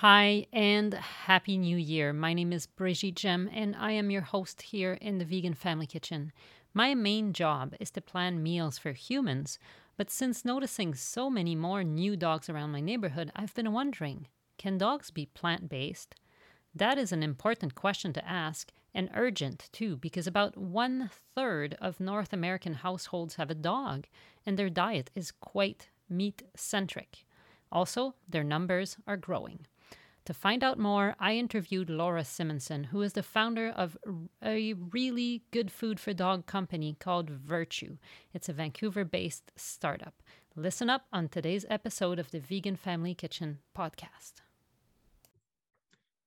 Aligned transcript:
Hi 0.00 0.46
and 0.52 0.94
happy 0.94 1.58
new 1.58 1.76
year. 1.76 2.12
My 2.12 2.32
name 2.32 2.52
is 2.52 2.68
Brigitte 2.68 3.16
Gemme 3.16 3.50
and 3.52 3.74
I 3.74 3.90
am 3.90 4.12
your 4.12 4.22
host 4.22 4.62
here 4.62 4.92
in 4.92 5.18
the 5.18 5.24
Vegan 5.24 5.54
Family 5.54 5.88
Kitchen. 5.88 6.30
My 6.72 6.94
main 6.94 7.32
job 7.32 7.74
is 7.80 7.90
to 7.90 8.00
plan 8.00 8.40
meals 8.40 8.78
for 8.78 8.92
humans, 8.92 9.58
but 9.96 10.08
since 10.08 10.44
noticing 10.44 10.94
so 10.94 11.28
many 11.28 11.56
more 11.56 11.82
new 11.82 12.16
dogs 12.16 12.48
around 12.48 12.70
my 12.70 12.78
neighborhood, 12.78 13.32
I've 13.34 13.56
been 13.56 13.72
wondering 13.72 14.28
can 14.56 14.78
dogs 14.78 15.10
be 15.10 15.26
plant 15.26 15.68
based? 15.68 16.14
That 16.72 16.96
is 16.96 17.10
an 17.10 17.24
important 17.24 17.74
question 17.74 18.12
to 18.12 18.28
ask 18.28 18.70
and 18.94 19.10
urgent 19.14 19.68
too, 19.72 19.96
because 19.96 20.28
about 20.28 20.56
one 20.56 21.10
third 21.34 21.76
of 21.80 21.98
North 21.98 22.32
American 22.32 22.74
households 22.74 23.34
have 23.34 23.50
a 23.50 23.54
dog 23.56 24.06
and 24.46 24.56
their 24.56 24.70
diet 24.70 25.10
is 25.16 25.32
quite 25.32 25.88
meat 26.08 26.44
centric. 26.54 27.24
Also, 27.72 28.14
their 28.28 28.44
numbers 28.44 28.96
are 29.04 29.16
growing. 29.16 29.66
To 30.28 30.34
find 30.34 30.62
out 30.62 30.78
more, 30.78 31.16
I 31.18 31.36
interviewed 31.36 31.88
Laura 31.88 32.22
Simonson, 32.22 32.84
who 32.84 33.00
is 33.00 33.14
the 33.14 33.22
founder 33.22 33.70
of 33.70 33.96
a 34.44 34.74
really 34.74 35.42
good 35.52 35.70
food 35.70 35.98
for 35.98 36.12
dog 36.12 36.44
company 36.44 36.98
called 37.00 37.30
Virtue. 37.30 37.96
It's 38.34 38.50
a 38.50 38.52
Vancouver 38.52 39.06
based 39.06 39.52
startup. 39.56 40.22
Listen 40.54 40.90
up 40.90 41.06
on 41.14 41.28
today's 41.28 41.64
episode 41.70 42.18
of 42.18 42.30
the 42.30 42.40
Vegan 42.40 42.76
Family 42.76 43.14
Kitchen 43.14 43.60
podcast. 43.74 44.42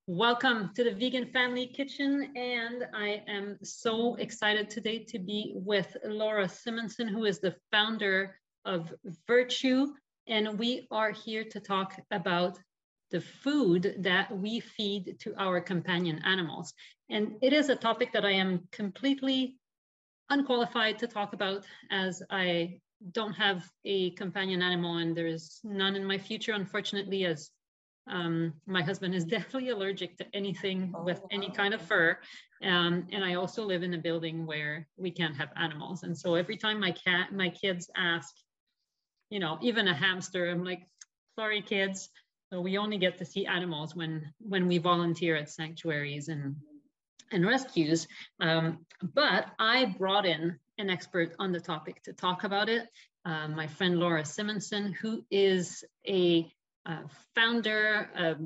Welcome 0.08 0.72
to 0.74 0.82
the 0.82 0.94
Vegan 0.94 1.26
Family 1.26 1.68
Kitchen, 1.68 2.32
and 2.34 2.84
I 2.92 3.22
am 3.28 3.56
so 3.62 4.16
excited 4.16 4.68
today 4.68 5.04
to 5.10 5.20
be 5.20 5.52
with 5.54 5.96
Laura 6.04 6.48
Simonson, 6.48 7.06
who 7.06 7.24
is 7.24 7.38
the 7.38 7.54
founder 7.70 8.34
of 8.64 8.92
Virtue. 9.28 9.92
And 10.26 10.58
we 10.58 10.88
are 10.90 11.12
here 11.12 11.44
to 11.44 11.60
talk 11.60 12.00
about 12.10 12.58
the 13.12 13.20
food 13.20 13.94
that 13.98 14.36
we 14.36 14.58
feed 14.58 15.16
to 15.20 15.34
our 15.38 15.60
companion 15.60 16.20
animals. 16.24 16.72
And 17.10 17.36
it 17.42 17.52
is 17.52 17.68
a 17.68 17.76
topic 17.76 18.12
that 18.12 18.24
I 18.24 18.32
am 18.32 18.66
completely 18.72 19.58
unqualified 20.30 20.98
to 20.98 21.06
talk 21.06 21.34
about 21.34 21.64
as 21.90 22.22
I 22.30 22.80
don't 23.12 23.34
have 23.34 23.68
a 23.84 24.10
companion 24.12 24.62
animal 24.62 24.96
and 24.98 25.16
there's 25.16 25.60
none 25.62 25.94
in 25.94 26.04
my 26.04 26.16
future, 26.16 26.52
unfortunately, 26.52 27.26
as 27.26 27.50
um, 28.10 28.54
my 28.66 28.82
husband 28.82 29.14
is 29.14 29.24
definitely 29.36 29.68
allergic 29.68 30.16
to 30.18 30.26
anything 30.34 30.94
with 31.04 31.20
any 31.30 31.50
kind 31.50 31.74
of 31.74 31.82
fur. 31.82 32.18
Um, 32.62 33.06
and 33.12 33.24
I 33.24 33.34
also 33.34 33.64
live 33.64 33.82
in 33.82 33.94
a 33.94 33.98
building 33.98 34.46
where 34.46 34.88
we 34.96 35.10
can't 35.10 35.36
have 35.36 35.50
animals. 35.56 36.02
And 36.02 36.16
so 36.16 36.34
every 36.34 36.56
time 36.56 36.80
my 36.80 36.92
cat, 36.92 37.32
my 37.32 37.50
kids 37.50 37.90
ask, 37.96 38.34
you 39.30 39.40
know, 39.40 39.58
even 39.60 39.88
a 39.88 39.94
hamster, 39.94 40.50
I'm 40.50 40.64
like, 40.64 40.86
sorry, 41.38 41.62
kids, 41.62 42.08
so 42.52 42.60
we 42.60 42.76
only 42.76 42.98
get 42.98 43.16
to 43.16 43.24
see 43.24 43.46
animals 43.46 43.96
when 43.96 44.30
when 44.38 44.68
we 44.68 44.76
volunteer 44.76 45.36
at 45.36 45.48
sanctuaries 45.48 46.28
and 46.28 46.54
and 47.32 47.46
rescues. 47.46 48.06
Um, 48.40 48.84
but 49.14 49.46
I 49.58 49.86
brought 49.98 50.26
in 50.26 50.58
an 50.76 50.90
expert 50.90 51.34
on 51.38 51.52
the 51.52 51.60
topic 51.60 52.02
to 52.02 52.12
talk 52.12 52.44
about 52.44 52.68
it. 52.68 52.88
Uh, 53.24 53.48
my 53.48 53.66
friend 53.66 53.98
Laura 53.98 54.24
Simonson, 54.24 54.92
who 54.92 55.24
is 55.30 55.82
a 56.06 56.46
uh, 56.84 57.04
founder, 57.34 58.10
a 58.14 58.36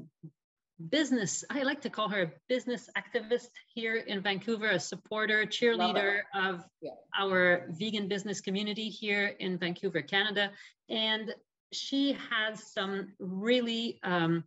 business, 0.88 1.42
I 1.50 1.62
like 1.62 1.80
to 1.80 1.90
call 1.90 2.08
her 2.10 2.22
a 2.22 2.32
business 2.48 2.88
activist 2.96 3.48
here 3.74 3.96
in 3.96 4.20
Vancouver, 4.20 4.68
a 4.68 4.78
supporter, 4.78 5.46
cheerleader 5.46 6.20
of 6.32 6.62
yeah. 6.80 6.90
our 7.18 7.66
vegan 7.70 8.06
business 8.06 8.40
community 8.40 8.88
here 8.88 9.34
in 9.40 9.58
Vancouver, 9.58 10.02
Canada. 10.02 10.50
And 10.88 11.34
she 11.72 12.16
has 12.30 12.72
some 12.72 13.12
really 13.18 13.98
um, 14.02 14.44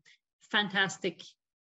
fantastic 0.51 1.21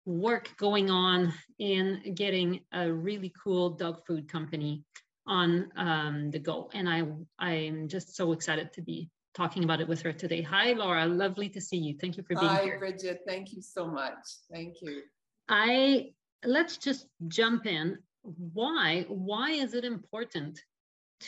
work 0.04 0.50
going 0.56 0.90
on 0.90 1.32
in 1.58 2.14
getting 2.14 2.60
a 2.72 2.90
really 2.90 3.32
cool 3.42 3.70
dog 3.70 4.06
food 4.06 4.30
company 4.30 4.84
on 5.26 5.68
um, 5.76 6.30
the 6.30 6.38
go. 6.38 6.70
And 6.72 6.88
I, 6.88 7.02
I'm 7.38 7.88
just 7.88 8.14
so 8.14 8.32
excited 8.32 8.72
to 8.74 8.82
be 8.82 9.10
talking 9.34 9.64
about 9.64 9.80
it 9.80 9.88
with 9.88 10.02
her 10.02 10.12
today. 10.12 10.42
Hi, 10.42 10.72
Laura. 10.72 11.06
Lovely 11.06 11.48
to 11.50 11.60
see 11.60 11.76
you. 11.76 11.96
Thank 12.00 12.16
you 12.16 12.22
for 12.22 12.34
being 12.40 12.46
Hi, 12.46 12.62
here. 12.62 12.72
Hi, 12.74 12.78
Bridget. 12.78 13.20
Thank 13.26 13.52
you 13.52 13.60
so 13.60 13.86
much. 13.86 14.14
Thank 14.50 14.76
you. 14.80 15.02
I 15.48 16.12
let's 16.44 16.76
just 16.78 17.06
jump 17.28 17.66
in. 17.66 17.98
Why? 18.22 19.04
Why 19.08 19.50
is 19.50 19.74
it 19.74 19.84
important 19.84 20.60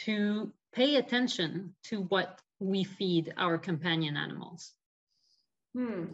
to 0.04 0.52
pay 0.72 0.96
attention 0.96 1.74
to 1.84 2.02
what 2.02 2.40
we 2.60 2.84
feed 2.84 3.32
our 3.36 3.58
companion 3.58 4.16
animals? 4.16 4.74
Hmm, 5.76 6.04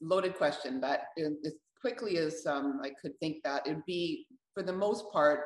loaded 0.00 0.36
question. 0.36 0.80
But 0.80 1.02
as 1.18 1.54
quickly 1.80 2.18
as 2.18 2.46
um, 2.46 2.80
I 2.82 2.90
could 3.00 3.18
think 3.20 3.42
that, 3.44 3.66
it'd 3.66 3.84
be, 3.86 4.26
for 4.54 4.62
the 4.62 4.72
most 4.72 5.04
part, 5.12 5.40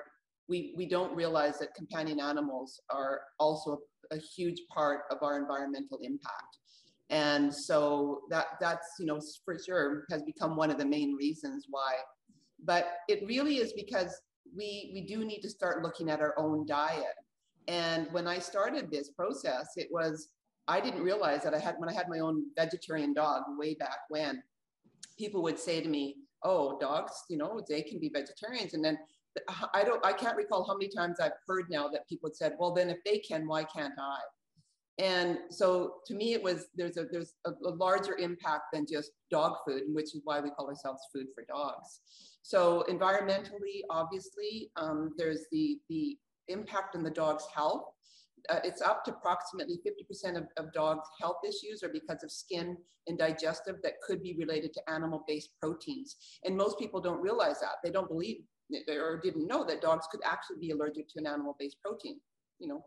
we, 0.48 0.75
we 0.76 0.88
don't 0.88 1.14
realize 1.14 1.58
that 1.60 1.75
companion 1.75 2.20
animals 2.20 2.81
are 2.91 3.20
also 3.38 3.78
a, 4.10 4.16
a 4.16 4.19
huge 4.36 4.60
part 4.72 5.02
of 5.10 5.19
our 5.22 5.38
environmental 5.38 5.98
impact. 6.02 6.58
And 7.10 7.54
so 7.54 8.22
that 8.31 8.47
that's, 8.60 8.86
you 8.98 9.06
know, 9.06 9.20
for 9.44 9.58
sure 9.58 10.04
has 10.10 10.22
become 10.22 10.56
one 10.56 10.70
of 10.70 10.78
the 10.78 10.84
main 10.84 11.14
reasons 11.14 11.66
why. 11.69 11.94
But 12.64 12.86
it 13.08 13.26
really 13.26 13.56
is 13.56 13.72
because 13.75 14.19
we, 14.56 14.91
we 14.94 15.02
do 15.02 15.25
need 15.25 15.41
to 15.42 15.50
start 15.50 15.82
looking 15.82 16.08
at 16.08 16.20
our 16.20 16.34
own 16.38 16.66
diet 16.66 17.14
and 17.69 18.09
when 18.12 18.27
I 18.27 18.39
started 18.39 18.91
this 18.91 19.11
process, 19.11 19.73
it 19.77 19.89
was, 19.91 20.28
I 20.69 20.81
didn't 20.81 21.03
realize 21.03 21.43
that 21.45 21.55
I 21.55 21.59
had, 21.59 21.77
when 21.78 21.89
I 21.89 21.93
had 21.93 22.09
my 22.09 22.21
own 22.21 22.45
vegetarian 22.56 23.15
dog 23.15 23.43
way 23.59 23.75
back 23.75 23.99
when, 24.09 24.43
people 25.19 25.43
would 25.43 25.59
say 25.59 25.81
to 25.81 25.89
me, 25.89 26.17
oh, 26.43 26.78
dogs, 26.81 27.12
you 27.28 27.37
know, 27.37 27.61
they 27.69 27.83
can 27.83 27.99
be 27.99 28.09
vegetarians. 28.09 28.75
And 28.75 28.84
then 28.84 28.99
I 29.73 29.84
don't, 29.84 30.05
I 30.05 30.12
can't 30.12 30.37
recall 30.37 30.65
how 30.65 30.77
many 30.77 30.89
times 30.89 31.21
I've 31.21 31.33
heard 31.47 31.67
now 31.71 31.89
that 31.89 32.09
people 32.09 32.31
said, 32.33 32.55
well, 32.59 32.73
then 32.73 32.91
if 32.91 32.99
they 33.05 33.19
can, 33.19 33.47
why 33.47 33.65
can't 33.65 33.94
I? 33.99 34.19
And 34.99 35.39
so 35.50 35.94
to 36.06 36.15
me, 36.15 36.34
it 36.34 36.43
was, 36.43 36.67
there's 36.77 36.97
a, 36.97 37.06
there's 37.11 37.34
a, 37.47 37.50
a 37.50 37.71
larger 37.71 38.17
impact 38.19 38.65
than 38.73 38.87
just 38.91 39.12
dog 39.31 39.56
food, 39.67 39.84
which 39.89 40.15
is 40.15 40.21
why 40.25 40.41
we 40.41 40.50
call 40.50 40.69
ourselves 40.69 41.03
food 41.12 41.27
for 41.34 41.44
dogs. 41.44 42.00
So 42.43 42.84
environmentally, 42.91 43.83
obviously, 43.89 44.71
um, 44.77 45.12
there's 45.17 45.47
the, 45.50 45.79
the 45.89 46.19
impact 46.48 46.97
on 46.97 47.03
the 47.03 47.10
dog's 47.10 47.47
health. 47.54 47.84
Uh, 48.48 48.58
it's 48.64 48.82
up 48.82 49.04
to 49.04 49.12
approximately 49.12 49.78
50% 49.86 50.36
of, 50.36 50.44
of 50.56 50.72
dogs' 50.72 51.08
health 51.20 51.38
issues 51.47 51.82
are 51.82 51.88
because 51.88 52.25
of 52.25 52.32
skin 52.32 52.76
and 53.06 53.19
digestive 53.19 53.76
that 53.82 54.00
could 54.06 54.22
be 54.22 54.34
related 54.36 54.72
to 54.75 54.91
animal-based 54.91 55.50
proteins. 55.60 56.16
And 56.44 56.56
most 56.56 56.78
people 56.78 57.00
don't 57.00 57.20
realize 57.20 57.60
that. 57.60 57.76
They 57.84 57.91
don't 57.91 58.08
believe 58.08 58.38
or 58.88 59.20
didn't 59.22 59.47
know 59.47 59.64
that 59.64 59.82
dogs 59.82 60.06
could 60.10 60.20
actually 60.25 60.58
be 60.58 60.70
allergic 60.70 61.08
to 61.08 61.19
an 61.19 61.26
animal-based 61.26 61.76
protein, 61.84 62.19
you 62.58 62.69
know. 62.69 62.84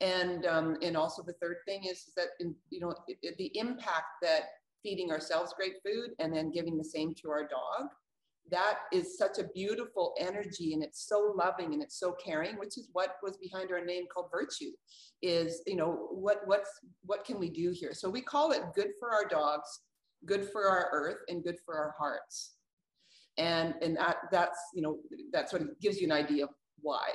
And, 0.00 0.46
um, 0.46 0.76
and 0.82 0.96
also 0.96 1.22
the 1.22 1.34
third 1.34 1.58
thing 1.66 1.84
is, 1.84 1.98
is 1.98 2.14
that, 2.16 2.28
in, 2.40 2.54
you 2.70 2.80
know, 2.80 2.94
it, 3.06 3.18
it, 3.22 3.38
the 3.38 3.50
impact 3.58 4.16
that 4.22 4.42
feeding 4.82 5.10
ourselves 5.10 5.54
great 5.56 5.74
food 5.84 6.10
and 6.18 6.34
then 6.34 6.50
giving 6.50 6.76
the 6.76 6.84
same 6.84 7.14
to 7.14 7.30
our 7.30 7.42
dog 7.42 7.88
that 8.50 8.78
is 8.92 9.18
such 9.18 9.38
a 9.38 9.44
beautiful 9.54 10.14
energy 10.18 10.72
and 10.72 10.82
it's 10.82 11.08
so 11.08 11.32
loving 11.36 11.72
and 11.72 11.82
it's 11.82 11.98
so 11.98 12.12
caring 12.12 12.56
which 12.58 12.78
is 12.78 12.88
what 12.92 13.16
was 13.22 13.36
behind 13.36 13.72
our 13.72 13.84
name 13.84 14.04
called 14.12 14.26
virtue 14.30 14.70
is 15.22 15.62
you 15.66 15.76
know 15.76 16.08
what 16.10 16.42
what's 16.44 16.70
what 17.04 17.24
can 17.24 17.38
we 17.38 17.48
do 17.48 17.70
here? 17.70 17.92
So 17.92 18.08
we 18.08 18.20
call 18.20 18.52
it 18.52 18.62
good 18.74 18.90
for 19.00 19.12
our 19.12 19.26
dogs 19.26 19.80
good 20.24 20.48
for 20.50 20.68
our 20.68 20.88
earth 20.92 21.18
and 21.28 21.42
good 21.42 21.56
for 21.64 21.76
our 21.76 21.94
hearts. 21.98 22.54
And 23.38 23.74
and 23.82 23.96
that 23.96 24.16
that's 24.30 24.58
you 24.74 24.82
know 24.82 24.98
that 25.32 25.50
sort 25.50 25.62
of 25.62 25.78
gives 25.80 26.00
you 26.00 26.06
an 26.06 26.12
idea 26.12 26.44
of 26.44 26.50
why. 26.80 27.08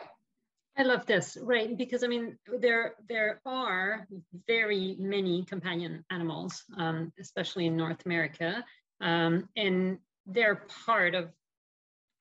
I 0.78 0.84
love 0.84 1.06
this, 1.06 1.38
right? 1.42 1.75
Because 1.75 2.03
I 2.03 2.08
mean, 2.08 2.38
there 2.59 2.96
there 3.09 3.42
are 3.46 4.08
very 4.48 4.96
many 5.00 5.44
companion 5.46 6.06
animals, 6.12 6.63
um, 6.78 7.12
especially 7.19 7.66
in 7.66 7.75
North 7.75 8.06
America, 8.06 8.63
um, 9.02 9.50
and 9.58 9.98
they're 10.26 10.68
part 10.86 11.16
of 11.16 11.30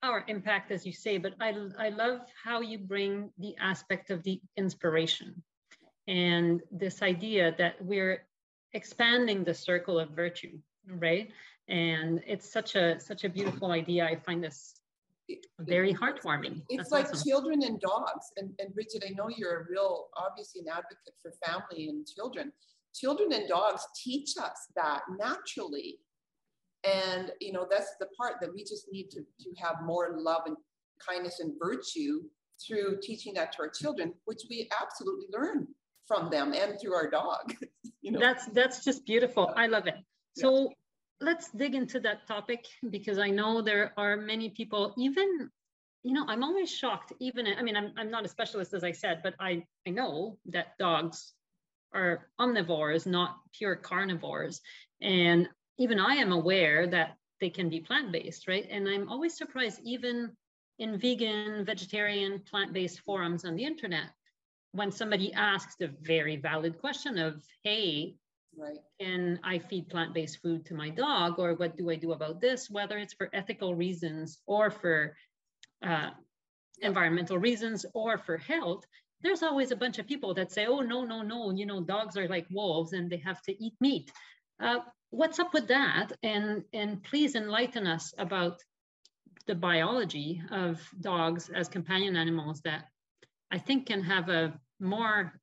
our 0.03 0.23
impact, 0.27 0.71
as 0.71 0.85
you 0.85 0.93
say, 0.93 1.17
but 1.17 1.33
I, 1.39 1.53
I 1.77 1.89
love 1.89 2.21
how 2.43 2.61
you 2.61 2.79
bring 2.79 3.29
the 3.37 3.55
aspect 3.59 4.09
of 4.09 4.23
the 4.23 4.41
inspiration 4.57 5.43
and 6.07 6.61
this 6.71 7.01
idea 7.01 7.53
that 7.57 7.75
we're 7.79 8.25
expanding 8.73 9.43
the 9.43 9.53
circle 9.53 9.99
of 9.99 10.09
virtue, 10.09 10.57
right? 10.87 11.29
And 11.67 12.21
it's 12.25 12.51
such 12.51 12.75
a 12.75 12.99
such 12.99 13.23
a 13.23 13.29
beautiful 13.29 13.71
idea. 13.71 14.05
I 14.05 14.15
find 14.15 14.43
this 14.43 14.81
very 15.59 15.93
heartwarming. 15.93 16.61
It's 16.69 16.89
That's 16.89 16.91
like 16.91 17.09
awesome. 17.09 17.29
children 17.29 17.63
and 17.63 17.79
dogs. 17.79 18.31
And, 18.37 18.51
and 18.59 18.73
Bridget, 18.73 19.03
I 19.07 19.13
know 19.13 19.29
you're 19.29 19.61
a 19.61 19.65
real, 19.69 20.07
obviously 20.17 20.61
an 20.61 20.67
advocate 20.69 21.13
for 21.21 21.31
family 21.45 21.87
and 21.89 22.05
children. 22.05 22.51
Children 22.93 23.31
and 23.31 23.47
dogs 23.47 23.85
teach 23.95 24.31
us 24.37 24.67
that 24.75 25.01
naturally 25.17 25.99
and, 26.83 27.31
you 27.39 27.51
know, 27.53 27.67
that's 27.69 27.95
the 27.99 28.07
part 28.17 28.35
that 28.41 28.53
we 28.53 28.63
just 28.63 28.87
need 28.91 29.09
to, 29.11 29.19
to 29.19 29.61
have 29.61 29.77
more 29.83 30.15
love 30.17 30.43
and 30.45 30.57
kindness 31.07 31.39
and 31.39 31.53
virtue 31.61 32.21
through 32.65 32.99
teaching 33.01 33.33
that 33.35 33.51
to 33.53 33.63
our 33.63 33.69
children, 33.69 34.13
which 34.25 34.41
we 34.49 34.69
absolutely 34.81 35.27
learn 35.31 35.67
from 36.07 36.29
them 36.29 36.53
and 36.53 36.79
through 36.79 36.93
our 36.93 37.09
dog. 37.09 37.55
you 38.01 38.11
know? 38.11 38.19
That's, 38.19 38.45
that's 38.47 38.83
just 38.83 39.05
beautiful. 39.05 39.53
I 39.55 39.67
love 39.67 39.87
it. 39.87 39.95
So 40.35 40.71
let's 41.19 41.51
dig 41.51 41.75
into 41.75 41.99
that 42.01 42.27
topic 42.27 42.65
because 42.89 43.19
I 43.19 43.29
know 43.29 43.61
there 43.61 43.93
are 43.97 44.17
many 44.17 44.49
people, 44.49 44.93
even, 44.97 45.49
you 46.03 46.13
know, 46.13 46.25
I'm 46.27 46.43
always 46.43 46.71
shocked, 46.71 47.13
even, 47.19 47.45
I 47.47 47.61
mean, 47.61 47.75
I'm, 47.75 47.91
I'm 47.97 48.09
not 48.09 48.25
a 48.25 48.27
specialist, 48.27 48.73
as 48.73 48.83
I 48.83 48.91
said, 48.91 49.21
but 49.23 49.35
I, 49.39 49.63
I 49.87 49.91
know 49.91 50.37
that 50.47 50.77
dogs 50.79 51.33
are 51.93 52.29
omnivores, 52.39 53.05
not 53.05 53.37
pure 53.53 53.75
carnivores. 53.75 54.61
And 55.01 55.47
even 55.81 55.99
I 55.99 56.15
am 56.15 56.31
aware 56.31 56.87
that 56.87 57.17
they 57.41 57.49
can 57.49 57.69
be 57.69 57.81
plant-based, 57.81 58.47
right? 58.47 58.67
And 58.69 58.87
I'm 58.87 59.09
always 59.09 59.37
surprised, 59.37 59.81
even 59.83 60.37
in 60.79 60.97
vegan, 60.99 61.65
vegetarian, 61.65 62.39
plant-based 62.39 63.01
forums 63.01 63.45
on 63.45 63.55
the 63.55 63.65
internet, 63.65 64.11
when 64.71 64.91
somebody 64.91 65.33
asks 65.33 65.75
the 65.77 65.89
very 66.01 66.37
valid 66.37 66.79
question 66.79 67.17
of, 67.17 67.43
hey, 67.63 68.17
Right. 68.57 68.83
can 68.99 69.39
I 69.43 69.59
feed 69.59 69.89
plant-based 69.89 70.41
food 70.41 70.65
to 70.67 70.75
my 70.75 70.89
dog, 70.89 71.39
or 71.39 71.55
what 71.55 71.77
do 71.77 71.89
I 71.89 71.95
do 71.95 72.11
about 72.13 72.41
this? 72.41 72.69
Whether 72.69 72.97
it's 72.97 73.13
for 73.13 73.29
ethical 73.33 73.75
reasons 73.75 74.41
or 74.45 74.69
for 74.71 75.17
uh, 75.83 76.11
environmental 76.81 77.37
reasons 77.37 77.85
or 77.93 78.17
for 78.17 78.37
health, 78.37 78.85
there's 79.21 79.43
always 79.43 79.71
a 79.71 79.75
bunch 79.75 79.99
of 79.99 80.07
people 80.07 80.33
that 80.35 80.51
say, 80.51 80.65
"Oh 80.67 80.81
no, 80.81 81.05
no, 81.05 81.21
no! 81.23 81.51
You 81.51 81.65
know, 81.65 81.81
dogs 81.81 82.17
are 82.17 82.27
like 82.27 82.47
wolves 82.51 82.93
and 82.93 83.09
they 83.09 83.17
have 83.17 83.41
to 83.43 83.63
eat 83.63 83.75
meat." 83.81 84.11
Uh, 84.61 84.79
what's 85.09 85.39
up 85.39 85.53
with 85.53 85.67
that? 85.67 86.11
And 86.23 86.63
and 86.73 87.03
please 87.03 87.35
enlighten 87.35 87.87
us 87.87 88.13
about 88.17 88.61
the 89.47 89.55
biology 89.55 90.41
of 90.51 90.79
dogs 91.01 91.49
as 91.49 91.67
companion 91.67 92.15
animals 92.15 92.61
that 92.61 92.85
I 93.49 93.57
think 93.57 93.87
can 93.87 94.03
have 94.03 94.29
a 94.29 94.53
more 94.79 95.33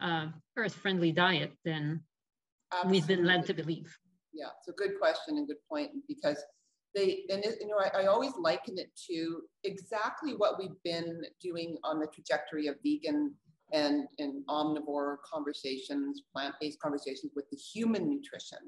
uh, 0.00 0.28
earth-friendly 0.56 1.12
diet 1.12 1.52
than 1.64 2.00
we've 2.86 3.06
been 3.06 3.24
led 3.24 3.46
to 3.46 3.54
believe. 3.54 3.96
Yeah, 4.32 4.46
it's 4.58 4.68
a 4.68 4.72
good 4.72 4.98
question 4.98 5.36
and 5.36 5.46
good 5.46 5.62
point 5.68 5.90
because 6.08 6.42
they, 6.94 7.24
and 7.28 7.44
it, 7.44 7.58
you 7.60 7.68
know, 7.68 7.78
I, 7.78 8.02
I, 8.02 8.06
always 8.06 8.32
liken 8.38 8.78
it 8.78 8.90
to 9.10 9.42
exactly 9.64 10.34
what 10.36 10.58
we've 10.58 10.80
been 10.84 11.22
doing 11.40 11.76
on 11.82 11.98
the 11.98 12.06
trajectory 12.06 12.68
of 12.68 12.76
vegan 12.84 13.34
and, 13.72 14.06
and 14.18 14.44
omnivore 14.48 15.16
conversations, 15.24 16.22
plant-based 16.32 16.78
conversations 16.80 17.32
with 17.34 17.48
the 17.50 17.56
human 17.56 18.08
nutrition. 18.08 18.58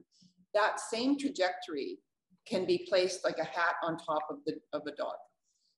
That 0.55 0.81
same 0.81 1.19
trajectory 1.19 1.99
can 2.47 2.65
be 2.65 2.87
placed 2.89 3.25
like 3.25 3.39
a 3.39 3.45
hat 3.45 3.75
on 3.83 3.99
top 3.99 4.23
of 4.31 4.39
the 4.47 4.55
of 4.73 4.83
a 4.87 4.93
dog 4.93 5.17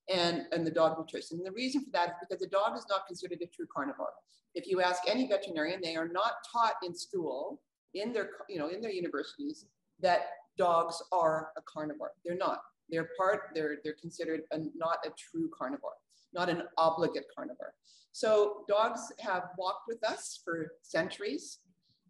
and, 0.09 0.43
and 0.53 0.67
the 0.67 0.70
dog 0.70 0.99
nutrition. 0.99 1.38
And 1.38 1.47
the 1.47 1.53
reason 1.53 1.85
for 1.85 1.91
that 1.93 2.11
is 2.11 2.15
because 2.29 2.41
the 2.41 2.49
dog 2.49 2.76
is 2.76 2.87
not 2.88 3.06
considered 3.06 3.41
a 3.43 3.47
true 3.47 3.67
carnivore. 3.75 4.12
If 4.55 4.67
you 4.67 4.81
ask 4.81 5.03
any 5.06 5.26
veterinarian, 5.29 5.81
they 5.82 5.97
are 5.97 6.09
not 6.09 6.32
taught 6.50 6.75
in 6.82 6.94
school 6.94 7.61
in 7.94 8.12
their, 8.12 8.31
you 8.49 8.59
know, 8.59 8.69
in 8.69 8.81
their 8.81 8.91
universities 8.91 9.67
that 10.00 10.20
dogs 10.56 11.03
are 11.12 11.50
a 11.56 11.62
carnivore. 11.62 12.12
They're 12.25 12.37
not. 12.37 12.61
They're 12.91 13.11
part, 13.19 13.50
they're, 13.55 13.79
they're 13.85 13.97
considered 14.00 14.43
a, 14.50 14.59
not 14.75 14.99
a 15.05 15.11
true 15.11 15.50
carnivore, 15.56 15.97
not 16.32 16.48
an 16.48 16.62
obligate 16.76 17.26
carnivore. 17.34 17.75
So 18.12 18.64
dogs 18.69 19.00
have 19.20 19.44
walked 19.58 19.86
with 19.86 20.02
us 20.04 20.40
for 20.44 20.72
centuries. 20.82 21.58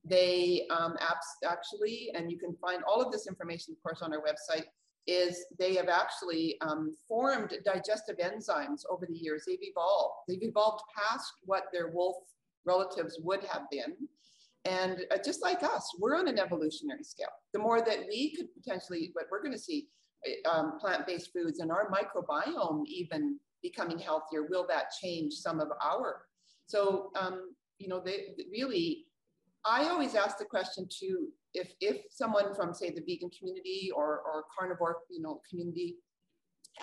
They 0.04 0.66
um, 0.70 0.96
actually, 1.44 2.10
and 2.14 2.30
you 2.30 2.38
can 2.38 2.56
find 2.60 2.82
all 2.84 3.02
of 3.02 3.12
this 3.12 3.26
information, 3.26 3.74
of 3.74 3.82
course, 3.82 4.00
on 4.00 4.12
our 4.12 4.22
website, 4.22 4.64
is 5.06 5.46
they 5.58 5.74
have 5.74 5.88
actually 5.88 6.56
um, 6.60 6.94
formed 7.06 7.54
digestive 7.64 8.16
enzymes 8.18 8.82
over 8.90 9.06
the 9.06 9.16
years. 9.16 9.44
They've 9.46 9.58
evolved. 9.60 10.14
They've 10.28 10.42
evolved 10.42 10.82
past 10.96 11.32
what 11.44 11.64
their 11.72 11.88
wolf 11.88 12.16
relatives 12.64 13.18
would 13.22 13.42
have 13.44 13.62
been. 13.70 13.96
And 14.64 15.00
uh, 15.10 15.18
just 15.24 15.42
like 15.42 15.62
us, 15.62 15.90
we're 15.98 16.16
on 16.16 16.28
an 16.28 16.38
evolutionary 16.38 17.04
scale. 17.04 17.28
The 17.52 17.58
more 17.58 17.80
that 17.80 18.00
we 18.08 18.34
could 18.36 18.48
potentially, 18.54 19.10
what 19.14 19.26
we're 19.30 19.42
going 19.42 19.54
to 19.54 19.58
see, 19.58 19.88
uh, 20.26 20.50
um, 20.50 20.78
plant-based 20.78 21.32
foods 21.32 21.60
and 21.60 21.70
our 21.70 21.90
microbiome 21.90 22.84
even 22.86 23.38
becoming 23.62 23.98
healthier, 23.98 24.46
will 24.48 24.66
that 24.68 24.86
change 25.02 25.34
some 25.34 25.60
of 25.60 25.68
our? 25.84 26.22
So, 26.66 27.10
um, 27.18 27.54
you 27.78 27.88
know, 27.88 28.00
they 28.04 28.34
really, 28.50 29.06
I 29.64 29.84
always 29.88 30.14
ask 30.14 30.38
the 30.38 30.44
question 30.44 30.88
too, 30.90 31.28
if, 31.54 31.72
if 31.80 32.02
someone 32.10 32.54
from 32.54 32.74
say 32.74 32.90
the 32.90 33.00
vegan 33.00 33.30
community 33.36 33.90
or, 33.94 34.20
or 34.20 34.44
carnivore, 34.56 34.98
you 35.10 35.22
know, 35.22 35.40
community 35.48 35.96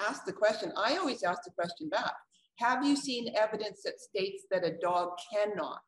ask 0.08 0.26
the 0.26 0.34
question, 0.34 0.72
I 0.76 0.98
always 0.98 1.24
ask 1.24 1.44
the 1.44 1.52
question 1.52 1.90
back, 1.90 2.14
have 2.58 2.86
you 2.86 2.96
seen 2.96 3.34
evidence 3.36 3.82
that 3.84 4.00
states 4.00 4.44
that 4.52 4.66
a 4.66 4.78
dog 4.82 5.12
cannot 5.32 5.82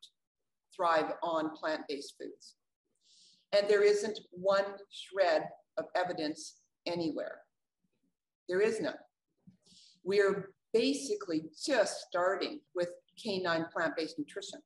thrive 0.78 1.13
on 1.24 1.56
plant-based 1.56 2.13
foods. 2.19 2.56
And 3.54 3.68
there 3.68 3.84
isn't 3.84 4.19
one 4.31 4.66
shred 4.92 5.44
of 5.78 5.86
evidence 5.95 6.60
anywhere. 6.86 7.39
There 8.48 8.62
is 8.62 8.80
none. 8.80 8.95
We're 10.04 10.51
basically 10.77 11.45
just 11.65 12.01
starting 12.07 12.59
with 12.75 12.89
canine 13.21 13.65
plant-based 13.74 14.18
nutrition. 14.19 14.59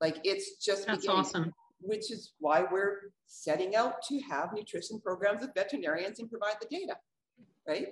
Like 0.00 0.18
it's 0.24 0.64
just 0.64 0.86
That's 0.86 1.02
beginning, 1.02 1.20
awesome. 1.20 1.52
Which 1.80 2.10
is 2.10 2.32
why 2.38 2.64
we're 2.70 3.12
setting 3.26 3.76
out 3.76 4.02
to 4.08 4.18
have 4.20 4.52
nutrition 4.54 5.00
programs 5.00 5.42
with 5.42 5.52
veterinarians 5.54 6.20
and 6.20 6.30
provide 6.30 6.56
the 6.60 6.68
data, 6.70 6.96
right? 7.66 7.88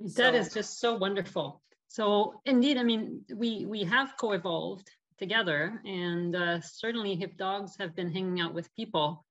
That 0.00 0.34
so, 0.34 0.40
is 0.40 0.52
just 0.52 0.80
so 0.80 0.96
wonderful. 0.96 1.62
So 1.88 2.34
indeed, 2.44 2.76
I 2.78 2.82
mean, 2.82 3.22
we 3.34 3.66
we 3.66 3.84
have 3.84 4.14
co-evolved 4.20 4.88
together. 5.18 5.80
And 5.84 6.34
uh, 6.34 6.60
certainly, 6.60 7.12
if 7.22 7.36
dogs 7.36 7.76
have 7.78 7.94
been 7.94 8.10
hanging 8.10 8.40
out 8.40 8.54
with 8.54 8.74
people, 8.74 9.24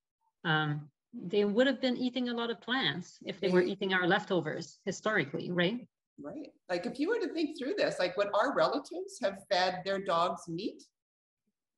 um, 0.46 0.90
they 1.14 1.44
would 1.44 1.68
have 1.68 1.82
been 1.82 1.98
eating 1.98 2.30
a 2.30 2.34
lot 2.34 2.50
of 2.52 2.62
plants 2.62 3.18
if 3.26 3.40
they 3.40 3.50
were 3.50 3.62
eating 3.62 3.94
our 3.94 4.08
leftovers 4.08 4.80
historically, 4.86 5.52
right? 5.52 5.88
Right. 6.22 6.52
Like 6.70 6.86
if 6.86 7.00
you 7.00 7.10
were 7.10 7.20
to 7.20 7.34
think 7.34 7.58
through 7.58 7.76
this, 7.78 7.98
like 8.00 8.18
what 8.18 8.30
our 8.34 8.54
relatives 8.54 9.20
have 9.22 9.46
fed 9.52 9.82
their 9.86 10.04
dogs 10.04 10.48
meat, 10.48 10.84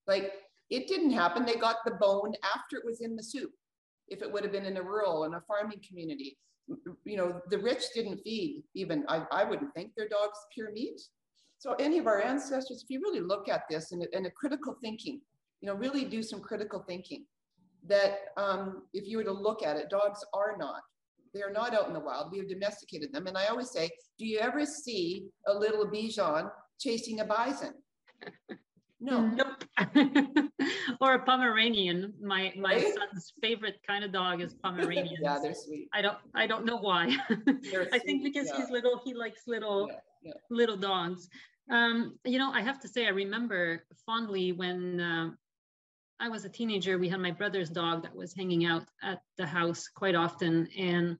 like 0.07 0.33
it 0.69 0.87
didn't 0.87 1.11
happen. 1.11 1.45
They 1.45 1.55
got 1.55 1.77
the 1.85 1.91
bone 1.91 2.33
after 2.55 2.77
it 2.77 2.85
was 2.85 3.01
in 3.01 3.15
the 3.15 3.23
soup. 3.23 3.51
If 4.07 4.21
it 4.21 4.31
would 4.31 4.43
have 4.43 4.51
been 4.51 4.65
in 4.65 4.77
a 4.77 4.83
rural 4.83 5.25
and 5.25 5.35
a 5.35 5.41
farming 5.47 5.81
community, 5.87 6.37
you 7.05 7.17
know, 7.17 7.41
the 7.49 7.59
rich 7.59 7.83
didn't 7.93 8.21
feed 8.23 8.63
even, 8.73 9.05
I, 9.07 9.25
I 9.31 9.43
wouldn't 9.43 9.73
think 9.73 9.91
their 9.95 10.07
dogs 10.07 10.37
pure 10.53 10.71
meat. 10.71 10.99
So 11.59 11.73
any 11.73 11.99
of 11.99 12.07
our 12.07 12.21
ancestors, 12.21 12.83
if 12.83 12.89
you 12.89 13.01
really 13.01 13.19
look 13.19 13.47
at 13.47 13.63
this 13.69 13.91
in 13.91 14.01
a, 14.01 14.17
in 14.17 14.25
a 14.25 14.31
critical 14.31 14.75
thinking, 14.81 15.21
you 15.61 15.67
know, 15.67 15.75
really 15.75 16.05
do 16.05 16.23
some 16.23 16.39
critical 16.39 16.83
thinking, 16.87 17.25
that 17.87 18.19
um, 18.37 18.83
if 18.93 19.07
you 19.07 19.17
were 19.17 19.23
to 19.23 19.31
look 19.31 19.63
at 19.63 19.77
it, 19.77 19.89
dogs 19.89 20.23
are 20.33 20.55
not. 20.57 20.81
They 21.33 21.41
are 21.41 21.51
not 21.51 21.73
out 21.73 21.87
in 21.87 21.93
the 21.93 21.99
wild. 21.99 22.31
We 22.31 22.39
have 22.39 22.49
domesticated 22.49 23.13
them. 23.13 23.27
And 23.27 23.37
I 23.37 23.47
always 23.47 23.71
say, 23.71 23.89
do 24.19 24.25
you 24.25 24.39
ever 24.39 24.65
see 24.65 25.27
a 25.47 25.53
little 25.53 25.87
Bichon 25.87 26.49
chasing 26.79 27.21
a 27.21 27.25
bison? 27.25 27.73
No. 29.03 29.25
Nope. 29.25 29.63
or 31.01 31.15
a 31.15 31.25
Pomeranian. 31.25 32.13
My 32.21 32.53
my 32.55 32.75
right? 32.75 32.93
son's 32.93 33.33
favorite 33.41 33.79
kind 33.85 34.05
of 34.05 34.11
dog 34.11 34.41
is 34.41 34.53
Pomeranian. 34.63 35.17
yeah, 35.19 35.39
they're 35.41 35.55
sweet. 35.55 35.89
I 35.91 36.03
don't 36.03 36.19
I 36.35 36.45
don't 36.45 36.65
know 36.65 36.77
why. 36.77 37.17
I 37.91 37.97
think 37.97 38.23
because 38.23 38.47
yeah. 38.49 38.57
he's 38.57 38.69
little, 38.69 39.01
he 39.03 39.15
likes 39.15 39.47
little 39.47 39.87
yeah, 39.89 39.95
yeah. 40.21 40.33
little 40.51 40.77
dogs. 40.77 41.27
Um, 41.71 42.17
you 42.25 42.37
know, 42.37 42.51
I 42.51 42.61
have 42.61 42.79
to 42.81 42.87
say, 42.87 43.07
I 43.07 43.09
remember 43.09 43.85
fondly 44.05 44.51
when 44.51 44.99
uh, 44.99 45.29
I 46.21 46.29
was 46.29 46.45
a 46.45 46.49
teenager, 46.49 46.99
we 46.99 47.09
had 47.09 47.19
my 47.19 47.31
brother's 47.31 47.69
dog 47.69 48.03
that 48.03 48.15
was 48.15 48.33
hanging 48.33 48.65
out 48.65 48.83
at 49.01 49.21
the 49.37 49.45
house 49.47 49.87
quite 49.87 50.13
often. 50.13 50.67
And 50.77 51.17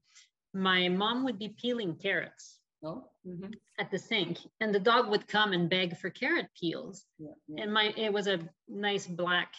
my 0.53 0.89
mom 0.89 1.24
would 1.24 1.39
be 1.39 1.50
peeling 1.50 1.96
carrots 1.96 2.60
oh, 2.86 3.05
mm-hmm. 3.27 3.50
at 3.79 3.89
the 3.89 3.98
sink, 3.98 4.38
and 4.60 4.74
the 4.74 4.79
dog 4.79 5.10
would 5.10 5.27
come 5.27 5.53
and 5.53 5.70
beg 5.70 5.98
for 5.98 6.12
carrot 6.12 6.48
peels. 6.60 7.03
Yeah, 7.17 7.31
yeah. 7.48 7.63
And 7.63 7.74
my 7.74 7.93
it 7.98 8.13
was 8.13 8.27
a 8.27 8.39
nice 8.70 9.08
black 9.08 9.53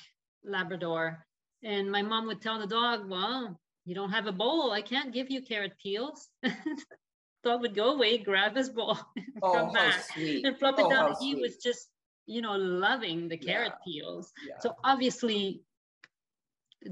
Labrador. 0.44 1.26
And 1.64 1.90
my 1.90 2.02
mom 2.02 2.26
would 2.26 2.40
tell 2.40 2.58
the 2.58 2.66
dog, 2.66 3.08
Well, 3.08 3.58
you 3.84 3.94
don't 3.94 4.10
have 4.10 4.26
a 4.26 4.32
bowl. 4.32 4.70
I 4.70 4.82
can't 4.82 5.12
give 5.12 5.30
you 5.30 5.42
carrot 5.42 5.72
peels. 5.82 6.28
dog 7.44 7.60
would 7.62 7.74
go 7.74 7.94
away, 7.94 8.18
grab 8.18 8.56
his 8.56 8.68
bowl, 8.68 8.96
oh, 9.42 9.52
come 9.52 9.72
back 9.72 10.04
sweet. 10.12 10.46
and 10.46 10.58
flop 10.58 10.78
it 10.78 10.86
oh, 10.86 10.90
down. 10.90 11.14
He 11.20 11.34
was 11.34 11.56
just, 11.56 11.88
you 12.26 12.42
know, 12.42 12.56
loving 12.56 13.28
the 13.28 13.36
carrot 13.36 13.72
yeah. 13.86 14.02
peels. 14.02 14.32
Yeah. 14.46 14.54
So 14.60 14.74
obviously, 14.84 15.62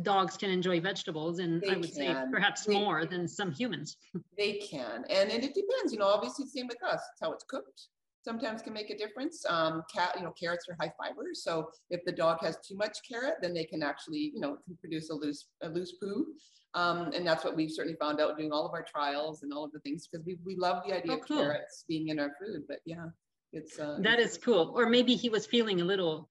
dogs 0.03 0.37
can 0.37 0.51
enjoy 0.51 0.81
vegetables, 0.81 1.39
and 1.39 1.61
they 1.61 1.71
I 1.71 1.77
would 1.77 1.85
can. 1.85 1.95
say 1.95 2.17
perhaps 2.31 2.65
they, 2.65 2.75
more 2.75 3.07
than 3.07 3.29
some 3.29 3.53
humans. 3.53 3.97
They 4.37 4.55
can, 4.55 5.05
and, 5.11 5.31
and 5.31 5.45
it 5.45 5.55
depends. 5.55 5.93
You 5.93 5.99
know, 5.99 6.07
obviously, 6.07 6.47
same 6.47 6.67
with 6.67 6.83
us. 6.83 7.01
It's 7.13 7.21
how 7.21 7.33
it's 7.33 7.45
cooked. 7.45 7.89
Sometimes 8.23 8.61
can 8.63 8.73
make 8.73 8.91
a 8.91 8.97
difference. 8.97 9.45
Um, 9.49 9.83
cat, 9.95 10.15
you 10.17 10.23
know, 10.23 10.33
carrots 10.39 10.67
are 10.69 10.77
high 10.81 10.93
fiber, 10.99 11.29
so 11.33 11.71
if 11.91 12.01
the 12.05 12.13
dog 12.13 12.39
has 12.43 12.59
too 12.67 12.77
much 12.77 12.99
carrot, 13.09 13.35
then 13.43 13.55
they 13.55 13.65
can 13.65 13.83
actually, 13.83 14.33
you 14.35 14.41
know, 14.41 14.57
can 14.65 14.77
produce 14.81 15.11
a 15.11 15.15
loose 15.15 15.47
a 15.63 15.69
loose 15.69 15.95
poo. 16.01 16.27
Um, 16.75 17.11
and 17.15 17.27
that's 17.27 17.45
what 17.45 17.57
we've 17.57 17.71
certainly 17.71 17.97
found 18.01 18.21
out 18.21 18.39
doing 18.39 18.53
all 18.53 18.65
of 18.65 18.73
our 18.73 18.85
trials 18.85 19.43
and 19.43 19.53
all 19.53 19.65
of 19.65 19.73
the 19.73 19.81
things 19.81 20.07
because 20.07 20.25
we, 20.25 20.39
we 20.45 20.55
love 20.55 20.83
the 20.87 20.95
idea 20.95 21.13
oh, 21.13 21.19
of 21.19 21.27
carrots 21.27 21.85
being 21.89 22.09
in 22.09 22.21
our 22.21 22.31
food. 22.41 22.63
But 22.69 22.79
yeah, 22.87 23.07
it's 23.52 23.78
uh, 23.78 23.99
that 24.00 24.19
is 24.19 24.38
cool. 24.38 24.73
Or 24.75 24.88
maybe 24.88 25.14
he 25.14 25.28
was 25.28 25.47
feeling 25.47 25.80
a 25.80 25.85
little 25.85 26.28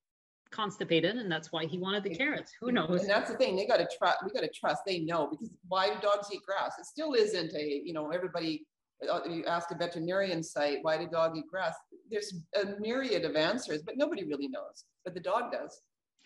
constipated 0.51 1.15
and 1.15 1.31
that's 1.31 1.51
why 1.51 1.65
he 1.65 1.77
wanted 1.77 2.03
the 2.03 2.15
carrots. 2.15 2.51
Who 2.59 2.71
knows? 2.71 3.01
and 3.01 3.09
that's 3.09 3.29
the 3.29 3.37
thing 3.37 3.55
they 3.55 3.67
got 3.67 3.77
to 3.77 3.87
trust 3.97 4.17
we 4.25 4.31
got 4.31 4.41
to 4.41 4.49
trust 4.49 4.81
they 4.85 4.99
know 4.99 5.27
because 5.27 5.49
why 5.67 5.93
do 5.93 5.99
dogs 6.01 6.27
eat 6.33 6.41
grass? 6.43 6.73
It 6.79 6.85
still 6.85 7.13
isn't 7.13 7.53
a 7.53 7.81
you 7.83 7.93
know 7.93 8.09
everybody 8.11 8.65
uh, 9.09 9.21
you 9.29 9.45
ask 9.45 9.71
a 9.71 9.75
veterinarian 9.75 10.43
site 10.43 10.79
why 10.81 10.97
do 10.97 11.07
dog 11.07 11.37
eat 11.37 11.45
grass? 11.49 11.75
There's 12.09 12.33
a 12.55 12.79
myriad 12.79 13.25
of 13.25 13.35
answers 13.35 13.81
but 13.83 13.97
nobody 13.97 14.23
really 14.23 14.47
knows 14.47 14.85
but 15.05 15.13
the 15.13 15.19
dog 15.19 15.51
does 15.51 15.81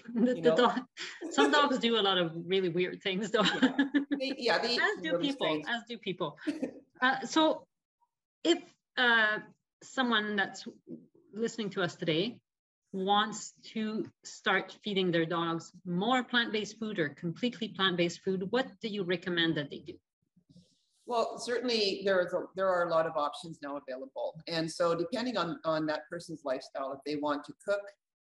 the, 0.15 0.33
the 0.35 0.55
dog, 0.55 0.79
some 1.31 1.51
dogs 1.51 1.77
do 1.77 1.97
a 1.97 2.01
lot 2.01 2.17
of 2.17 2.31
really 2.45 2.69
weird 2.69 3.01
things 3.01 3.29
though. 3.29 3.43
Yeah, 3.43 3.73
they, 4.19 4.35
yeah 4.37 4.57
they 4.57 4.75
as 4.77 5.01
do 5.01 5.17
people 5.19 5.47
strange. 5.47 5.65
as 5.67 5.81
do 5.87 5.97
people. 5.97 6.37
Uh, 7.01 7.19
so 7.25 7.67
if 8.43 8.59
uh, 8.97 9.37
someone 9.83 10.35
that's 10.35 10.67
listening 11.33 11.69
to 11.71 11.81
us 11.81 11.95
today 11.95 12.39
wants 12.91 13.53
to 13.63 14.05
start 14.23 14.77
feeding 14.83 15.11
their 15.11 15.25
dogs 15.25 15.71
more 15.85 16.23
plant-based 16.23 16.77
food 16.77 16.99
or 16.99 17.09
completely 17.09 17.69
plant-based 17.69 18.21
food, 18.23 18.45
what 18.51 18.67
do 18.81 18.87
you 18.87 19.03
recommend 19.03 19.57
that 19.57 19.69
they 19.71 19.79
do? 19.79 19.93
Well, 21.05 21.37
certainly 21.39 22.01
there 22.05 22.21
is 22.25 22.33
a, 22.33 22.43
there 22.55 22.69
are 22.69 22.87
a 22.87 22.89
lot 22.89 23.05
of 23.05 23.17
options 23.17 23.59
now 23.61 23.77
available, 23.77 24.35
and 24.47 24.71
so 24.71 24.95
depending 24.95 25.35
on 25.35 25.59
on 25.65 25.85
that 25.87 26.01
person's 26.09 26.43
lifestyle, 26.45 26.93
if 26.93 26.99
they 27.05 27.17
want 27.17 27.43
to 27.45 27.53
cook 27.65 27.81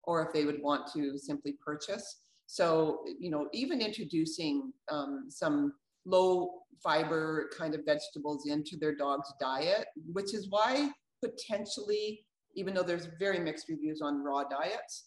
or 0.04 0.26
if 0.26 0.34
they 0.34 0.46
would 0.46 0.62
want 0.62 0.90
to 0.94 1.18
simply 1.18 1.58
purchase. 1.64 2.22
So 2.48 3.04
you 3.20 3.30
know, 3.30 3.50
even 3.52 3.82
introducing 3.82 4.72
um, 4.90 5.26
some 5.28 5.74
low 6.06 6.62
fiber 6.82 7.50
kind 7.58 7.76
of 7.76 7.82
vegetables 7.86 8.48
into 8.48 8.78
their 8.78 8.96
dog's 8.96 9.34
diet, 9.40 9.88
which 10.14 10.34
is 10.34 10.48
why 10.50 10.92
potentially 11.24 12.26
even 12.56 12.74
though 12.74 12.84
there's 12.84 13.08
very 13.20 13.40
mixed 13.40 13.70
reviews 13.70 14.02
on 14.02 14.24
raw 14.24 14.44
diets. 14.44 15.06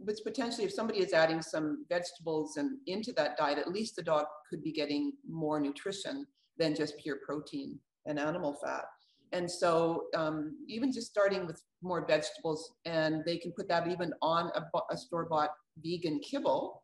But 0.00 0.16
potentially, 0.24 0.66
if 0.66 0.72
somebody 0.72 1.00
is 1.00 1.12
adding 1.12 1.40
some 1.40 1.86
vegetables 1.88 2.58
and 2.58 2.78
into 2.86 3.12
that 3.12 3.36
diet, 3.38 3.58
at 3.58 3.72
least 3.72 3.96
the 3.96 4.02
dog 4.02 4.26
could 4.50 4.62
be 4.62 4.72
getting 4.72 5.12
more 5.26 5.58
nutrition 5.58 6.26
than 6.58 6.74
just 6.74 6.98
pure 6.98 7.18
protein 7.24 7.78
and 8.04 8.18
animal 8.18 8.58
fat. 8.62 8.84
And 9.32 9.50
so, 9.50 10.04
um, 10.14 10.56
even 10.68 10.92
just 10.92 11.08
starting 11.08 11.46
with 11.46 11.62
more 11.82 12.06
vegetables, 12.06 12.72
and 12.84 13.24
they 13.24 13.38
can 13.38 13.52
put 13.52 13.68
that 13.68 13.88
even 13.88 14.12
on 14.22 14.50
a, 14.54 14.62
a 14.90 14.96
store-bought 14.96 15.50
vegan 15.82 16.20
kibble. 16.20 16.82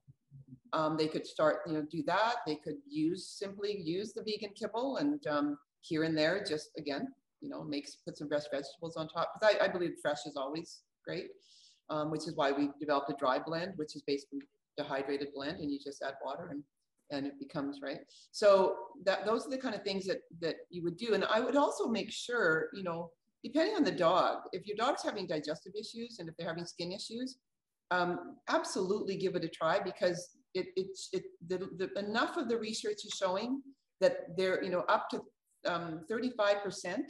Um, 0.73 0.97
they 0.97 1.07
could 1.07 1.27
start, 1.27 1.59
you 1.67 1.75
know, 1.75 1.85
do 1.91 2.03
that. 2.07 2.37
They 2.47 2.57
could 2.57 2.77
use 2.89 3.29
simply 3.39 3.79
use 3.79 4.15
the 4.15 4.23
vegan 4.23 4.55
kibble, 4.59 4.97
and 4.97 5.25
um, 5.27 5.59
here 5.83 6.05
and 6.05 6.17
there, 6.17 6.43
just 6.43 6.71
again, 6.79 7.09
you 7.43 7.49
know, 7.49 7.63
makes 7.65 7.97
put 7.97 8.17
some 8.17 8.29
fresh 8.29 8.45
vegetables 8.51 8.97
on 8.97 9.09
top. 9.09 9.33
Because 9.35 9.57
I, 9.61 9.65
I 9.65 9.69
believe 9.69 9.93
fresh 10.01 10.27
is 10.27 10.37
always 10.37 10.83
great, 11.07 11.27
um, 11.91 12.11
which 12.11 12.27
is 12.29 12.37
why 12.37 12.53
we 12.53 12.71
developed 12.81 13.11
a 13.11 13.15
dry 13.19 13.39
blend, 13.45 13.73
which 13.77 13.97
is 13.97 14.03
basically 14.07 14.41
dehydrated 14.77 15.29
blend, 15.35 15.59
and 15.61 15.71
you 15.71 15.79
just 15.79 16.03
add 16.03 16.15
water 16.25 16.49
and 16.51 16.63
and 17.11 17.27
it 17.27 17.39
becomes 17.39 17.81
right. 17.83 18.01
So 18.31 18.75
that 19.05 19.27
those 19.27 19.47
are 19.47 19.51
the 19.51 19.59
kind 19.59 19.75
of 19.75 19.83
things 19.83 20.07
that 20.07 20.21
that 20.41 20.57
you 20.71 20.83
would 20.83 20.97
do. 20.97 21.15
And 21.15 21.25
I 21.25 21.41
would 21.41 21.57
also 21.57 21.89
make 21.89 22.11
sure, 22.11 22.69
you 22.73 22.83
know, 22.83 23.11
depending 23.45 23.77
on 23.77 23.85
the 23.85 23.93
dog, 23.93 24.39
if 24.53 24.67
your 24.67 24.77
dog's 24.77 25.03
having 25.03 25.27
digestive 25.27 25.73
issues 25.79 26.17
and 26.19 26.29
if 26.29 26.37
they're 26.37 26.49
having 26.49 26.65
skin 26.65 26.93
issues, 26.93 27.39
um, 27.91 28.37
absolutely 28.49 29.17
give 29.17 29.37
it 29.37 29.45
a 29.45 29.49
try 29.49 29.79
because 29.79 30.31
it, 30.55 30.67
it's 30.77 31.09
it, 31.13 31.25
the, 31.49 31.69
the, 31.79 31.99
enough 31.99 32.37
of 32.37 32.49
the 32.49 32.57
research 32.57 33.05
is 33.05 33.13
showing 33.15 33.61
that 34.01 34.37
they're, 34.37 34.63
you 34.63 34.71
know, 34.71 34.85
up 34.89 35.09
to 35.11 35.21
um, 35.67 36.01
35% 36.11 37.03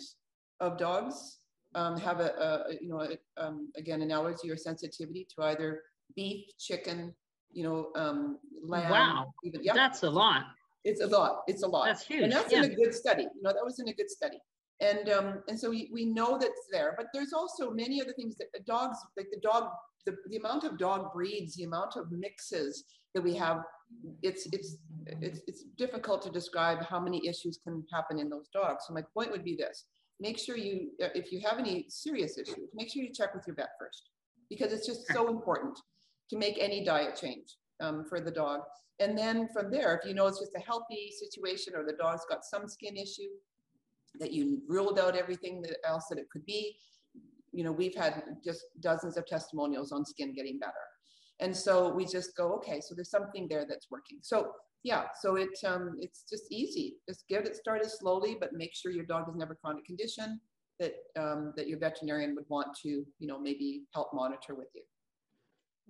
of 0.62 0.78
dogs 0.78 1.38
um, 1.75 1.99
have 1.99 2.21
a, 2.21 2.31
a, 2.69 2.75
you 2.81 2.88
know, 2.88 3.00
a, 3.00 3.42
um, 3.42 3.71
again, 3.76 4.00
an 4.02 4.11
allergy 4.11 4.50
or 4.50 4.57
sensitivity 4.57 5.26
to 5.35 5.45
either 5.45 5.83
beef, 6.14 6.47
chicken, 6.59 7.14
you 7.52 7.64
know, 7.64 7.88
um, 7.97 8.38
lamb. 8.64 8.90
Wow, 8.90 9.35
even, 9.45 9.61
that's 9.75 10.02
a 10.02 10.11
lot. 10.11 10.45
It's 10.85 11.02
a 11.02 11.07
lot. 11.07 11.42
It's 11.47 11.62
a 11.62 11.69
lot. 11.69 11.87
That's 11.87 12.04
huge. 12.04 12.23
And 12.23 12.33
that's 12.33 12.52
yeah. 12.52 12.64
in 12.64 12.73
a 12.73 12.75
good 12.75 12.95
study. 12.95 13.23
You 13.23 13.42
know, 13.42 13.52
that 13.52 13.64
was 13.64 13.78
in 13.78 13.88
a 13.88 13.92
good 13.92 14.11
study. 14.11 14.38
And 14.81 15.09
um, 15.11 15.42
and 15.49 15.59
so 15.59 15.71
we, 15.71 15.90
we 15.92 16.04
know 16.07 16.38
that's 16.38 16.66
there. 16.71 16.95
But 16.97 17.07
there's 17.14 17.33
also 17.33 17.71
many 17.71 18.00
other 18.02 18.12
things 18.12 18.35
that 18.38 18.66
dogs, 18.66 18.99
like 19.16 19.28
the 19.33 19.40
dog, 19.40 19.69
the, 20.07 20.16
the 20.28 20.38
amount 20.38 20.64
of 20.64 20.76
dog 20.76 21.12
breeds, 21.12 21.54
the 21.54 21.64
amount 21.64 21.97
of 21.97 22.11
mixes 22.11 22.85
that 23.14 23.23
we 23.23 23.35
have, 23.37 23.59
it's 24.23 24.49
it's 24.52 24.76
it's 25.07 25.40
it's 25.47 25.64
difficult 25.76 26.23
to 26.23 26.31
describe 26.31 26.83
how 26.83 26.99
many 26.99 27.25
issues 27.26 27.61
can 27.62 27.85
happen 27.92 28.19
in 28.19 28.28
those 28.28 28.49
dogs. 28.52 28.85
So 28.88 28.95
my 28.95 29.04
point 29.14 29.31
would 29.31 29.45
be 29.45 29.54
this: 29.54 29.85
make 30.23 30.38
sure 30.38 30.57
you, 30.57 30.91
uh, 31.02 31.09
if 31.14 31.33
you 31.33 31.41
have 31.41 31.59
any 31.59 31.85
serious 31.88 32.38
issues, 32.38 32.71
make 32.73 32.91
sure 32.91 33.02
you 33.02 33.12
check 33.12 33.35
with 33.35 33.45
your 33.47 33.57
vet 33.57 33.71
first 33.79 34.11
because 34.49 34.73
it's 34.73 34.87
just 34.87 35.07
so 35.12 35.29
important 35.29 35.76
to 36.31 36.38
make 36.38 36.57
any 36.61 36.85
diet 36.85 37.17
change 37.21 37.57
um, 37.81 38.05
for 38.09 38.21
the 38.21 38.31
dog. 38.31 38.61
And 39.00 39.19
then 39.19 39.49
from 39.52 39.71
there, 39.71 39.99
if 39.99 40.09
you 40.09 40.14
know 40.14 40.29
it's 40.29 40.38
just 40.38 40.55
a 40.55 40.61
healthy 40.61 41.11
situation 41.11 41.75
or 41.75 41.85
the 41.85 41.95
dog's 41.95 42.25
got 42.31 42.45
some 42.45 42.69
skin 42.69 42.97
issue, 42.97 43.33
that 44.21 44.33
you 44.33 44.62
ruled 44.69 44.99
out 44.99 45.17
everything 45.17 45.62
that 45.62 45.76
else 45.87 46.07
that 46.11 46.19
it 46.19 46.31
could 46.31 46.45
be, 46.45 46.76
you 47.52 47.64
know, 47.64 47.73
we've 47.73 47.95
had 47.95 48.23
just 48.45 48.67
dozens 48.81 49.17
of 49.17 49.26
testimonials 49.26 49.91
on 49.91 50.05
skin 50.05 50.35
getting 50.35 50.59
better. 50.59 50.73
And 51.41 51.57
so 51.57 51.93
we 51.93 52.05
just 52.05 52.37
go, 52.37 52.52
okay, 52.57 52.81
so 52.81 52.95
there's 52.95 53.11
something 53.11 53.49
there 53.49 53.67
that's 53.69 53.91
working. 53.91 54.19
So 54.21 54.52
yeah, 54.85 55.05
so 55.21 55.37
it 55.37 55.51
um, 55.65 55.97
it's 56.01 56.25
just 56.29 56.51
easy. 56.51 56.97
Just 57.09 57.27
get 57.29 57.47
it 57.47 57.57
started 57.57 57.91
slowly, 57.91 58.37
but 58.39 58.53
make 58.53 58.75
sure 58.75 58.91
your 58.91 59.05
dog 59.05 59.27
have 59.39 59.51
a 59.51 59.55
chronic 59.55 59.85
condition 59.85 60.41
that 60.81 60.95
um, 61.17 61.53
that 61.57 61.69
your 61.69 61.79
veterinarian 61.79 62.35
would 62.35 62.47
want 62.49 62.69
to, 62.83 62.89
you 62.89 63.27
know, 63.27 63.39
maybe 63.39 63.83
help 63.95 64.12
monitor 64.12 64.55
with 64.55 64.69
you. 64.75 64.83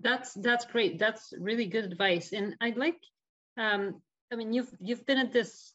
That's 0.00 0.34
that's 0.34 0.66
great. 0.66 0.98
That's 0.98 1.32
really 1.38 1.66
good 1.66 1.84
advice. 1.84 2.32
And 2.32 2.54
I'd 2.60 2.76
like, 2.76 2.98
um, 3.56 4.02
I 4.30 4.36
mean, 4.36 4.52
you've 4.52 4.72
you've 4.80 5.06
been 5.06 5.18
at 5.18 5.32
this 5.32 5.72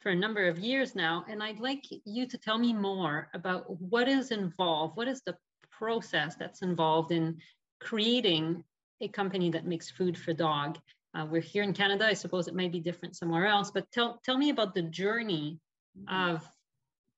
for 0.00 0.10
a 0.10 0.16
number 0.16 0.46
of 0.46 0.58
years 0.58 0.94
now, 0.94 1.24
and 1.28 1.42
I'd 1.42 1.60
like 1.60 1.84
you 2.04 2.26
to 2.26 2.38
tell 2.38 2.58
me 2.58 2.74
more 2.74 3.28
about 3.32 3.70
what 3.80 4.06
is 4.06 4.32
involved. 4.32 4.96
What 4.96 5.08
is 5.08 5.22
the 5.22 5.36
process 5.70 6.36
that's 6.36 6.60
involved 6.60 7.10
in 7.10 7.38
creating 7.80 8.64
a 9.00 9.08
company 9.08 9.50
that 9.50 9.64
makes 9.64 9.90
food 9.90 10.18
for 10.18 10.34
dog 10.34 10.78
uh, 11.14 11.26
we're 11.28 11.40
here 11.40 11.62
in 11.62 11.72
Canada. 11.72 12.06
I 12.06 12.14
suppose 12.14 12.48
it 12.48 12.54
might 12.54 12.72
be 12.72 12.80
different 12.80 13.16
somewhere 13.16 13.46
else, 13.46 13.70
but 13.70 13.90
tell 13.92 14.20
tell 14.24 14.38
me 14.38 14.50
about 14.50 14.74
the 14.74 14.82
journey 14.82 15.58
mm-hmm. 15.98 16.34
of 16.34 16.48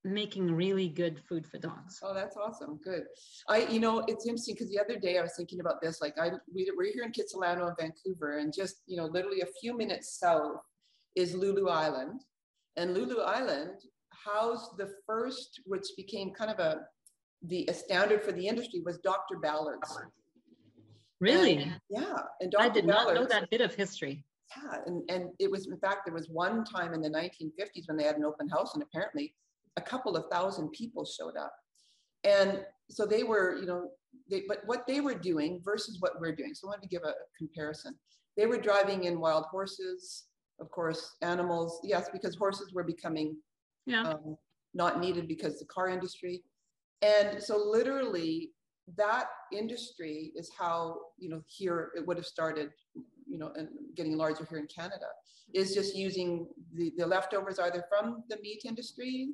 making 0.03 0.53
really 0.53 0.89
good 0.89 1.19
food 1.29 1.45
for 1.45 1.57
dogs. 1.57 1.99
Oh, 2.03 2.13
that's 2.13 2.35
awesome. 2.35 2.79
Good. 2.83 3.03
I, 3.47 3.65
you 3.67 3.79
know, 3.79 4.03
it's 4.07 4.25
interesting 4.25 4.55
because 4.55 4.69
the 4.69 4.79
other 4.79 4.99
day 4.99 5.17
I 5.17 5.21
was 5.21 5.33
thinking 5.37 5.59
about 5.61 5.81
this. 5.81 6.01
Like, 6.01 6.17
I 6.19 6.31
we, 6.53 6.69
we're 6.75 6.91
here 6.91 7.03
in 7.03 7.11
Kitsilano 7.11 7.69
in 7.69 7.75
Vancouver, 7.79 8.39
and 8.39 8.53
just 8.53 8.77
you 8.87 8.97
know, 8.97 9.05
literally 9.05 9.41
a 9.41 9.47
few 9.61 9.77
minutes 9.77 10.19
south 10.19 10.61
is 11.15 11.35
Lulu 11.35 11.69
Island, 11.69 12.21
and 12.75 12.93
Lulu 12.93 13.21
Island 13.21 13.79
housed 14.09 14.77
the 14.77 14.89
first, 15.05 15.61
which 15.65 15.85
became 15.95 16.31
kind 16.31 16.51
of 16.51 16.59
a 16.59 16.81
the 17.43 17.65
a 17.69 17.73
standard 17.73 18.23
for 18.23 18.31
the 18.31 18.47
industry 18.47 18.81
was 18.85 18.97
Dr. 18.99 19.37
Ballard's. 19.41 19.97
Really? 21.19 21.63
And, 21.63 21.79
yeah. 21.89 22.17
And 22.41 22.51
Dr. 22.51 22.63
I 22.63 22.69
did 22.69 22.85
not 22.85 23.13
know 23.13 23.25
that 23.25 23.49
bit 23.49 23.61
of 23.61 23.73
history. 23.73 24.25
Yeah. 24.55 24.79
And, 24.85 25.09
and 25.09 25.29
it 25.39 25.49
was, 25.49 25.67
in 25.67 25.77
fact, 25.77 26.01
there 26.05 26.13
was 26.13 26.29
one 26.29 26.63
time 26.63 26.93
in 26.93 27.01
the 27.01 27.09
1950s 27.09 27.87
when 27.87 27.97
they 27.97 28.03
had 28.03 28.17
an 28.17 28.25
open 28.25 28.47
house, 28.49 28.73
and 28.73 28.83
apparently 28.83 29.33
a 29.77 29.81
couple 29.81 30.15
of 30.15 30.25
thousand 30.31 30.69
people 30.71 31.05
showed 31.05 31.37
up. 31.37 31.53
And 32.23 32.63
so 32.89 33.05
they 33.05 33.23
were, 33.23 33.57
you 33.59 33.65
know, 33.65 33.89
they, 34.29 34.43
but 34.47 34.59
what 34.65 34.85
they 34.87 35.01
were 35.01 35.15
doing 35.15 35.61
versus 35.63 35.97
what 35.99 36.19
we're 36.19 36.35
doing. 36.35 36.53
So 36.53 36.67
I 36.67 36.71
wanted 36.71 36.83
to 36.83 36.87
give 36.89 37.03
a 37.03 37.13
comparison. 37.37 37.95
They 38.37 38.45
were 38.45 38.57
driving 38.57 39.05
in 39.05 39.19
wild 39.19 39.45
horses, 39.45 40.25
of 40.59 40.69
course, 40.71 41.15
animals. 41.21 41.79
Yes, 41.83 42.09
because 42.11 42.35
horses 42.35 42.73
were 42.73 42.83
becoming 42.83 43.35
yeah. 43.85 44.03
um, 44.03 44.37
not 44.73 44.99
needed 44.99 45.27
because 45.27 45.59
the 45.59 45.65
car 45.65 45.89
industry. 45.89 46.43
And 47.01 47.41
so 47.41 47.57
literally 47.57 48.51
that 48.97 49.27
industry 49.51 50.31
is 50.35 50.51
how 50.57 50.97
you 51.17 51.29
know 51.29 51.41
here 51.47 51.91
it 51.95 52.05
would 52.05 52.17
have 52.17 52.25
started 52.25 52.69
you 53.25 53.37
know 53.37 53.51
and 53.55 53.69
getting 53.95 54.17
larger 54.17 54.45
here 54.49 54.59
in 54.59 54.67
canada 54.67 55.05
is 55.53 55.73
just 55.73 55.95
using 55.95 56.47
the, 56.75 56.91
the 56.97 57.05
leftovers 57.05 57.59
either 57.59 57.85
from 57.89 58.23
the 58.29 58.37
meat 58.41 58.61
industry 58.65 59.29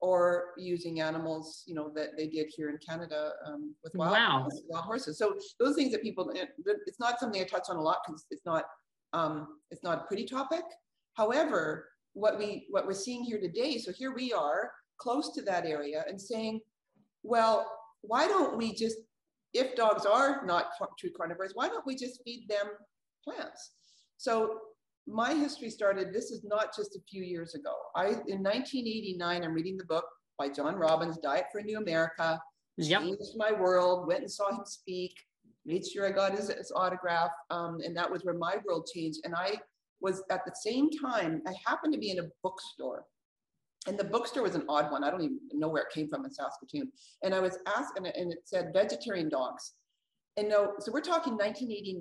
or 0.00 0.50
using 0.56 1.00
animals 1.00 1.64
you 1.66 1.74
know 1.74 1.90
that 1.94 2.16
they 2.16 2.28
did 2.28 2.46
here 2.54 2.70
in 2.70 2.78
canada 2.78 3.32
um, 3.46 3.74
with 3.82 3.92
wild, 3.94 4.12
wow. 4.12 4.40
horses, 4.42 4.62
wild 4.68 4.84
horses 4.84 5.18
so 5.18 5.36
those 5.58 5.74
things 5.74 5.90
that 5.90 6.02
people 6.02 6.32
it's 6.86 7.00
not 7.00 7.18
something 7.18 7.40
i 7.40 7.44
touch 7.44 7.66
on 7.68 7.76
a 7.76 7.82
lot 7.82 7.98
because 8.06 8.26
it's 8.30 8.46
not 8.46 8.64
um, 9.14 9.58
it's 9.70 9.82
not 9.82 10.04
a 10.04 10.06
pretty 10.06 10.24
topic 10.24 10.62
however 11.14 11.88
what 12.14 12.38
we 12.38 12.66
what 12.70 12.86
we're 12.86 12.92
seeing 12.92 13.24
here 13.24 13.40
today 13.40 13.78
so 13.78 13.90
here 13.90 14.14
we 14.14 14.32
are 14.32 14.70
close 14.98 15.34
to 15.34 15.42
that 15.42 15.66
area 15.66 16.04
and 16.08 16.20
saying 16.20 16.60
well 17.24 17.66
why 18.02 18.26
don't 18.26 18.56
we 18.56 18.74
just, 18.74 18.98
if 19.54 19.74
dogs 19.74 20.06
are 20.06 20.44
not 20.44 20.66
true 20.98 21.10
carnivores, 21.16 21.52
why 21.54 21.68
don't 21.68 21.86
we 21.86 21.94
just 21.94 22.20
feed 22.24 22.46
them 22.48 22.66
plants? 23.24 23.72
So 24.16 24.58
my 25.06 25.34
history 25.34 25.70
started, 25.70 26.12
this 26.12 26.30
is 26.30 26.44
not 26.44 26.74
just 26.76 26.96
a 26.96 27.00
few 27.08 27.22
years 27.22 27.54
ago. 27.54 27.74
I, 27.96 28.06
in 28.06 28.42
1989, 28.42 29.44
I'm 29.44 29.52
reading 29.52 29.76
the 29.76 29.84
book 29.84 30.04
by 30.38 30.48
John 30.48 30.76
Robbins, 30.76 31.18
Diet 31.18 31.46
for 31.50 31.58
a 31.58 31.64
New 31.64 31.78
America, 31.78 32.40
yep. 32.76 33.02
changed 33.02 33.36
my 33.36 33.52
world, 33.52 34.06
went 34.06 34.20
and 34.20 34.30
saw 34.30 34.50
him 34.50 34.64
speak. 34.64 35.14
made 35.66 35.86
sure 35.86 36.06
I 36.06 36.12
got 36.12 36.32
his, 36.32 36.48
his 36.50 36.72
autograph. 36.74 37.30
Um, 37.50 37.78
and 37.84 37.96
that 37.96 38.10
was 38.10 38.24
where 38.24 38.34
my 38.34 38.56
world 38.66 38.88
changed. 38.92 39.20
And 39.24 39.34
I 39.34 39.56
was 40.00 40.22
at 40.30 40.44
the 40.44 40.54
same 40.54 40.90
time, 40.90 41.42
I 41.46 41.52
happened 41.66 41.92
to 41.94 41.98
be 41.98 42.10
in 42.10 42.18
a 42.18 42.28
bookstore. 42.42 43.04
And 43.86 43.98
the 43.98 44.04
bookstore 44.04 44.44
was 44.44 44.54
an 44.54 44.64
odd 44.68 44.92
one. 44.92 45.02
I 45.02 45.10
don't 45.10 45.22
even 45.22 45.38
know 45.54 45.68
where 45.68 45.82
it 45.82 45.92
came 45.92 46.08
from 46.08 46.24
in 46.24 46.30
Saskatoon. 46.30 46.90
And 47.24 47.34
I 47.34 47.40
was 47.40 47.58
asking, 47.66 48.06
and 48.06 48.32
it 48.32 48.40
said 48.44 48.70
vegetarian 48.72 49.28
dogs. 49.28 49.72
And 50.36 50.48
no, 50.48 50.72
so 50.78 50.92
we're 50.92 51.00
talking 51.00 51.32
1989, 51.32 52.00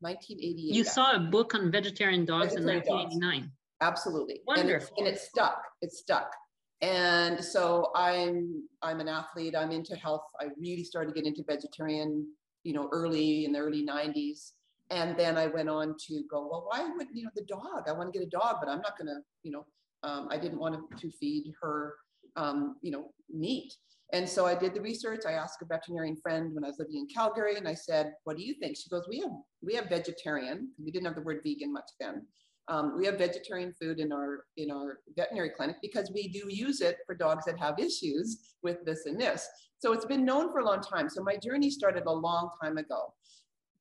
1988. 0.00 0.74
You 0.74 0.84
saw 0.84 1.14
a 1.14 1.20
book 1.20 1.54
on 1.54 1.70
vegetarian 1.70 2.24
dogs 2.24 2.54
vegetarian 2.54 2.82
in 2.82 2.94
1989. 2.94 3.40
Dogs. 3.40 3.52
Absolutely. 3.80 4.40
Wonderful. 4.46 4.94
And 4.98 5.06
it, 5.06 5.10
and 5.10 5.16
it 5.16 5.20
stuck. 5.20 5.62
It 5.82 5.92
stuck. 5.92 6.32
And 6.80 7.44
so 7.44 7.90
I'm 7.94 8.64
I'm 8.82 9.00
an 9.00 9.08
athlete. 9.08 9.54
I'm 9.56 9.70
into 9.70 9.96
health. 9.96 10.24
I 10.40 10.46
really 10.58 10.84
started 10.84 11.14
getting 11.14 11.32
into 11.32 11.44
vegetarian, 11.46 12.26
you 12.64 12.72
know, 12.72 12.88
early 12.92 13.44
in 13.44 13.52
the 13.52 13.58
early 13.58 13.84
90s. 13.84 14.52
And 14.90 15.16
then 15.18 15.36
I 15.36 15.48
went 15.48 15.68
on 15.68 15.96
to 16.06 16.22
go, 16.30 16.48
well, 16.50 16.66
why 16.68 16.88
would 16.96 17.08
you 17.12 17.24
know 17.24 17.30
the 17.36 17.44
dog? 17.44 17.84
I 17.88 17.92
want 17.92 18.12
to 18.12 18.18
get 18.18 18.26
a 18.26 18.30
dog, 18.30 18.56
but 18.60 18.70
I'm 18.70 18.80
not 18.80 18.96
going 18.96 19.08
to, 19.08 19.18
you 19.42 19.50
know, 19.50 19.66
um, 20.02 20.28
I 20.30 20.38
didn't 20.38 20.58
want 20.58 20.76
to 20.98 21.10
feed 21.10 21.52
her, 21.60 21.94
um, 22.36 22.76
you 22.82 22.90
know, 22.90 23.10
meat. 23.32 23.72
And 24.12 24.26
so 24.26 24.46
I 24.46 24.54
did 24.54 24.74
the 24.74 24.80
research. 24.80 25.22
I 25.28 25.32
asked 25.32 25.60
a 25.60 25.66
veterinarian 25.66 26.16
friend 26.16 26.54
when 26.54 26.64
I 26.64 26.68
was 26.68 26.78
living 26.78 26.96
in 26.96 27.06
Calgary, 27.14 27.56
and 27.56 27.68
I 27.68 27.74
said, 27.74 28.14
"What 28.24 28.36
do 28.36 28.42
you 28.42 28.54
think?" 28.54 28.76
She 28.76 28.88
goes, 28.88 29.06
"We 29.08 29.20
have 29.20 29.32
we 29.60 29.74
have 29.74 29.88
vegetarian. 29.88 30.72
We 30.82 30.90
didn't 30.90 31.06
have 31.06 31.14
the 31.14 31.22
word 31.22 31.40
vegan 31.44 31.72
much 31.72 31.90
then. 32.00 32.26
Um, 32.68 32.96
we 32.96 33.06
have 33.06 33.16
vegetarian 33.16 33.74
food 33.80 33.98
in 33.98 34.12
our 34.12 34.44
in 34.56 34.70
our 34.70 35.00
veterinary 35.16 35.50
clinic 35.50 35.76
because 35.82 36.10
we 36.12 36.28
do 36.28 36.44
use 36.48 36.80
it 36.80 36.98
for 37.06 37.14
dogs 37.14 37.44
that 37.46 37.58
have 37.58 37.78
issues 37.78 38.54
with 38.62 38.84
this 38.84 39.06
and 39.06 39.20
this. 39.20 39.46
So 39.78 39.92
it's 39.92 40.04
been 40.04 40.24
known 40.24 40.52
for 40.52 40.60
a 40.60 40.64
long 40.64 40.80
time. 40.80 41.08
So 41.08 41.22
my 41.22 41.36
journey 41.36 41.70
started 41.70 42.04
a 42.06 42.12
long 42.12 42.50
time 42.62 42.78
ago. 42.78 43.14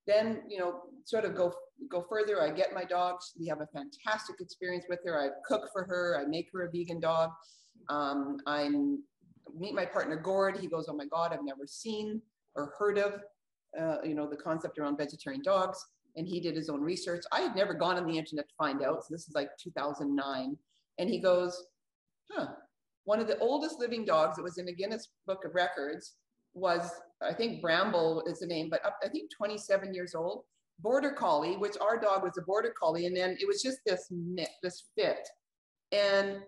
Then 0.07 0.41
you 0.47 0.57
know, 0.59 0.81
sort 1.05 1.25
of 1.25 1.35
go 1.35 1.53
go 1.91 2.05
further. 2.09 2.41
I 2.41 2.49
get 2.49 2.73
my 2.73 2.83
dogs. 2.83 3.33
We 3.39 3.47
have 3.47 3.61
a 3.61 3.67
fantastic 3.67 4.37
experience 4.39 4.85
with 4.89 4.99
her. 5.05 5.21
I 5.21 5.29
cook 5.45 5.69
for 5.73 5.83
her. 5.85 6.19
I 6.19 6.27
make 6.27 6.47
her 6.53 6.63
a 6.63 6.71
vegan 6.71 6.99
dog. 6.99 7.31
Um, 7.89 8.37
I'm 8.47 9.03
meet 9.55 9.73
my 9.73 9.85
partner 9.85 10.15
Gord. 10.15 10.57
He 10.57 10.67
goes, 10.67 10.87
"Oh 10.89 10.95
my 10.95 11.05
God, 11.05 11.33
I've 11.33 11.43
never 11.43 11.67
seen 11.67 12.21
or 12.55 12.73
heard 12.77 12.97
of, 12.97 13.21
uh, 13.79 13.97
you 14.03 14.15
know, 14.15 14.27
the 14.27 14.35
concept 14.37 14.79
around 14.79 14.97
vegetarian 14.97 15.41
dogs." 15.41 15.83
And 16.15 16.27
he 16.27 16.39
did 16.39 16.55
his 16.55 16.69
own 16.69 16.81
research. 16.81 17.23
I 17.31 17.41
had 17.41 17.55
never 17.55 17.73
gone 17.75 17.97
on 17.97 18.07
the 18.07 18.17
internet 18.17 18.49
to 18.49 18.55
find 18.57 18.83
out. 18.83 19.03
So 19.03 19.13
this 19.13 19.27
is 19.27 19.35
like 19.35 19.49
2009. 19.61 20.57
And 20.97 21.09
he 21.09 21.19
goes, 21.19 21.67
"Huh." 22.31 22.47
One 23.03 23.21
of 23.21 23.27
the 23.27 23.37
oldest 23.39 23.79
living 23.79 24.03
dogs 24.03 24.35
that 24.35 24.43
was 24.43 24.57
in 24.57 24.65
the 24.65 24.73
Guinness 24.73 25.07
Book 25.25 25.45
of 25.45 25.55
Records 25.55 26.15
was, 26.53 26.91
I 27.21 27.33
think 27.33 27.61
Bramble 27.61 28.23
is 28.27 28.39
the 28.39 28.47
name, 28.47 28.69
but 28.69 28.85
up, 28.85 28.97
I 29.03 29.09
think 29.09 29.31
27 29.35 29.93
years 29.93 30.15
old. 30.15 30.43
Border 30.79 31.11
Collie, 31.11 31.57
which 31.57 31.75
our 31.81 31.99
dog 31.99 32.21
was 32.23 32.37
a 32.37 32.43
Border 32.43 32.73
Collie, 32.79 33.07
and 33.07 33.17
then 33.17 33.35
it 33.39 33.47
was 33.47 33.63
just 33.63 33.79
this 33.85 34.11
this 34.61 34.83
fit. 34.95 35.27
And 35.91 36.41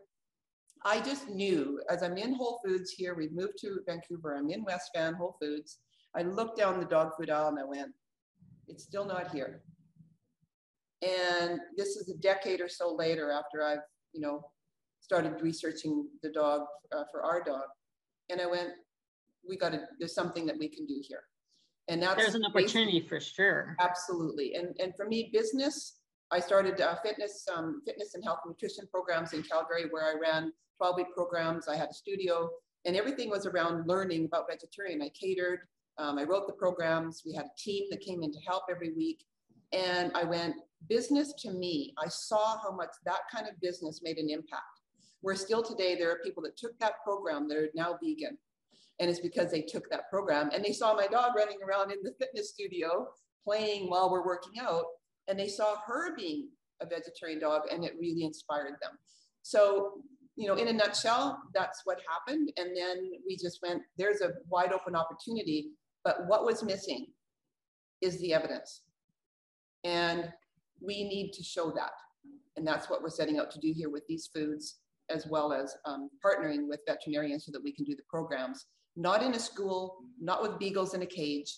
I 0.85 1.01
just 1.01 1.29
knew 1.29 1.81
as 1.89 2.03
I'm 2.03 2.17
in 2.17 2.35
Whole 2.35 2.61
Foods 2.63 2.91
here, 2.91 3.15
we've 3.15 3.33
moved 3.33 3.57
to 3.61 3.79
Vancouver, 3.87 4.35
I'm 4.35 4.49
in 4.49 4.63
West 4.63 4.91
Van 4.95 5.13
Whole 5.13 5.35
Foods. 5.41 5.79
I 6.15 6.21
looked 6.21 6.57
down 6.57 6.79
the 6.79 6.85
dog 6.85 7.11
food 7.17 7.29
aisle 7.29 7.49
and 7.49 7.59
I 7.59 7.65
went, 7.65 7.91
it's 8.67 8.83
still 8.83 9.05
not 9.05 9.31
here. 9.31 9.61
And 11.01 11.59
this 11.77 11.95
is 11.95 12.09
a 12.09 12.17
decade 12.17 12.61
or 12.61 12.69
so 12.69 12.93
later 12.93 13.31
after 13.31 13.63
I've, 13.63 13.79
you 14.13 14.21
know, 14.21 14.43
started 15.01 15.41
researching 15.41 16.07
the 16.23 16.29
dog 16.29 16.61
uh, 16.95 17.03
for 17.11 17.23
our 17.23 17.43
dog. 17.43 17.65
And 18.29 18.41
I 18.41 18.45
went, 18.45 18.69
we 19.47 19.57
got 19.57 19.71
to, 19.71 19.81
there's 19.99 20.15
something 20.15 20.45
that 20.45 20.57
we 20.57 20.67
can 20.67 20.85
do 20.85 21.01
here. 21.01 21.23
And 21.87 22.03
that's 22.03 22.15
there's 22.15 22.35
an 22.35 22.45
opportunity 22.45 23.01
for 23.07 23.19
sure. 23.19 23.75
Absolutely. 23.79 24.53
And, 24.53 24.75
and 24.79 24.93
for 24.95 25.07
me, 25.07 25.31
business, 25.33 25.97
I 26.31 26.39
started 26.39 26.79
uh, 26.79 26.95
fitness, 27.03 27.45
um, 27.55 27.81
fitness 27.85 28.13
and 28.13 28.23
health 28.23 28.39
nutrition 28.45 28.85
programs 28.91 29.33
in 29.33 29.41
Calgary 29.41 29.85
where 29.89 30.03
I 30.03 30.13
ran 30.19 30.51
12 30.77 30.95
week 30.97 31.07
programs. 31.15 31.67
I 31.67 31.75
had 31.75 31.89
a 31.89 31.93
studio 31.93 32.49
and 32.85 32.95
everything 32.95 33.29
was 33.29 33.45
around 33.45 33.87
learning 33.87 34.25
about 34.25 34.45
vegetarian. 34.49 35.01
I 35.01 35.09
catered, 35.09 35.61
um, 35.97 36.17
I 36.17 36.23
wrote 36.23 36.47
the 36.47 36.53
programs. 36.53 37.23
We 37.25 37.33
had 37.33 37.45
a 37.45 37.61
team 37.61 37.85
that 37.89 38.01
came 38.01 38.23
in 38.23 38.31
to 38.31 38.39
help 38.47 38.63
every 38.69 38.93
week. 38.93 39.25
And 39.73 40.11
I 40.15 40.23
went, 40.23 40.55
business 40.87 41.33
to 41.39 41.51
me, 41.51 41.93
I 41.97 42.07
saw 42.07 42.57
how 42.61 42.71
much 42.71 42.89
that 43.05 43.21
kind 43.33 43.47
of 43.47 43.59
business 43.61 44.01
made 44.03 44.17
an 44.17 44.29
impact. 44.29 44.63
Where 45.21 45.35
still 45.35 45.61
today, 45.61 45.95
there 45.95 46.09
are 46.09 46.19
people 46.23 46.41
that 46.43 46.55
took 46.55 46.77
that 46.79 47.03
program 47.03 47.49
that 47.49 47.57
are 47.57 47.69
now 47.75 47.97
vegan. 48.01 48.37
And 48.99 49.09
it's 49.09 49.19
because 49.19 49.51
they 49.51 49.61
took 49.61 49.89
that 49.89 50.09
program 50.09 50.49
and 50.53 50.63
they 50.63 50.73
saw 50.73 50.93
my 50.93 51.07
dog 51.07 51.35
running 51.35 51.59
around 51.65 51.91
in 51.91 51.99
the 52.03 52.13
fitness 52.19 52.49
studio 52.49 53.07
playing 53.45 53.89
while 53.89 54.11
we're 54.11 54.25
working 54.25 54.59
out. 54.59 54.85
And 55.27 55.39
they 55.39 55.47
saw 55.47 55.75
her 55.87 56.15
being 56.15 56.49
a 56.81 56.85
vegetarian 56.85 57.39
dog 57.39 57.61
and 57.71 57.85
it 57.85 57.93
really 57.99 58.23
inspired 58.25 58.73
them. 58.81 58.91
So 59.41 60.01
you 60.39 60.47
know, 60.47 60.53
in 60.53 60.69
a 60.69 60.73
nutshell, 60.73 61.37
that's 61.53 61.81
what 61.83 61.99
happened. 62.07 62.49
And 62.55 62.69
then 62.75 63.11
we 63.27 63.35
just 63.35 63.59
went, 63.61 63.81
there's 63.97 64.21
a 64.21 64.31
wide 64.47 64.71
open 64.71 64.95
opportunity. 64.95 65.71
But 66.05 66.27
what 66.27 66.45
was 66.45 66.63
missing 66.63 67.07
is 68.01 68.21
the 68.21 68.33
evidence. 68.33 68.83
And 69.83 70.31
we 70.81 71.03
need 71.03 71.33
to 71.33 71.43
show 71.43 71.71
that. 71.71 71.91
And 72.55 72.65
that's 72.65 72.89
what 72.89 73.01
we're 73.01 73.09
setting 73.09 73.37
out 73.37 73.51
to 73.51 73.59
do 73.59 73.73
here 73.75 73.89
with 73.89 74.03
these 74.07 74.29
foods, 74.33 74.79
as 75.09 75.27
well 75.29 75.51
as 75.51 75.75
um, 75.85 76.09
partnering 76.25 76.69
with 76.69 76.79
veterinarians 76.87 77.45
so 77.45 77.51
that 77.51 77.61
we 77.61 77.73
can 77.73 77.83
do 77.83 77.93
the 77.93 78.03
programs, 78.09 78.67
not 78.99 79.23
in 79.23 79.33
a 79.33 79.39
school, 79.39 79.99
not 80.19 80.41
with 80.41 80.59
beagles 80.59 80.93
in 80.93 81.01
a 81.01 81.05
cage, 81.05 81.55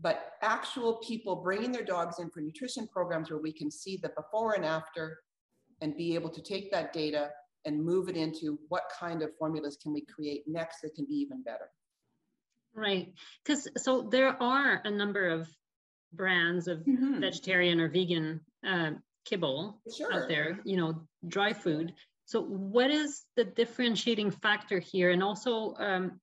but 0.00 0.32
actual 0.42 0.94
people 1.06 1.36
bringing 1.36 1.70
their 1.70 1.84
dogs 1.84 2.18
in 2.18 2.30
for 2.30 2.40
nutrition 2.40 2.88
programs 2.88 3.30
where 3.30 3.40
we 3.40 3.52
can 3.52 3.70
see 3.70 3.98
the 3.98 4.08
before 4.10 4.54
and 4.54 4.64
after 4.64 5.18
and 5.82 5.94
be 5.96 6.14
able 6.14 6.30
to 6.30 6.40
take 6.40 6.70
that 6.72 6.92
data 6.92 7.28
and 7.66 7.84
move 7.84 8.08
it 8.08 8.16
into 8.16 8.58
what 8.68 8.84
kind 8.98 9.22
of 9.22 9.30
formulas 9.38 9.76
can 9.82 9.92
we 9.92 10.00
create 10.06 10.44
next 10.46 10.80
that 10.80 10.94
can 10.94 11.04
be 11.04 11.14
even 11.14 11.42
better. 11.42 11.68
Right. 12.74 13.12
Because 13.44 13.68
so 13.76 14.08
there 14.10 14.40
are 14.42 14.80
a 14.84 14.90
number 14.90 15.28
of 15.28 15.48
brands 16.14 16.66
of 16.66 16.78
mm-hmm. 16.78 17.20
vegetarian 17.20 17.78
or 17.78 17.88
vegan 17.88 18.40
uh, 18.66 18.92
kibble 19.26 19.82
sure. 19.94 20.14
out 20.14 20.28
there, 20.28 20.60
you 20.64 20.78
know, 20.78 21.02
dry 21.26 21.52
food. 21.52 21.92
So, 22.24 22.42
what 22.42 22.90
is 22.90 23.24
the 23.36 23.44
differentiating 23.44 24.30
factor 24.30 24.78
here? 24.78 25.10
And 25.10 25.22
also, 25.22 25.74
um, 25.78 26.20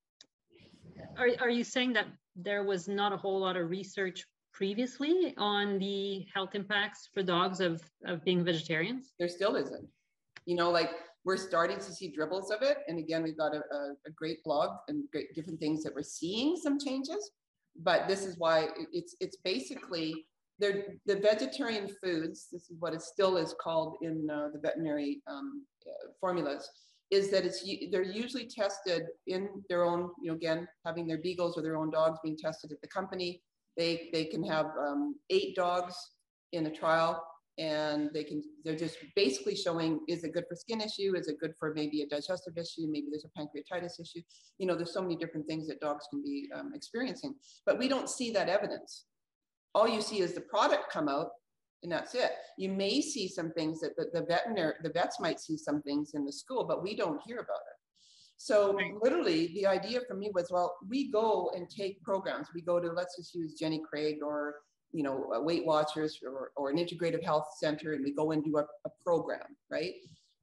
are, 1.18 1.30
are 1.40 1.50
you 1.50 1.64
saying 1.64 1.94
that 1.94 2.08
there 2.36 2.64
was 2.64 2.88
not 2.88 3.14
a 3.14 3.18
whole 3.18 3.40
lot 3.40 3.58
of 3.58 3.70
research 3.70 4.26
previously 4.54 5.34
on 5.38 5.78
the 5.80 6.26
health 6.34 6.56
impacts 6.56 7.10
for 7.14 7.24
dogs 7.24 7.60
of, 7.60 7.82
of 8.06 8.24
being 8.24 8.44
vegetarians? 8.44 9.14
There 9.20 9.30
still 9.30 9.56
isn't. 9.56 9.88
You 10.46 10.56
know, 10.56 10.72
like 10.72 10.92
we're 11.26 11.38
starting 11.38 11.78
to 11.78 11.92
see 11.92 12.12
dribbles 12.12 12.52
of 12.52 12.62
it. 12.62 12.78
And 12.88 13.00
again, 13.00 13.24
we've 13.24 13.38
got 13.38 13.54
a, 13.54 13.60
a, 13.60 13.94
a 14.06 14.12
great 14.16 14.44
blog 14.44 14.78
and 14.88 15.04
great 15.12 15.34
different 15.34 15.60
things 15.60 15.84
that 15.84 15.94
we're 15.94 16.04
seeing 16.04 16.56
some 16.56 16.80
changes. 16.80 17.32
But 17.82 18.08
this 18.08 18.24
is 18.24 18.38
why 18.38 18.70
it's 18.94 19.16
it's 19.20 19.38
basically 19.44 20.26
the 20.60 20.96
vegetarian 21.08 21.90
foods. 22.02 22.48
This 22.52 22.70
is 22.70 22.78
what 22.80 22.94
it 22.94 23.02
still 23.02 23.38
is 23.38 23.54
called 23.60 23.98
in 24.02 24.30
uh, 24.30 24.50
the 24.54 24.60
veterinary 24.60 25.22
um, 25.28 25.66
uh, 25.86 26.12
formulas. 26.20 26.70
Is 27.12 27.30
that 27.32 27.46
it's 27.46 27.63
they're 27.91 28.02
usually 28.02 28.48
tested 28.48 29.04
in 29.28 29.50
their 29.70 29.84
own, 29.84 30.10
you 30.22 30.32
know, 30.32 30.36
again 30.36 30.68
having 30.86 31.06
their 31.08 31.20
beagles 31.20 31.58
or 31.58 31.62
their 31.62 31.78
own 31.78 31.91
dogs 31.91 32.20
being 32.24 32.38
tested 32.38 32.72
at 32.72 32.82
the 32.82 32.88
company. 32.88 33.41
They 33.78 34.10
they 34.12 34.26
can 34.26 34.44
have 34.44 34.68
um, 34.80 35.15
eight 35.30 35.56
dogs 35.56 35.96
in 36.52 36.65
a 36.65 36.72
trial 36.72 37.24
and 37.58 38.10
they 38.13 38.24
can 38.24 38.44
they're 38.63 38.76
just 38.76 38.98
basically 39.15 39.56
showing 39.56 40.00
is 40.08 40.24
it 40.24 40.34
good 40.34 40.46
for 40.50 40.56
skin 40.56 40.82
issue? 40.82 41.15
Is 41.15 41.28
it 41.28 41.39
good 41.39 41.54
for 41.58 41.74
maybe 41.74 42.02
a 42.02 42.08
digestive 42.08 42.58
issue? 42.58 42.88
Maybe 42.89 43.08
there's 43.10 43.26
a 43.26 43.39
pancreatitis 43.39 44.00
issue. 44.00 44.22
You 44.58 44.68
know 44.68 44.76
there's 44.76 44.94
so 44.94 45.02
many 45.02 45.15
different 45.15 45.48
things 45.48 45.68
that 45.68 45.80
dogs 45.80 46.06
can 46.10 46.22
be 46.22 46.50
um, 46.54 46.72
experiencing. 46.74 47.36
But 47.65 47.80
we 47.80 47.88
don't 47.88 48.10
see 48.10 48.32
that 48.32 48.50
evidence. 48.50 49.06
All 49.74 49.88
you 49.88 50.02
see 50.02 50.20
is 50.20 50.34
the 50.34 50.41
product 50.41 50.91
come 50.91 51.08
out 51.08 51.30
and 51.84 51.92
that's 51.92 52.16
it 52.16 52.32
you 52.58 52.70
may 52.70 53.02
see 53.02 53.28
some 53.28 53.52
things 53.52 53.80
that 53.80 53.96
the, 53.98 54.06
the 54.14 54.26
veterinary 54.26 54.74
the 54.84 54.90
vets 54.90 55.20
might 55.20 55.40
see 55.40 55.58
some 55.58 55.82
things 55.82 56.12
in 56.14 56.26
the 56.26 56.32
school 56.32 56.64
but 56.64 56.84
we 56.84 56.96
don't 56.96 57.22
hear 57.26 57.38
about 57.38 57.56
it 57.56 57.78
so 58.38 58.78
literally 59.02 59.48
the 59.56 59.66
idea 59.66 60.00
for 60.08 60.16
me 60.16 60.30
was 60.34 60.50
well 60.52 60.76
we 60.90 61.12
go 61.12 61.52
and 61.56 61.70
take 61.70 62.02
programs 62.04 62.48
we 62.54 62.62
go 62.62 62.80
to 62.80 62.92
let's 62.92 63.16
just 63.16 63.34
use 63.34 63.54
jenny 63.54 63.82
craig 63.90 64.18
or 64.24 64.56
you 64.96 65.04
know, 65.04 65.28
Weight 65.44 65.66
Watchers 65.66 66.20
or, 66.26 66.52
or 66.56 66.70
an 66.70 66.78
integrative 66.78 67.24
health 67.24 67.48
center, 67.58 67.94
and 67.94 68.04
we 68.04 68.14
go 68.14 68.32
and 68.32 68.44
do 68.44 68.58
a, 68.58 68.62
a 68.62 68.90
program, 69.04 69.46
right? 69.70 69.94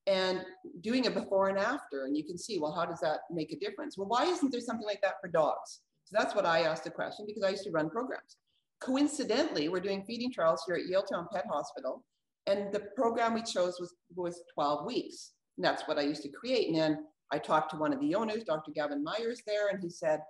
And 0.06 0.44
doing 0.82 1.06
a 1.06 1.10
before 1.10 1.48
and 1.48 1.58
after, 1.58 2.04
and 2.04 2.14
you 2.14 2.22
can 2.22 2.36
see, 2.36 2.58
well, 2.58 2.72
how 2.72 2.84
does 2.84 3.00
that 3.00 3.20
make 3.30 3.50
a 3.52 3.56
difference? 3.56 3.96
Well, 3.96 4.08
why 4.08 4.26
isn't 4.26 4.52
there 4.52 4.60
something 4.60 4.86
like 4.86 5.00
that 5.00 5.14
for 5.22 5.28
dogs? 5.28 5.80
So 6.04 6.16
that's 6.18 6.34
what 6.34 6.44
I 6.44 6.64
asked 6.64 6.84
the 6.84 6.90
question 6.90 7.24
because 7.26 7.42
I 7.42 7.50
used 7.50 7.64
to 7.64 7.70
run 7.70 7.88
programs. 7.88 8.36
Coincidentally, 8.84 9.68
we're 9.68 9.80
doing 9.80 10.04
feeding 10.04 10.32
trials 10.32 10.62
here 10.66 10.76
at 10.76 10.90
Yaletown 10.90 11.26
Pet 11.32 11.44
Hospital, 11.50 12.04
and 12.46 12.72
the 12.72 12.80
program 12.96 13.34
we 13.34 13.42
chose 13.42 13.78
was, 13.78 13.94
was 14.14 14.42
12 14.54 14.84
weeks. 14.86 15.32
And 15.56 15.64
that's 15.64 15.86
what 15.86 15.98
I 15.98 16.02
used 16.02 16.22
to 16.22 16.30
create. 16.30 16.68
And 16.68 16.76
then 16.76 17.06
I 17.30 17.38
talked 17.38 17.70
to 17.70 17.76
one 17.76 17.92
of 17.92 18.00
the 18.00 18.14
owners, 18.14 18.44
Dr. 18.44 18.72
Gavin 18.72 19.04
Myers 19.04 19.42
there, 19.46 19.68
and 19.68 19.80
he 19.80 19.90
said, 19.90 20.20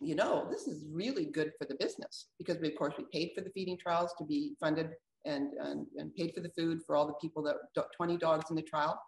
you 0.00 0.14
know, 0.14 0.46
this 0.50 0.68
is 0.68 0.84
really 0.92 1.24
good 1.24 1.52
for 1.58 1.66
the 1.66 1.74
business 1.74 2.28
because 2.38 2.58
we, 2.60 2.68
of 2.68 2.76
course, 2.76 2.94
we 2.96 3.04
paid 3.12 3.32
for 3.34 3.40
the 3.40 3.50
feeding 3.50 3.76
trials 3.78 4.14
to 4.18 4.24
be 4.24 4.54
funded 4.60 4.90
and, 5.24 5.52
and, 5.54 5.86
and 5.96 6.14
paid 6.14 6.32
for 6.34 6.40
the 6.40 6.50
food 6.50 6.80
for 6.86 6.94
all 6.94 7.06
the 7.06 7.14
people 7.14 7.42
that 7.42 7.56
20 7.96 8.16
dogs 8.16 8.50
in 8.50 8.56
the 8.56 8.62
trial. 8.62 9.00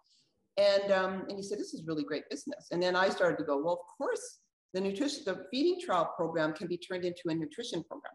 And, 0.57 0.91
um, 0.91 1.25
and 1.29 1.37
he 1.37 1.43
said, 1.43 1.59
this 1.59 1.73
is 1.73 1.85
really 1.87 2.03
great 2.03 2.29
business. 2.29 2.67
And 2.71 2.83
then 2.83 2.95
I 2.95 3.07
started 3.07 3.37
to 3.37 3.45
go, 3.45 3.61
well, 3.63 3.75
of 3.75 3.97
course, 3.97 4.39
the 4.73 4.81
nutrition, 4.81 5.23
the 5.25 5.45
feeding 5.49 5.79
trial 5.79 6.11
program 6.15 6.53
can 6.53 6.67
be 6.67 6.77
turned 6.77 7.05
into 7.05 7.21
a 7.27 7.35
nutrition 7.35 7.83
program. 7.83 8.13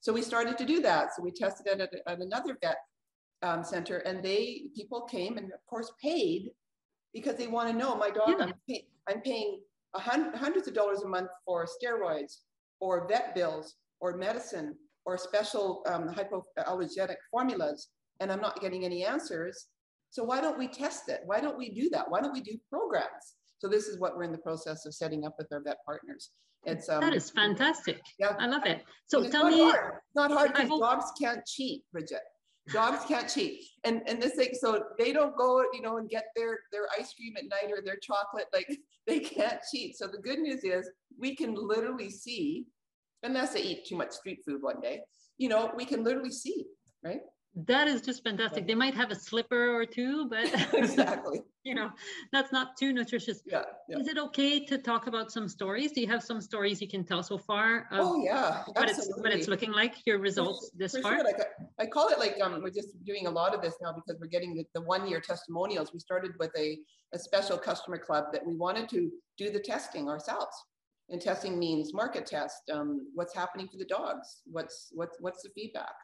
So 0.00 0.12
we 0.12 0.22
started 0.22 0.56
to 0.58 0.64
do 0.64 0.80
that. 0.82 1.08
So 1.14 1.22
we 1.22 1.30
tested 1.30 1.66
it 1.66 1.80
at, 1.80 1.90
at 2.06 2.20
another 2.20 2.56
vet 2.62 2.78
um, 3.42 3.62
center 3.64 3.98
and 3.98 4.22
they, 4.22 4.64
people 4.74 5.02
came 5.02 5.38
and 5.38 5.46
of 5.52 5.64
course 5.68 5.92
paid 6.02 6.50
because 7.14 7.36
they 7.36 7.46
want 7.46 7.70
to 7.70 7.76
know 7.76 7.94
my 7.96 8.10
dog, 8.10 8.34
yeah. 8.38 8.44
I'm, 8.44 8.52
pay, 8.68 8.84
I'm 9.08 9.20
paying 9.20 9.60
hundreds 9.94 10.68
of 10.68 10.74
dollars 10.74 11.02
a 11.02 11.08
month 11.08 11.30
for 11.44 11.66
steroids 11.66 12.38
or 12.80 13.08
vet 13.08 13.34
bills 13.34 13.76
or 14.00 14.16
medicine 14.16 14.74
or 15.04 15.16
special 15.16 15.82
um, 15.86 16.14
hypoallergenic 16.14 17.16
formulas, 17.30 17.88
and 18.20 18.30
I'm 18.30 18.40
not 18.40 18.60
getting 18.60 18.84
any 18.84 19.04
answers. 19.04 19.68
So 20.10 20.22
why 20.22 20.40
don't 20.40 20.58
we 20.58 20.68
test 20.68 21.08
it? 21.08 21.20
Why 21.24 21.40
don't 21.40 21.58
we 21.58 21.70
do 21.70 21.88
that? 21.90 22.10
Why 22.10 22.20
don't 22.20 22.32
we 22.32 22.42
do 22.42 22.58
programs? 22.70 23.34
So 23.58 23.68
this 23.68 23.88
is 23.88 23.98
what 23.98 24.16
we're 24.16 24.24
in 24.24 24.32
the 24.32 24.38
process 24.38 24.86
of 24.86 24.94
setting 24.94 25.24
up 25.24 25.34
with 25.38 25.48
our 25.52 25.60
vet 25.60 25.78
partners. 25.84 26.30
It's 26.64 26.88
um, 26.88 27.00
that 27.00 27.14
is 27.14 27.30
fantastic. 27.30 28.00
Yeah, 28.18 28.34
I 28.38 28.46
love 28.46 28.66
it. 28.66 28.82
So 29.06 29.22
it's 29.22 29.30
tell 29.30 29.48
me, 29.48 29.62
hard. 29.62 29.94
it's 29.96 30.16
not 30.16 30.30
hard 30.30 30.52
because 30.54 30.68
dogs 30.68 31.12
can't 31.20 31.44
cheat, 31.46 31.82
Bridget. 31.92 32.22
Dogs 32.72 33.04
can't 33.06 33.28
cheat, 33.28 33.64
and 33.84 34.02
and 34.06 34.20
this 34.20 34.34
thing. 34.34 34.50
So 34.52 34.84
they 34.98 35.12
don't 35.12 35.36
go, 35.36 35.64
you 35.72 35.80
know, 35.80 35.98
and 35.98 36.08
get 36.08 36.24
their 36.36 36.58
their 36.72 36.86
ice 36.98 37.14
cream 37.14 37.34
at 37.36 37.44
night 37.44 37.72
or 37.72 37.82
their 37.82 37.96
chocolate. 38.02 38.46
Like 38.52 38.68
they 39.06 39.20
can't 39.20 39.60
cheat. 39.72 39.96
So 39.96 40.06
the 40.06 40.18
good 40.18 40.40
news 40.40 40.64
is 40.64 40.90
we 41.18 41.34
can 41.34 41.54
literally 41.54 42.10
see, 42.10 42.66
unless 43.22 43.54
they 43.54 43.62
eat 43.62 43.86
too 43.86 43.96
much 43.96 44.10
street 44.10 44.40
food 44.44 44.60
one 44.60 44.80
day, 44.80 45.00
you 45.38 45.48
know, 45.48 45.72
we 45.76 45.84
can 45.84 46.04
literally 46.04 46.32
see, 46.32 46.66
right? 47.02 47.20
That 47.66 47.88
is 47.88 48.02
just 48.02 48.22
fantastic. 48.22 48.66
They 48.66 48.74
might 48.74 48.94
have 48.94 49.10
a 49.10 49.14
slipper 49.14 49.74
or 49.74 49.84
two, 49.84 50.28
but 50.28 50.44
exactly, 50.74 51.42
you 51.64 51.74
know, 51.74 51.90
that's 52.32 52.52
not 52.52 52.76
too 52.76 52.92
nutritious. 52.92 53.42
Yeah, 53.46 53.62
yeah, 53.88 53.98
Is 53.98 54.06
it 54.06 54.18
okay 54.18 54.64
to 54.66 54.78
talk 54.78 55.08
about 55.08 55.32
some 55.32 55.48
stories? 55.48 55.92
Do 55.92 56.00
you 56.00 56.06
have 56.06 56.22
some 56.22 56.40
stories 56.40 56.80
you 56.80 56.88
can 56.88 57.04
tell 57.04 57.22
so 57.22 57.36
far? 57.36 57.88
oh 57.90 58.22
yeah, 58.24 58.62
what 58.74 58.88
it's 58.88 59.08
what 59.18 59.32
it's 59.32 59.48
looking 59.48 59.72
like 59.72 59.94
your 60.06 60.18
results 60.18 60.70
for, 60.70 60.78
this 60.78 60.92
for 60.92 61.02
far. 61.02 61.14
Sure. 61.16 61.24
Like 61.24 61.40
I, 61.40 61.82
I, 61.84 61.86
call 61.86 62.08
it 62.08 62.18
like 62.18 62.36
um 62.40 62.60
we're 62.62 62.70
just 62.70 63.02
doing 63.04 63.26
a 63.26 63.30
lot 63.30 63.54
of 63.54 63.62
this 63.62 63.74
now 63.82 63.92
because 63.92 64.20
we're 64.20 64.28
getting 64.28 64.54
the, 64.54 64.64
the 64.74 64.82
one 64.82 65.08
year 65.08 65.20
testimonials. 65.20 65.92
We 65.92 65.98
started 65.98 66.32
with 66.38 66.52
a 66.56 66.78
a 67.12 67.18
special 67.18 67.58
customer 67.58 67.98
club 67.98 68.26
that 68.32 68.46
we 68.46 68.54
wanted 68.54 68.88
to 68.90 69.10
do 69.36 69.50
the 69.50 69.60
testing 69.60 70.08
ourselves. 70.08 70.54
And 71.10 71.22
testing 71.22 71.58
means 71.58 71.94
market 71.94 72.26
test. 72.26 72.70
Um, 72.70 73.08
what's 73.14 73.34
happening 73.34 73.66
for 73.66 73.78
the 73.78 73.86
dogs? 73.86 74.42
What's 74.44 74.88
what's 74.92 75.16
what's 75.20 75.42
the 75.42 75.48
feedback? 75.54 75.94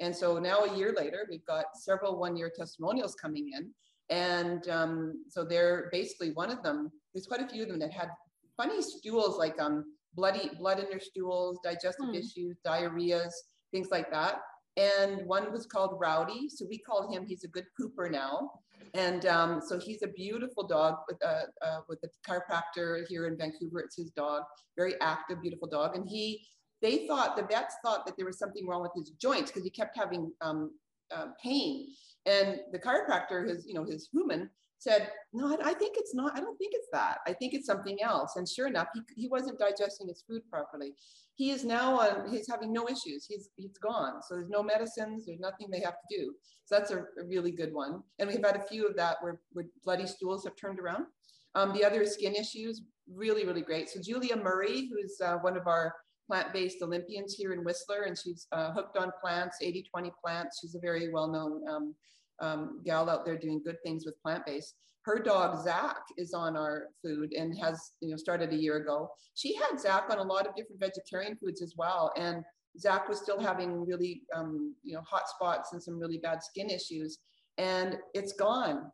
And 0.00 0.14
so 0.14 0.38
now 0.38 0.64
a 0.64 0.76
year 0.76 0.94
later, 0.96 1.26
we've 1.30 1.44
got 1.46 1.66
several 1.74 2.18
one-year 2.18 2.52
testimonials 2.56 3.14
coming 3.14 3.50
in. 3.56 3.70
And 4.10 4.68
um, 4.68 5.24
so 5.28 5.44
they're 5.44 5.88
basically 5.92 6.32
one 6.32 6.50
of 6.50 6.62
them, 6.62 6.90
there's 7.12 7.26
quite 7.26 7.40
a 7.40 7.48
few 7.48 7.62
of 7.62 7.68
them 7.68 7.78
that 7.78 7.92
had 7.92 8.10
funny 8.56 8.82
stools 8.82 9.38
like 9.38 9.60
um, 9.60 9.84
bloody 10.14 10.50
blood 10.58 10.78
in 10.78 10.88
their 10.88 11.00
stools, 11.00 11.58
digestive 11.62 12.06
hmm. 12.06 12.14
issues, 12.14 12.58
diarrheas, 12.66 13.32
things 13.72 13.88
like 13.90 14.10
that. 14.10 14.40
And 14.76 15.24
one 15.26 15.52
was 15.52 15.66
called 15.66 15.98
Rowdy. 16.00 16.48
So 16.48 16.66
we 16.68 16.78
called 16.78 17.14
him, 17.14 17.24
he's 17.24 17.44
a 17.44 17.48
good 17.48 17.66
pooper 17.80 18.10
now. 18.10 18.50
And 18.92 19.24
um, 19.26 19.60
so 19.64 19.78
he's 19.78 20.02
a 20.02 20.08
beautiful 20.08 20.66
dog 20.66 20.96
with 21.08 21.22
a, 21.22 21.44
uh, 21.62 21.80
with 21.88 22.00
a 22.04 22.08
chiropractor 22.28 23.06
here 23.08 23.26
in 23.26 23.36
Vancouver. 23.36 23.80
It's 23.80 23.96
his 23.96 24.10
dog, 24.10 24.42
very 24.76 24.94
active, 25.00 25.40
beautiful 25.40 25.68
dog. 25.68 25.96
And 25.96 26.08
he 26.08 26.44
they 26.84 27.06
thought, 27.06 27.34
the 27.34 27.44
vets 27.44 27.76
thought 27.82 28.04
that 28.04 28.14
there 28.18 28.26
was 28.26 28.38
something 28.38 28.66
wrong 28.66 28.82
with 28.82 28.92
his 28.94 29.10
joints 29.12 29.50
because 29.50 29.64
he 29.64 29.70
kept 29.70 29.96
having 29.96 30.30
um, 30.42 30.70
uh, 31.16 31.28
pain. 31.42 31.88
And 32.26 32.60
the 32.72 32.78
chiropractor, 32.78 33.48
his, 33.48 33.66
you 33.66 33.72
know, 33.72 33.84
his 33.84 34.08
human 34.12 34.50
said, 34.78 35.10
no, 35.32 35.48
I, 35.48 35.70
I, 35.70 35.74
think 35.74 35.96
it's 35.96 36.14
not, 36.14 36.36
I 36.36 36.40
don't 36.40 36.58
think 36.58 36.72
it's 36.74 36.88
that. 36.92 37.18
I 37.26 37.32
think 37.32 37.54
it's 37.54 37.66
something 37.66 38.02
else. 38.02 38.36
And 38.36 38.46
sure 38.46 38.66
enough, 38.66 38.88
he, 38.92 39.00
he 39.16 39.28
wasn't 39.28 39.58
digesting 39.58 40.08
his 40.08 40.24
food 40.28 40.42
properly. 40.50 40.92
He 41.36 41.50
is 41.52 41.64
now 41.64 42.00
on, 42.00 42.30
he's 42.30 42.48
having 42.48 42.70
no 42.70 42.86
issues. 42.86 43.24
He's, 43.26 43.48
he's 43.56 43.78
gone. 43.78 44.20
So 44.28 44.34
there's 44.34 44.50
no 44.50 44.62
medicines, 44.62 45.24
there's 45.24 45.40
nothing 45.40 45.68
they 45.70 45.80
have 45.80 45.94
to 45.94 46.16
do. 46.16 46.34
So 46.66 46.78
that's 46.78 46.90
a, 46.90 46.98
a 46.98 47.24
really 47.26 47.50
good 47.50 47.72
one. 47.72 48.02
And 48.18 48.28
we've 48.28 48.44
had 48.44 48.56
a 48.56 48.62
few 48.62 48.86
of 48.86 48.94
that 48.96 49.16
where, 49.22 49.40
where 49.52 49.64
bloody 49.84 50.06
stools 50.06 50.44
have 50.44 50.54
turned 50.56 50.78
around. 50.78 51.06
Um, 51.54 51.72
the 51.72 51.84
other 51.84 52.04
skin 52.04 52.34
issues, 52.34 52.82
really, 53.10 53.46
really 53.46 53.62
great. 53.62 53.88
So 53.88 54.00
Julia 54.02 54.36
Murray, 54.36 54.90
who's 54.92 55.18
uh, 55.24 55.36
one 55.36 55.56
of 55.56 55.66
our 55.66 55.94
plant-based 56.26 56.82
Olympians 56.82 57.34
here 57.34 57.52
in 57.52 57.64
Whistler, 57.64 58.02
and 58.02 58.18
she's 58.18 58.46
uh, 58.52 58.72
hooked 58.72 58.96
on 58.96 59.12
plants, 59.20 59.58
80-20 59.62 60.10
plants. 60.22 60.58
She's 60.60 60.74
a 60.74 60.80
very 60.80 61.12
well-known 61.12 61.62
um, 61.68 61.94
um, 62.40 62.80
gal 62.84 63.08
out 63.10 63.24
there 63.24 63.38
doing 63.38 63.60
good 63.64 63.76
things 63.84 64.04
with 64.04 64.20
plant-based. 64.22 64.74
Her 65.04 65.18
dog 65.18 65.62
Zach 65.62 65.98
is 66.16 66.32
on 66.32 66.56
our 66.56 66.88
food 67.02 67.34
and 67.34 67.56
has 67.58 67.92
you 68.00 68.10
know 68.10 68.16
started 68.16 68.52
a 68.52 68.56
year 68.56 68.76
ago. 68.76 69.10
She 69.34 69.54
had 69.54 69.78
Zach 69.78 70.04
on 70.08 70.18
a 70.18 70.22
lot 70.22 70.46
of 70.46 70.56
different 70.56 70.80
vegetarian 70.80 71.36
foods 71.36 71.60
as 71.60 71.74
well, 71.76 72.10
and 72.16 72.42
Zach 72.78 73.06
was 73.08 73.18
still 73.20 73.38
having 73.38 73.84
really 73.86 74.22
um, 74.34 74.74
you 74.82 74.94
know 74.94 75.02
hot 75.02 75.28
spots 75.28 75.74
and 75.74 75.82
some 75.82 75.98
really 75.98 76.18
bad 76.18 76.42
skin 76.42 76.70
issues, 76.70 77.18
and 77.58 77.98
it's 78.14 78.32
gone. 78.32 78.90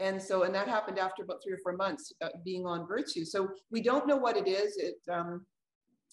And 0.00 0.22
so, 0.22 0.44
and 0.44 0.54
that 0.54 0.68
happened 0.68 1.00
after 1.00 1.24
about 1.24 1.38
three 1.42 1.54
or 1.54 1.58
four 1.60 1.72
months 1.72 2.12
uh, 2.22 2.28
being 2.44 2.64
on 2.64 2.86
Virtue. 2.86 3.24
So 3.24 3.48
we 3.72 3.80
don't 3.80 4.06
know 4.06 4.16
what 4.16 4.36
it 4.36 4.46
is. 4.46 4.76
It 4.76 4.94
um, 5.12 5.44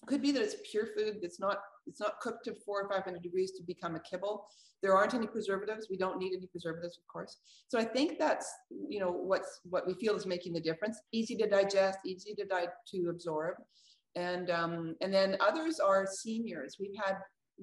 could 0.06 0.22
be 0.22 0.32
that 0.32 0.42
it's 0.42 0.56
pure 0.70 0.86
food 0.96 1.18
that's 1.20 1.40
not 1.40 1.58
it's 1.86 2.00
not 2.00 2.20
cooked 2.20 2.44
to 2.44 2.54
four 2.64 2.82
or 2.82 2.88
500 2.88 3.22
degrees 3.22 3.52
to 3.52 3.62
become 3.62 3.94
a 3.94 4.00
kibble. 4.00 4.48
There 4.82 4.94
aren't 4.94 5.14
any 5.14 5.26
preservatives. 5.26 5.88
We 5.88 5.96
don't 5.96 6.18
need 6.18 6.34
any 6.36 6.46
preservatives, 6.46 6.98
of 6.98 7.06
course. 7.06 7.38
So 7.68 7.78
I 7.78 7.84
think 7.84 8.18
that's, 8.18 8.46
you 8.88 9.00
know, 9.00 9.10
what's 9.10 9.60
what 9.64 9.86
we 9.86 9.94
feel 9.94 10.16
is 10.16 10.26
making 10.26 10.52
the 10.52 10.60
difference. 10.60 11.00
Easy 11.12 11.36
to 11.36 11.48
digest, 11.48 12.00
easy 12.04 12.34
to 12.34 12.44
di 12.44 12.66
to 12.92 13.08
absorb. 13.08 13.56
And, 14.16 14.50
um, 14.50 14.96
and 15.00 15.12
then 15.12 15.36
others 15.40 15.78
are 15.78 16.06
seniors. 16.06 16.76
We've 16.80 16.96
had 16.96 17.16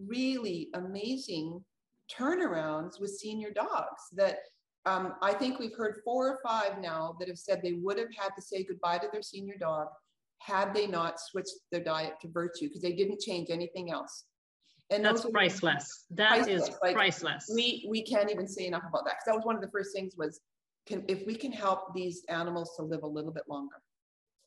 really 0.07 0.69
amazing 0.75 1.63
turnarounds 2.11 2.99
with 2.99 3.11
senior 3.11 3.51
dogs 3.51 4.03
that 4.13 4.37
um, 4.85 5.13
I 5.21 5.33
think 5.33 5.59
we've 5.59 5.75
heard 5.75 6.01
four 6.03 6.27
or 6.27 6.39
five 6.45 6.79
now 6.79 7.15
that 7.19 7.27
have 7.27 7.37
said 7.37 7.61
they 7.61 7.73
would 7.73 7.97
have 7.97 8.13
had 8.17 8.29
to 8.35 8.41
say 8.41 8.63
goodbye 8.63 8.97
to 8.99 9.07
their 9.11 9.21
senior 9.21 9.55
dog 9.59 9.87
had 10.45 10.73
they 10.73 10.87
not 10.87 11.19
switched 11.19 11.53
their 11.71 11.83
diet 11.83 12.13
to 12.21 12.27
virtue 12.27 12.67
because 12.67 12.81
they 12.81 12.93
didn't 12.93 13.19
change 13.19 13.49
anything 13.49 13.91
else. 13.91 14.25
And 14.89 15.03
that's 15.03 15.25
priceless. 15.29 16.05
That 16.11 16.29
priceless. 16.29 16.69
is 16.69 16.75
like, 16.81 16.95
priceless. 16.95 17.49
We 17.53 17.87
we 17.89 18.03
can't 18.03 18.29
even 18.29 18.47
say 18.47 18.67
enough 18.67 18.83
about 18.87 19.05
that 19.05 19.15
because 19.15 19.25
that 19.27 19.35
was 19.35 19.45
one 19.45 19.55
of 19.55 19.61
the 19.61 19.71
first 19.71 19.95
things 19.95 20.13
was 20.17 20.41
can 20.85 21.03
if 21.07 21.25
we 21.25 21.35
can 21.35 21.51
help 21.51 21.93
these 21.93 22.23
animals 22.29 22.75
to 22.77 22.83
live 22.83 23.03
a 23.03 23.07
little 23.07 23.31
bit 23.31 23.43
longer. 23.47 23.77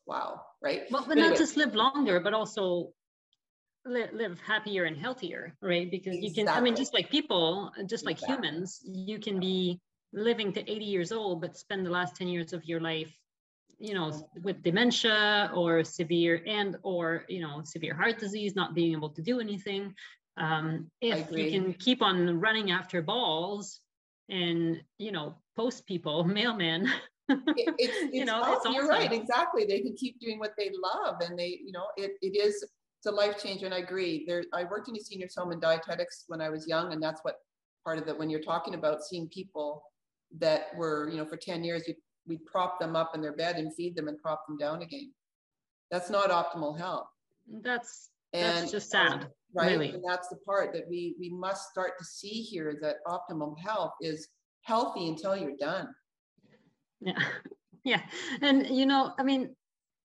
Wow, 0.07 0.43
right? 0.63 0.83
Well, 0.91 1.03
but, 1.03 1.17
but 1.17 1.19
not 1.19 1.37
just 1.37 1.57
live 1.57 1.75
longer, 1.75 2.21
but 2.21 2.33
also 2.33 2.93
live, 3.85 4.13
live 4.13 4.39
happier 4.41 4.85
and 4.85 4.97
healthier, 4.97 5.57
right? 5.61 5.91
Because 5.91 6.15
exactly. 6.15 6.29
you 6.29 6.47
can, 6.47 6.49
I 6.49 6.61
mean, 6.61 6.77
just 6.77 6.95
like 6.95 7.11
people, 7.11 7.73
just 7.87 8.05
like 8.05 8.17
exactly. 8.17 8.47
humans, 8.47 8.81
you 8.85 9.19
can 9.19 9.41
be 9.41 9.81
living 10.13 10.53
to 10.53 10.61
80 10.71 10.85
years 10.85 11.11
old, 11.11 11.41
but 11.41 11.57
spend 11.57 11.85
the 11.85 11.91
last 11.91 12.15
10 12.15 12.29
years 12.29 12.53
of 12.53 12.65
your 12.67 12.81
life 12.81 13.13
you 13.79 13.95
know 13.95 14.29
with 14.43 14.63
dementia 14.63 15.51
or 15.55 15.85
severe 15.85 16.43
and 16.47 16.77
or 16.83 17.25
you 17.29 17.41
know 17.41 17.61
severe 17.65 17.95
heart 17.95 18.19
disease 18.19 18.55
not 18.57 18.75
being 18.75 18.93
able 18.93 19.11
to 19.11 19.23
do 19.23 19.41
anything 19.41 19.95
um, 20.39 20.91
if 21.01 21.31
you 21.31 21.51
can 21.51 21.73
keep 21.75 22.03
on 22.03 22.41
running 22.41 22.71
after 22.71 23.03
balls 23.03 23.81
and 24.29 24.81
you 24.99 25.13
know 25.13 25.35
post 25.57 25.87
people 25.87 26.25
mailmen 26.29 26.87
it, 27.29 27.39
it's, 27.57 27.75
it's 27.79 28.15
you 28.15 28.25
know 28.25 28.43
it's 28.55 28.75
you're 28.75 28.89
right 28.89 29.13
exactly 29.13 29.65
they 29.67 29.81
can 29.81 29.95
keep 29.95 30.19
doing 30.21 30.39
what 30.39 30.53
they 30.57 30.71
love 30.83 31.17
and 31.21 31.39
they 31.39 31.59
you 31.63 31.73
know 31.73 31.87
it, 31.97 32.13
it 32.23 32.37
is 32.37 32.63
it's 32.99 33.07
a 33.07 33.11
life 33.11 33.43
change 33.43 33.63
and 33.63 33.75
i 33.75 33.79
agree 33.79 34.25
there 34.27 34.43
i 34.55 34.65
worked 34.65 34.89
in 34.89 34.97
a 34.97 35.01
seniors 35.01 35.35
home 35.37 35.53
in 35.53 35.61
dietetics 35.61 36.25
when 36.29 36.41
i 36.41 36.49
was 36.49 36.67
young 36.67 36.93
and 36.93 37.03
that's 37.03 37.21
what 37.23 37.37
part 37.85 37.99
of 37.99 38.09
it 38.09 38.19
when 38.19 38.31
you're 38.31 38.41
talking 38.41 38.75
about 38.75 39.03
seeing 39.03 39.29
people 39.29 39.83
that 40.39 40.69
were 40.77 41.09
you 41.11 41.19
know 41.19 41.27
for 41.27 41.37
10 41.37 41.63
years 41.63 41.87
you 41.87 41.95
we 42.27 42.39
prop 42.39 42.79
them 42.81 42.97
up 42.97 43.15
in 43.15 43.21
their 43.21 43.35
bed 43.35 43.57
and 43.57 43.75
feed 43.75 43.97
them 43.97 44.09
and 44.09 44.19
prop 44.19 44.47
them 44.47 44.57
down 44.57 44.83
again. 44.83 45.13
That's 45.91 46.11
not 46.11 46.31
optimal 46.31 46.79
health. 46.79 47.09
That's 47.63 48.11
and, 48.33 48.59
that's 48.59 48.73
just 48.73 48.91
sad. 48.91 49.29
Right. 49.55 49.73
Really. 49.73 49.91
And 49.91 50.03
that's 50.07 50.29
the 50.29 50.37
part 50.37 50.73
that 50.75 50.89
we 50.89 51.15
we 51.19 51.31
must 51.31 51.71
start 51.71 51.99
to 51.99 52.05
see 52.05 52.43
here 52.43 52.79
that 52.83 52.97
optimum 53.07 53.55
health 53.57 53.93
is 54.01 54.29
healthy 54.63 55.09
until 55.09 55.37
you're 55.37 55.57
done. 55.59 55.89
Yeah. 57.01 57.19
Yeah. 57.85 58.01
And 58.43 58.67
you 58.67 58.85
know, 58.85 59.13
I 59.17 59.23
mean, 59.23 59.55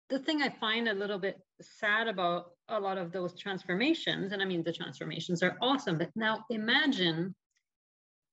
the 0.10 0.20
thing 0.20 0.44
I 0.44 0.50
find 0.50 0.88
a 0.88 0.94
little 0.94 1.18
bit 1.18 1.40
sad 1.62 2.08
about 2.08 2.52
a 2.70 2.80
lot 2.80 3.00
of 3.00 3.12
those 3.12 3.36
transformations, 3.40 4.34
and 4.34 4.40
I 4.40 4.46
mean 4.46 4.62
the 4.62 4.72
transformations 4.72 5.42
are 5.42 5.58
awesome, 5.64 5.98
but 5.98 6.12
now 6.16 6.46
imagine 6.52 7.34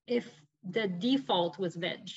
if 0.06 0.28
the 0.68 0.88
default 0.88 1.58
was 1.58 1.76
veg 1.76 2.10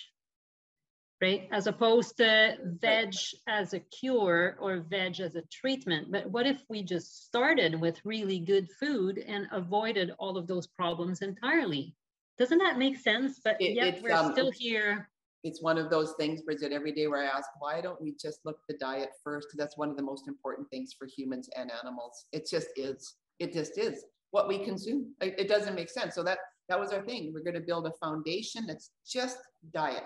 right? 1.21 1.47
As 1.51 1.67
opposed 1.67 2.17
to 2.17 2.57
veg 2.81 3.13
as 3.47 3.73
a 3.73 3.79
cure 3.79 4.57
or 4.59 4.79
veg 4.79 5.19
as 5.19 5.35
a 5.35 5.43
treatment. 5.43 6.11
But 6.11 6.29
what 6.29 6.47
if 6.47 6.61
we 6.67 6.81
just 6.81 7.25
started 7.25 7.79
with 7.79 8.03
really 8.03 8.39
good 8.39 8.69
food 8.79 9.19
and 9.19 9.47
avoided 9.51 10.11
all 10.17 10.35
of 10.35 10.47
those 10.47 10.65
problems 10.65 11.21
entirely? 11.21 11.95
Doesn't 12.39 12.57
that 12.57 12.79
make 12.79 12.97
sense? 12.97 13.39
But 13.43 13.57
It- 13.61 13.75
yet 13.75 14.01
we're 14.01 14.13
um, 14.13 14.31
still 14.31 14.51
here. 14.51 15.09
It's 15.43 15.61
one 15.61 15.79
of 15.79 15.89
those 15.89 16.13
things, 16.19 16.41
Bridget, 16.43 16.71
every 16.71 16.91
day 16.91 17.07
where 17.07 17.23
I 17.23 17.25
ask, 17.25 17.49
why 17.59 17.81
don't 17.81 17.99
we 17.99 18.13
just 18.13 18.39
look 18.45 18.57
at 18.57 18.67
the 18.67 18.77
diet 18.77 19.09
first? 19.23 19.47
Because 19.47 19.57
that's 19.57 19.77
one 19.77 19.89
of 19.89 19.97
the 19.97 20.03
most 20.03 20.27
important 20.27 20.69
things 20.69 20.93
for 20.93 21.07
humans 21.07 21.49
and 21.55 21.71
animals. 21.71 22.25
It 22.31 22.47
just 22.47 22.67
is. 22.75 23.15
It 23.39 23.51
just 23.51 23.79
is 23.79 24.05
what 24.29 24.47
we 24.47 24.59
consume. 24.59 25.15
It, 25.19 25.35
it 25.39 25.47
doesn't 25.47 25.73
make 25.73 25.89
sense. 25.89 26.13
So 26.13 26.23
that 26.23 26.37
that 26.69 26.79
was 26.79 26.93
our 26.93 27.01
thing. 27.01 27.33
We're 27.33 27.43
going 27.43 27.55
to 27.55 27.59
build 27.59 27.87
a 27.87 27.91
foundation 27.93 28.67
that's 28.67 28.91
just 29.05 29.39
diet. 29.73 30.03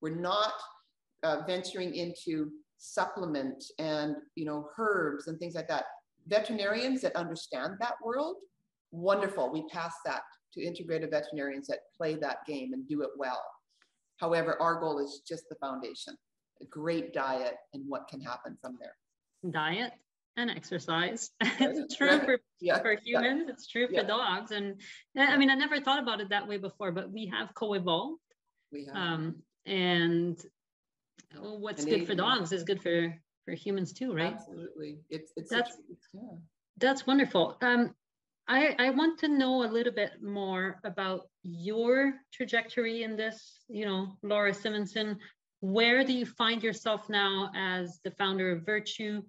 We're 0.00 0.14
not 0.16 0.52
uh, 1.22 1.42
venturing 1.46 1.94
into 1.94 2.50
supplement 2.78 3.64
and 3.78 4.16
you 4.34 4.44
know 4.44 4.68
herbs 4.78 5.28
and 5.28 5.38
things 5.38 5.54
like 5.54 5.68
that. 5.68 5.84
Veterinarians 6.26 7.00
that 7.02 7.14
understand 7.16 7.74
that 7.80 7.94
world, 8.04 8.36
wonderful. 8.90 9.50
We 9.52 9.66
pass 9.68 9.94
that 10.04 10.22
to 10.54 10.60
integrative 10.60 11.10
veterinarians 11.10 11.66
that 11.68 11.80
play 11.96 12.14
that 12.16 12.38
game 12.46 12.72
and 12.72 12.86
do 12.88 13.02
it 13.02 13.10
well. 13.16 13.42
However, 14.18 14.60
our 14.60 14.80
goal 14.80 14.98
is 14.98 15.22
just 15.28 15.44
the 15.48 15.56
foundation, 15.56 16.14
a 16.62 16.64
great 16.66 17.12
diet 17.12 17.54
and 17.74 17.84
what 17.86 18.08
can 18.08 18.20
happen 18.20 18.56
from 18.60 18.76
there. 18.80 18.94
diet 19.52 19.92
and 20.38 20.50
exercise. 20.50 21.30
It's 21.60 21.96
true 21.96 22.18
for, 22.20 22.38
Yeah, 22.60 22.80
for 22.80 22.96
humans, 23.02 23.44
it's 23.48 23.66
true 23.68 23.86
Yeah. 23.90 24.00
for 24.02 24.06
dogs. 24.06 24.50
And 24.50 24.80
I 25.16 25.36
mean, 25.36 25.50
I 25.50 25.54
never 25.54 25.80
thought 25.80 26.02
about 26.02 26.20
it 26.20 26.28
that 26.30 26.46
way 26.48 26.56
before, 26.58 26.92
but 26.92 27.10
we 27.10 27.26
have 27.26 27.54
co-evolved. 27.54 28.20
we 28.72 28.84
have. 28.86 28.96
Um, 28.96 29.36
and 29.66 30.40
what's 31.38 31.84
good 31.84 32.06
for 32.06 32.14
dogs 32.14 32.52
is 32.52 32.62
good 32.62 32.82
for 32.82 33.14
for 33.44 33.52
humans 33.52 33.92
too, 33.92 34.12
right? 34.12 34.34
Absolutely. 34.34 34.98
It's, 35.08 35.32
it's, 35.36 35.50
That's- 35.50 35.74
it's- 35.88 36.08
yeah. 36.12 36.36
That's 36.78 37.06
wonderful. 37.06 37.56
Um, 37.62 37.94
I, 38.48 38.76
I 38.78 38.90
want 38.90 39.18
to 39.20 39.28
know 39.28 39.64
a 39.64 39.70
little 39.70 39.92
bit 39.92 40.22
more 40.22 40.78
about 40.84 41.28
your 41.42 42.14
trajectory 42.32 43.02
in 43.02 43.16
this, 43.16 43.64
you 43.68 43.86
know, 43.86 44.16
Laura 44.22 44.52
Simonson. 44.52 45.18
Where 45.60 46.04
do 46.04 46.12
you 46.12 46.26
find 46.26 46.62
yourself 46.62 47.08
now 47.08 47.50
as 47.56 47.98
the 48.04 48.10
founder 48.12 48.52
of 48.52 48.66
Virtue? 48.66 49.22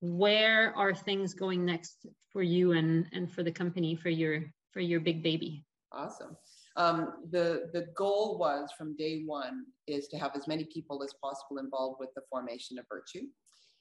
Where 0.00 0.76
are 0.76 0.94
things 0.94 1.32
going 1.32 1.64
next 1.64 2.06
for 2.32 2.42
you 2.42 2.72
and, 2.72 3.06
and 3.12 3.32
for 3.32 3.42
the 3.42 3.50
company 3.52 3.94
for 3.96 4.10
your 4.10 4.42
for 4.72 4.80
your 4.80 5.00
big 5.00 5.22
baby? 5.22 5.64
Awesome. 5.90 6.36
Um, 6.76 7.14
the, 7.30 7.70
the 7.72 7.86
goal 7.96 8.36
was 8.38 8.70
from 8.76 8.96
day 8.96 9.22
one 9.26 9.64
is 9.86 10.08
to 10.08 10.18
have 10.18 10.32
as 10.34 10.48
many 10.48 10.64
people 10.72 11.02
as 11.04 11.14
possible 11.22 11.58
involved 11.58 11.98
with 12.00 12.10
the 12.16 12.22
formation 12.28 12.78
of 12.78 12.84
Virtue. 12.90 13.26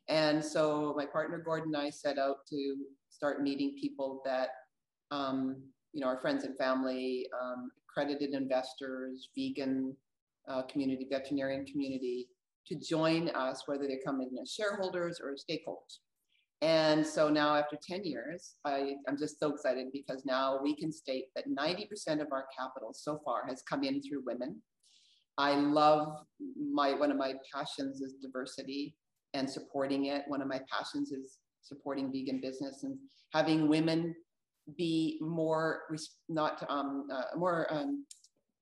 And 0.10 0.44
so 0.44 0.94
my 0.98 1.06
partner 1.06 1.42
Gordon 1.44 1.74
and 1.74 1.86
I 1.88 1.90
set 1.90 2.18
out 2.18 2.46
to 2.50 2.76
start 3.10 3.42
meeting 3.42 3.76
people 3.80 4.22
that, 4.26 4.50
um, 5.12 5.56
you 5.94 6.02
know, 6.02 6.08
our 6.08 6.20
friends 6.20 6.44
and 6.44 6.58
family, 6.58 7.28
um, 7.42 7.72
accredited 7.90 8.34
investors, 8.34 9.30
vegan 9.36 9.96
uh, 10.48 10.64
community, 10.64 11.08
veterinarian 11.10 11.66
community, 11.66 12.28
to 12.68 12.76
join 12.76 13.30
us, 13.30 13.64
whether 13.66 13.88
they 13.88 14.00
come 14.06 14.22
in 14.22 14.30
as 14.42 14.52
shareholders 14.52 15.20
or 15.24 15.34
stakeholders. 15.34 16.00
And 16.64 17.06
so 17.06 17.28
now 17.28 17.58
after 17.58 17.78
10 17.86 18.06
years, 18.06 18.54
I, 18.64 18.94
I'm 19.10 19.18
just 19.18 19.38
so 19.38 19.54
excited 19.54 19.88
because 19.92 20.24
now 20.24 20.62
we 20.64 20.78
can 20.78 20.94
state 20.94 21.26
that 21.36 21.44
90% 21.50 22.22
of 22.22 22.28
our 22.32 22.46
capital 22.58 22.94
so 22.94 23.20
far 23.26 23.46
has 23.50 23.62
come 23.70 23.84
in 23.84 24.02
through 24.02 24.24
women. 24.26 24.62
I 25.38 25.56
love 25.56 26.16
my, 26.58 26.94
one 26.94 27.12
of 27.12 27.18
my 27.18 27.34
passions 27.54 28.00
is 28.00 28.14
diversity 28.14 28.96
and 29.34 29.50
supporting 29.50 30.06
it. 30.06 30.24
One 30.28 30.42
of 30.42 30.48
my 30.48 30.62
passions 30.72 31.12
is 31.12 31.40
supporting 31.64 32.14
vegan 32.14 32.40
business 32.40 32.84
and 32.84 32.98
having 33.34 33.68
women 33.68 34.16
be 34.78 35.20
more, 35.20 35.82
not, 36.30 36.66
um, 36.70 37.08
uh, 37.14 37.38
more 37.38 37.68
um, 37.74 38.06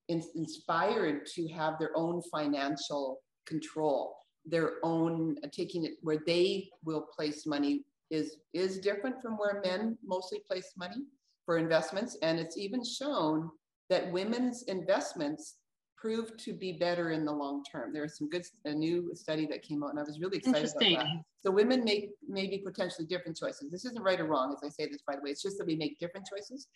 in- 0.07 0.23
inspired 0.33 1.27
to 1.35 1.47
have 1.49 1.77
their 1.77 1.91
own 1.95 2.23
financial 2.31 3.19
control 3.45 4.15
their 4.45 4.73
own 4.83 5.35
uh, 5.43 5.47
taking 5.51 5.85
it 5.85 5.93
where 6.01 6.19
they 6.25 6.69
will 6.83 7.01
place 7.15 7.45
money 7.45 7.83
is 8.11 8.37
is 8.53 8.79
different 8.79 9.21
from 9.21 9.37
where 9.37 9.61
men 9.65 9.97
mostly 10.05 10.39
place 10.47 10.73
money 10.77 11.03
for 11.45 11.57
investments. 11.57 12.17
And 12.21 12.39
it's 12.39 12.57
even 12.57 12.83
shown 12.83 13.49
that 13.89 14.11
women's 14.11 14.63
investments 14.63 15.55
prove 15.97 16.35
to 16.35 16.53
be 16.53 16.73
better 16.73 17.11
in 17.11 17.25
the 17.25 17.31
long 17.31 17.63
term. 17.71 17.93
There's 17.93 18.17
some 18.17 18.29
good 18.29 18.45
a 18.65 18.73
new 18.73 19.11
study 19.13 19.45
that 19.47 19.61
came 19.61 19.83
out 19.83 19.91
and 19.91 19.99
i 19.99 20.03
was 20.03 20.19
really 20.19 20.37
excited 20.37 20.63
about 20.63 20.79
that. 20.79 20.85
Interesting. 20.85 21.23
so 21.43 21.51
women 21.51 21.83
make 21.83 22.09
maybe 22.27 22.57
potentially 22.57 23.07
different 23.07 23.37
choices. 23.37 23.71
This 23.71 23.85
isn't 23.85 24.03
right 24.03 24.19
or 24.19 24.25
wrong 24.25 24.53
as 24.53 24.63
i 24.63 24.69
say 24.69 24.89
this 24.89 25.01
by 25.07 25.15
the 25.15 25.21
way. 25.21 25.29
It's 25.31 25.43
just 25.43 25.57
that 25.57 25.67
we 25.67 25.75
make 25.75 25.99
different 25.99 26.27
choices. 26.27 26.67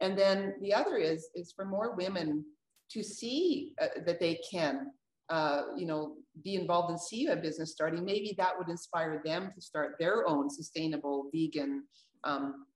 And 0.00 0.18
then 0.18 0.54
the 0.60 0.74
other 0.74 0.96
is 0.96 1.28
is 1.34 1.52
for 1.52 1.64
more 1.64 1.94
women 1.96 2.44
to 2.90 3.02
see 3.02 3.72
uh, 3.80 3.88
that 4.04 4.20
they 4.20 4.38
can 4.50 4.90
uh, 5.30 5.62
you 5.76 5.86
know, 5.86 6.16
be 6.42 6.54
involved 6.54 6.90
and 6.90 7.00
see 7.00 7.26
a 7.26 7.36
business 7.36 7.72
starting, 7.72 8.04
maybe 8.04 8.34
that 8.38 8.52
would 8.58 8.68
inspire 8.68 9.22
them 9.24 9.50
to 9.54 9.60
start 9.60 9.96
their 9.98 10.28
own 10.28 10.50
sustainable 10.50 11.30
vegan, 11.34 11.84
um, 12.24 12.66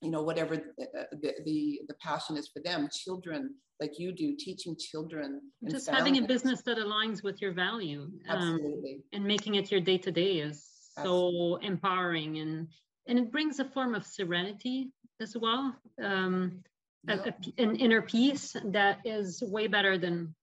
you 0.00 0.10
know, 0.10 0.22
whatever 0.22 0.56
the, 0.56 0.86
the, 1.20 1.32
the, 1.44 1.80
the 1.88 1.94
passion 2.02 2.36
is 2.36 2.48
for 2.48 2.60
them. 2.64 2.88
Children, 2.92 3.54
like 3.80 3.98
you 3.98 4.12
do, 4.12 4.34
teaching 4.36 4.76
children. 4.78 5.40
Just 5.70 5.88
having 5.88 6.18
a 6.18 6.22
business 6.26 6.62
that 6.62 6.76
aligns 6.78 7.22
with 7.22 7.40
your 7.40 7.52
value. 7.52 8.10
Um, 8.28 8.54
Absolutely. 8.54 9.00
and 9.12 9.24
making 9.24 9.54
it 9.54 9.70
your 9.70 9.80
day 9.80 9.98
to 9.98 10.10
day 10.10 10.38
is 10.38 10.66
so 10.96 11.02
Absolutely. 11.02 11.66
empowering 11.66 12.38
and 12.38 12.68
and 13.08 13.18
it 13.18 13.32
brings 13.32 13.58
a 13.58 13.64
form 13.64 13.94
of 13.94 14.04
serenity 14.06 14.90
as 15.20 15.34
well 15.36 15.74
um 16.02 16.62
a- 17.08 17.16
Yeah. 17.16 17.30
a 17.58 17.62
an 17.62 17.76
inner 17.76 18.02
peace 18.02 18.54
that 18.64 18.98
is 19.04 19.42
way 19.42 19.68
better 19.68 19.96
than 19.96 20.34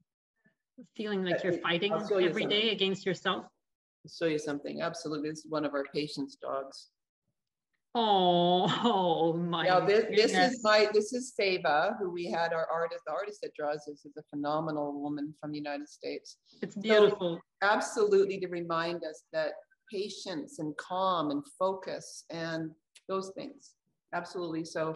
feeling 0.96 1.24
like 1.24 1.44
you're 1.44 1.60
fighting 1.60 1.94
I'll 1.94 2.08
show 2.08 2.18
you 2.18 2.30
every 2.30 2.46
day 2.46 2.72
against 2.72 3.06
yourself 3.06 3.46
I'll 4.06 4.12
show 4.12 4.32
you 4.32 4.40
something. 4.40 4.82
Absolutely. 4.82 5.30
This 5.30 5.40
is 5.40 5.46
one 5.50 5.66
of 5.66 5.74
our 5.74 5.84
patients' 5.94 6.36
dogs. 6.36 6.88
oh, 7.96 8.82
oh 8.84 9.34
my 9.34 9.66
Now, 9.66 9.80
this, 9.82 10.06
this 10.16 10.34
is 10.34 10.64
my, 10.64 10.88
this 10.94 11.12
is 11.12 11.34
Fava, 11.36 11.96
who 12.00 12.12
we 12.12 12.30
had 12.30 12.54
our 12.54 12.68
artist, 12.72 13.02
the 13.06 13.14
artist 13.14 13.40
that 13.42 13.52
draws 13.56 13.84
this 13.88 14.06
is 14.06 14.14
a 14.18 14.24
phenomenal 14.30 15.00
woman 15.02 15.34
from 15.42 15.52
the 15.52 15.58
United 15.58 15.90
States. 15.90 16.38
it's 16.62 16.76
beautiful 16.76 17.40
absolutely 17.62 18.40
to 18.40 18.48
remind 18.48 19.04
us 19.04 19.24
that 19.34 19.52
patience 19.92 20.60
and 20.60 20.76
calm 20.78 21.32
and 21.32 21.44
focus 21.58 22.24
and 22.30 22.72
those 23.10 23.32
things. 23.36 23.74
Absolutely. 24.14 24.64
So, 24.64 24.94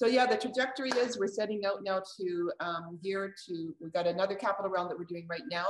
so 0.00 0.06
yeah, 0.06 0.24
the 0.24 0.34
trajectory 0.34 0.88
is 0.96 1.18
we're 1.18 1.26
setting 1.26 1.66
out 1.66 1.84
now 1.84 2.00
to 2.18 2.50
um, 2.60 2.98
here 3.02 3.34
to 3.46 3.74
we've 3.82 3.92
got 3.92 4.06
another 4.06 4.34
capital 4.34 4.70
round 4.70 4.90
that 4.90 4.96
we're 4.96 5.04
doing 5.04 5.26
right 5.28 5.42
now, 5.50 5.66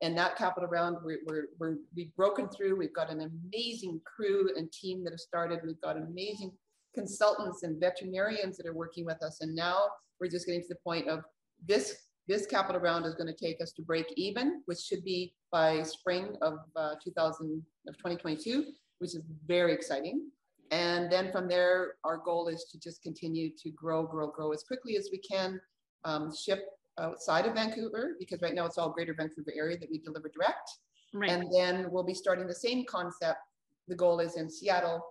and 0.00 0.16
that 0.16 0.34
capital 0.34 0.66
round 0.66 0.96
we're, 1.04 1.18
we're, 1.26 1.48
we're 1.58 1.76
we've 1.94 2.16
broken 2.16 2.48
through. 2.48 2.76
We've 2.76 2.94
got 2.94 3.10
an 3.10 3.20
amazing 3.20 4.00
crew 4.06 4.48
and 4.56 4.72
team 4.72 5.04
that 5.04 5.10
have 5.10 5.20
started. 5.20 5.60
We've 5.62 5.80
got 5.82 5.98
amazing 5.98 6.52
consultants 6.94 7.64
and 7.64 7.78
veterinarians 7.78 8.56
that 8.56 8.66
are 8.66 8.72
working 8.72 9.04
with 9.04 9.22
us, 9.22 9.42
and 9.42 9.54
now 9.54 9.88
we're 10.20 10.30
just 10.30 10.46
getting 10.46 10.62
to 10.62 10.68
the 10.70 10.76
point 10.76 11.06
of 11.08 11.20
this 11.68 11.98
this 12.28 12.46
capital 12.46 12.80
round 12.80 13.04
is 13.04 13.14
going 13.14 13.26
to 13.26 13.44
take 13.44 13.60
us 13.60 13.72
to 13.72 13.82
break 13.82 14.06
even, 14.16 14.62
which 14.64 14.78
should 14.78 15.04
be 15.04 15.34
by 15.52 15.82
spring 15.82 16.34
of 16.40 16.54
uh, 16.76 16.94
2000 17.04 17.62
of 17.88 17.96
2022, 17.98 18.72
which 19.00 19.10
is 19.10 19.20
very 19.46 19.74
exciting. 19.74 20.30
And 20.70 21.10
then 21.10 21.30
from 21.32 21.48
there, 21.48 21.94
our 22.04 22.18
goal 22.18 22.48
is 22.48 22.66
to 22.72 22.78
just 22.78 23.02
continue 23.02 23.50
to 23.62 23.70
grow, 23.70 24.04
grow, 24.04 24.30
grow 24.30 24.52
as 24.52 24.62
quickly 24.62 24.96
as 24.96 25.08
we 25.12 25.18
can. 25.18 25.60
Um, 26.04 26.32
ship 26.34 26.60
outside 26.98 27.46
of 27.46 27.54
Vancouver 27.54 28.16
because 28.18 28.40
right 28.42 28.54
now 28.54 28.64
it's 28.64 28.78
all 28.78 28.90
Greater 28.90 29.14
Vancouver 29.14 29.52
area 29.56 29.76
that 29.78 29.90
we 29.90 29.98
deliver 29.98 30.28
direct. 30.28 30.70
right 31.14 31.30
And 31.30 31.48
then 31.52 31.90
we'll 31.90 32.04
be 32.04 32.14
starting 32.14 32.46
the 32.46 32.54
same 32.54 32.84
concept. 32.86 33.38
The 33.88 33.96
goal 33.96 34.20
is 34.20 34.36
in 34.36 34.50
Seattle, 34.50 35.04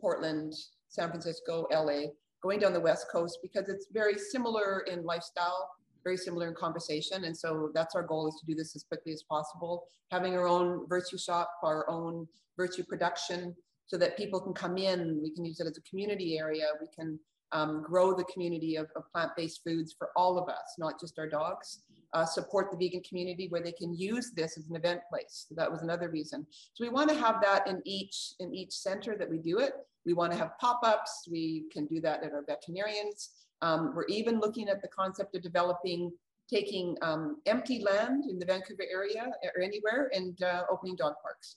Portland, 0.00 0.54
San 0.88 1.08
Francisco, 1.08 1.66
LA, 1.72 2.10
going 2.42 2.58
down 2.58 2.72
the 2.72 2.80
West 2.80 3.06
Coast 3.10 3.38
because 3.42 3.68
it's 3.68 3.86
very 3.92 4.18
similar 4.18 4.80
in 4.90 5.04
lifestyle, 5.04 5.70
very 6.02 6.16
similar 6.16 6.48
in 6.48 6.54
conversation. 6.54 7.24
And 7.24 7.36
so 7.36 7.70
that's 7.74 7.94
our 7.94 8.02
goal 8.02 8.28
is 8.28 8.36
to 8.40 8.46
do 8.46 8.54
this 8.54 8.74
as 8.74 8.82
quickly 8.82 9.12
as 9.12 9.22
possible, 9.22 9.84
having 10.10 10.34
our 10.34 10.48
own 10.48 10.86
virtue 10.88 11.18
shop, 11.18 11.50
our 11.62 11.88
own 11.88 12.26
virtue 12.56 12.84
production, 12.84 13.54
so 13.86 13.96
that 13.98 14.16
people 14.16 14.40
can 14.40 14.54
come 14.54 14.78
in. 14.78 15.20
We 15.22 15.30
can 15.30 15.44
use 15.44 15.60
it 15.60 15.66
as 15.66 15.76
a 15.76 15.82
community 15.82 16.38
area. 16.38 16.66
We 16.80 16.88
can 16.94 17.18
um, 17.52 17.82
grow 17.82 18.14
the 18.14 18.24
community 18.24 18.76
of, 18.76 18.86
of 18.96 19.10
plant-based 19.12 19.60
foods 19.64 19.94
for 19.96 20.10
all 20.16 20.38
of 20.38 20.48
us, 20.48 20.74
not 20.78 20.98
just 20.98 21.18
our 21.18 21.28
dogs. 21.28 21.82
Uh, 22.14 22.26
support 22.26 22.70
the 22.70 22.76
vegan 22.76 23.02
community 23.08 23.48
where 23.48 23.62
they 23.62 23.72
can 23.72 23.94
use 23.94 24.32
this 24.36 24.58
as 24.58 24.68
an 24.68 24.76
event 24.76 25.00
place. 25.10 25.46
So 25.48 25.54
that 25.54 25.70
was 25.70 25.80
another 25.80 26.10
reason. 26.10 26.46
So 26.74 26.84
we 26.84 26.90
want 26.90 27.08
to 27.08 27.16
have 27.16 27.40
that 27.40 27.66
in 27.66 27.80
each 27.86 28.34
in 28.38 28.54
each 28.54 28.72
center 28.72 29.16
that 29.16 29.30
we 29.30 29.38
do 29.38 29.58
it. 29.60 29.72
We 30.04 30.12
want 30.12 30.30
to 30.32 30.38
have 30.38 30.58
pop-ups. 30.60 31.26
We 31.30 31.64
can 31.72 31.86
do 31.86 32.02
that 32.02 32.22
at 32.22 32.32
our 32.32 32.44
veterinarians. 32.46 33.30
Um, 33.62 33.92
we're 33.94 34.04
even 34.06 34.40
looking 34.40 34.68
at 34.68 34.82
the 34.82 34.88
concept 34.88 35.34
of 35.34 35.42
developing 35.42 36.12
taking 36.50 36.96
um, 37.00 37.40
empty 37.46 37.82
land 37.82 38.24
in 38.28 38.38
the 38.38 38.44
Vancouver 38.44 38.84
area 38.92 39.32
or 39.56 39.62
anywhere 39.62 40.10
and 40.12 40.42
uh, 40.42 40.64
opening 40.70 40.96
dog 40.96 41.14
parks. 41.22 41.56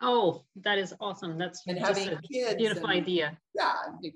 Oh, 0.00 0.44
that 0.56 0.78
is 0.78 0.94
awesome. 1.00 1.36
That's 1.36 1.62
and 1.66 1.78
just 1.78 1.98
having 1.98 2.16
a 2.16 2.22
kids. 2.22 2.54
beautiful 2.56 2.88
and, 2.88 3.00
idea. 3.00 3.38
Yeah, 3.54 3.72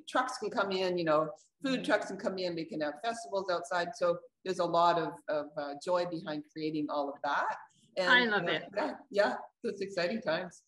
trucks 0.09 0.38
can 0.38 0.51
come 0.51 0.73
in, 0.73 0.97
you 0.97 1.05
know, 1.05 1.29
food 1.64 1.85
trucks 1.85 2.07
can 2.07 2.16
come 2.16 2.38
in. 2.38 2.55
We 2.55 2.64
can 2.64 2.81
have 2.81 2.94
festivals 3.05 3.51
outside. 3.51 3.88
So 3.94 4.18
there's 4.44 4.61
a 4.61 4.64
lot 4.64 4.99
of, 4.99 5.12
of 5.29 5.47
uh, 5.57 5.75
joy 5.85 6.07
behind 6.07 6.44
creating 6.53 6.87
all 6.90 7.09
of 7.09 7.16
that. 7.25 7.57
And, 7.97 8.09
I 8.09 8.25
love 8.25 8.44
uh, 8.44 8.53
it. 8.53 8.64
Yeah, 8.77 8.90
yeah, 9.11 9.35
it's 9.62 9.81
exciting 9.81 10.20
times. 10.20 10.62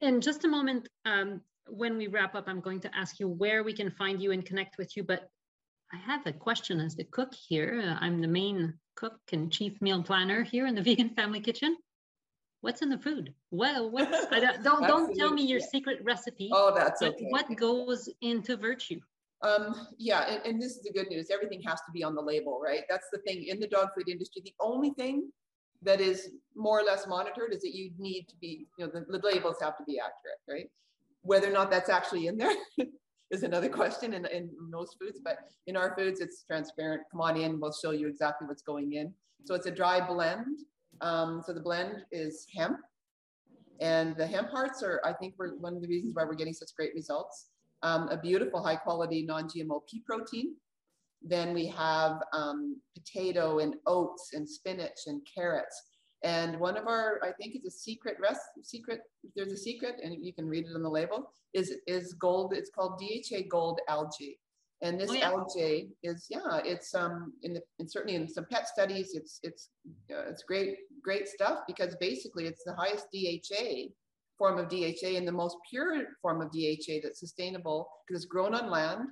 In 0.00 0.20
just 0.20 0.44
a 0.44 0.48
moment, 0.48 0.88
um, 1.04 1.40
when 1.68 1.96
we 1.96 2.08
wrap 2.08 2.34
up, 2.34 2.44
I'm 2.48 2.60
going 2.60 2.80
to 2.80 2.90
ask 2.96 3.20
you 3.20 3.28
where 3.28 3.62
we 3.62 3.72
can 3.72 3.90
find 3.90 4.20
you 4.20 4.32
and 4.32 4.44
connect 4.44 4.78
with 4.78 4.96
you. 4.96 5.04
But 5.04 5.28
I 5.92 5.96
have 5.98 6.26
a 6.26 6.32
question 6.32 6.80
as 6.80 6.96
the 6.96 7.04
cook 7.04 7.32
here. 7.34 7.82
Uh, 7.84 8.04
I'm 8.04 8.20
the 8.20 8.28
main 8.28 8.74
cook 8.96 9.18
and 9.32 9.52
chief 9.52 9.80
meal 9.80 10.02
planner 10.02 10.42
here 10.42 10.66
in 10.66 10.74
the 10.74 10.82
Vegan 10.88 11.10
Family 11.10 11.40
Kitchen. 11.40 11.76
What's 12.62 12.80
in 12.80 12.88
the 12.88 12.98
food? 12.98 13.34
Well, 13.50 13.90
what's, 13.90 14.26
I 14.30 14.38
don't 14.38 14.62
don't, 14.64 14.86
don't 14.86 15.14
tell 15.16 15.32
me 15.32 15.44
your 15.44 15.60
secret 15.60 15.98
recipe. 16.02 16.48
Oh, 16.52 16.72
that's 16.74 17.02
okay. 17.02 17.26
what 17.28 17.54
goes 17.56 18.08
into 18.20 18.56
Virchew? 18.56 19.00
Um, 19.42 19.88
yeah, 19.98 20.24
and, 20.28 20.46
and 20.46 20.62
this 20.62 20.76
is 20.76 20.82
the 20.82 20.92
good 20.92 21.08
news. 21.08 21.28
Everything 21.30 21.60
has 21.62 21.80
to 21.80 21.92
be 21.92 22.04
on 22.04 22.14
the 22.14 22.22
label, 22.22 22.60
right? 22.64 22.82
That's 22.88 23.08
the 23.12 23.18
thing 23.26 23.46
in 23.48 23.58
the 23.58 23.66
dog 23.66 23.88
food 23.96 24.08
industry. 24.08 24.42
The 24.44 24.54
only 24.60 24.90
thing 24.90 25.30
that 25.82 26.00
is 26.00 26.30
more 26.54 26.78
or 26.78 26.84
less 26.84 27.08
monitored 27.08 27.52
is 27.52 27.62
that 27.62 27.74
you 27.74 27.90
need 27.98 28.28
to 28.28 28.36
be, 28.40 28.66
you 28.78 28.86
know, 28.86 28.92
the, 28.92 29.18
the 29.18 29.26
labels 29.26 29.56
have 29.60 29.76
to 29.78 29.84
be 29.84 29.98
accurate, 29.98 30.38
right? 30.48 30.70
Whether 31.22 31.48
or 31.48 31.52
not 31.52 31.68
that's 31.68 31.90
actually 31.90 32.28
in 32.28 32.38
there 32.38 32.54
is 33.32 33.42
another 33.42 33.68
question 33.68 34.14
in, 34.14 34.24
in 34.26 34.50
most 34.60 34.96
foods, 35.00 35.20
but 35.22 35.38
in 35.66 35.76
our 35.76 35.96
foods, 35.96 36.20
it's 36.20 36.44
transparent. 36.44 37.02
Come 37.10 37.20
on 37.20 37.36
in, 37.36 37.58
we'll 37.58 37.72
show 37.72 37.90
you 37.90 38.06
exactly 38.06 38.46
what's 38.46 38.62
going 38.62 38.92
in. 38.92 39.12
So 39.44 39.56
it's 39.56 39.66
a 39.66 39.72
dry 39.72 40.06
blend. 40.06 40.58
Um, 41.02 41.42
so 41.44 41.52
the 41.52 41.60
blend 41.60 42.04
is 42.10 42.46
hemp. 42.56 42.78
And 43.80 44.16
the 44.16 44.26
hemp 44.26 44.50
hearts 44.50 44.82
are, 44.82 45.00
I 45.04 45.12
think, 45.12 45.34
we're 45.38 45.56
one 45.56 45.74
of 45.74 45.82
the 45.82 45.88
reasons 45.88 46.14
why 46.14 46.24
we're 46.24 46.34
getting 46.34 46.54
such 46.54 46.70
great 46.76 46.94
results. 46.94 47.48
Um, 47.82 48.08
a 48.08 48.16
beautiful 48.16 48.62
high 48.62 48.76
quality 48.76 49.24
non-GMO 49.26 49.80
pea 49.90 50.02
protein. 50.06 50.54
Then 51.20 51.52
we 51.52 51.66
have 51.66 52.22
um, 52.32 52.80
potato 52.96 53.58
and 53.58 53.74
oats 53.86 54.30
and 54.34 54.48
spinach 54.48 55.00
and 55.06 55.20
carrots. 55.34 55.82
And 56.24 56.60
one 56.60 56.76
of 56.76 56.86
our, 56.86 57.18
I 57.24 57.32
think 57.32 57.56
it's 57.56 57.66
a 57.66 57.70
secret 57.70 58.16
rest, 58.22 58.40
secret, 58.62 59.00
there's 59.34 59.52
a 59.52 59.56
secret 59.56 59.96
and 60.02 60.14
you 60.24 60.32
can 60.32 60.46
read 60.46 60.66
it 60.66 60.74
on 60.74 60.82
the 60.82 60.88
label, 60.88 61.32
is, 61.52 61.74
is 61.88 62.14
gold, 62.14 62.54
it's 62.56 62.70
called 62.70 63.00
DHA 63.00 63.48
gold 63.50 63.80
algae. 63.88 64.38
And 64.82 65.00
this 65.00 65.10
Oh, 65.10 65.14
yeah. 65.14 65.30
algae 65.30 65.90
is, 66.02 66.26
yeah, 66.28 66.60
it's 66.64 66.92
um, 66.94 67.32
in 67.42 67.54
the, 67.54 67.62
and 67.78 67.88
certainly 67.88 68.16
in 68.16 68.28
some 68.28 68.46
pet 68.50 68.66
studies, 68.66 69.14
it's, 69.14 69.38
it's, 69.44 69.70
uh, 70.10 70.28
it's 70.28 70.42
great, 70.42 70.76
great 71.02 71.28
stuff 71.28 71.60
because 71.68 71.94
basically 72.00 72.46
it's 72.46 72.64
the 72.64 72.74
highest 72.74 73.06
DHA 73.14 73.92
form 74.36 74.58
of 74.58 74.68
DHA 74.68 75.16
and 75.16 75.26
the 75.26 75.32
most 75.32 75.56
pure 75.70 76.04
form 76.20 76.42
of 76.42 76.50
DHA 76.50 76.94
that's 77.02 77.20
sustainable 77.20 77.88
because 78.06 78.24
it's 78.24 78.30
grown 78.30 78.54
on 78.54 78.70
land. 78.70 79.06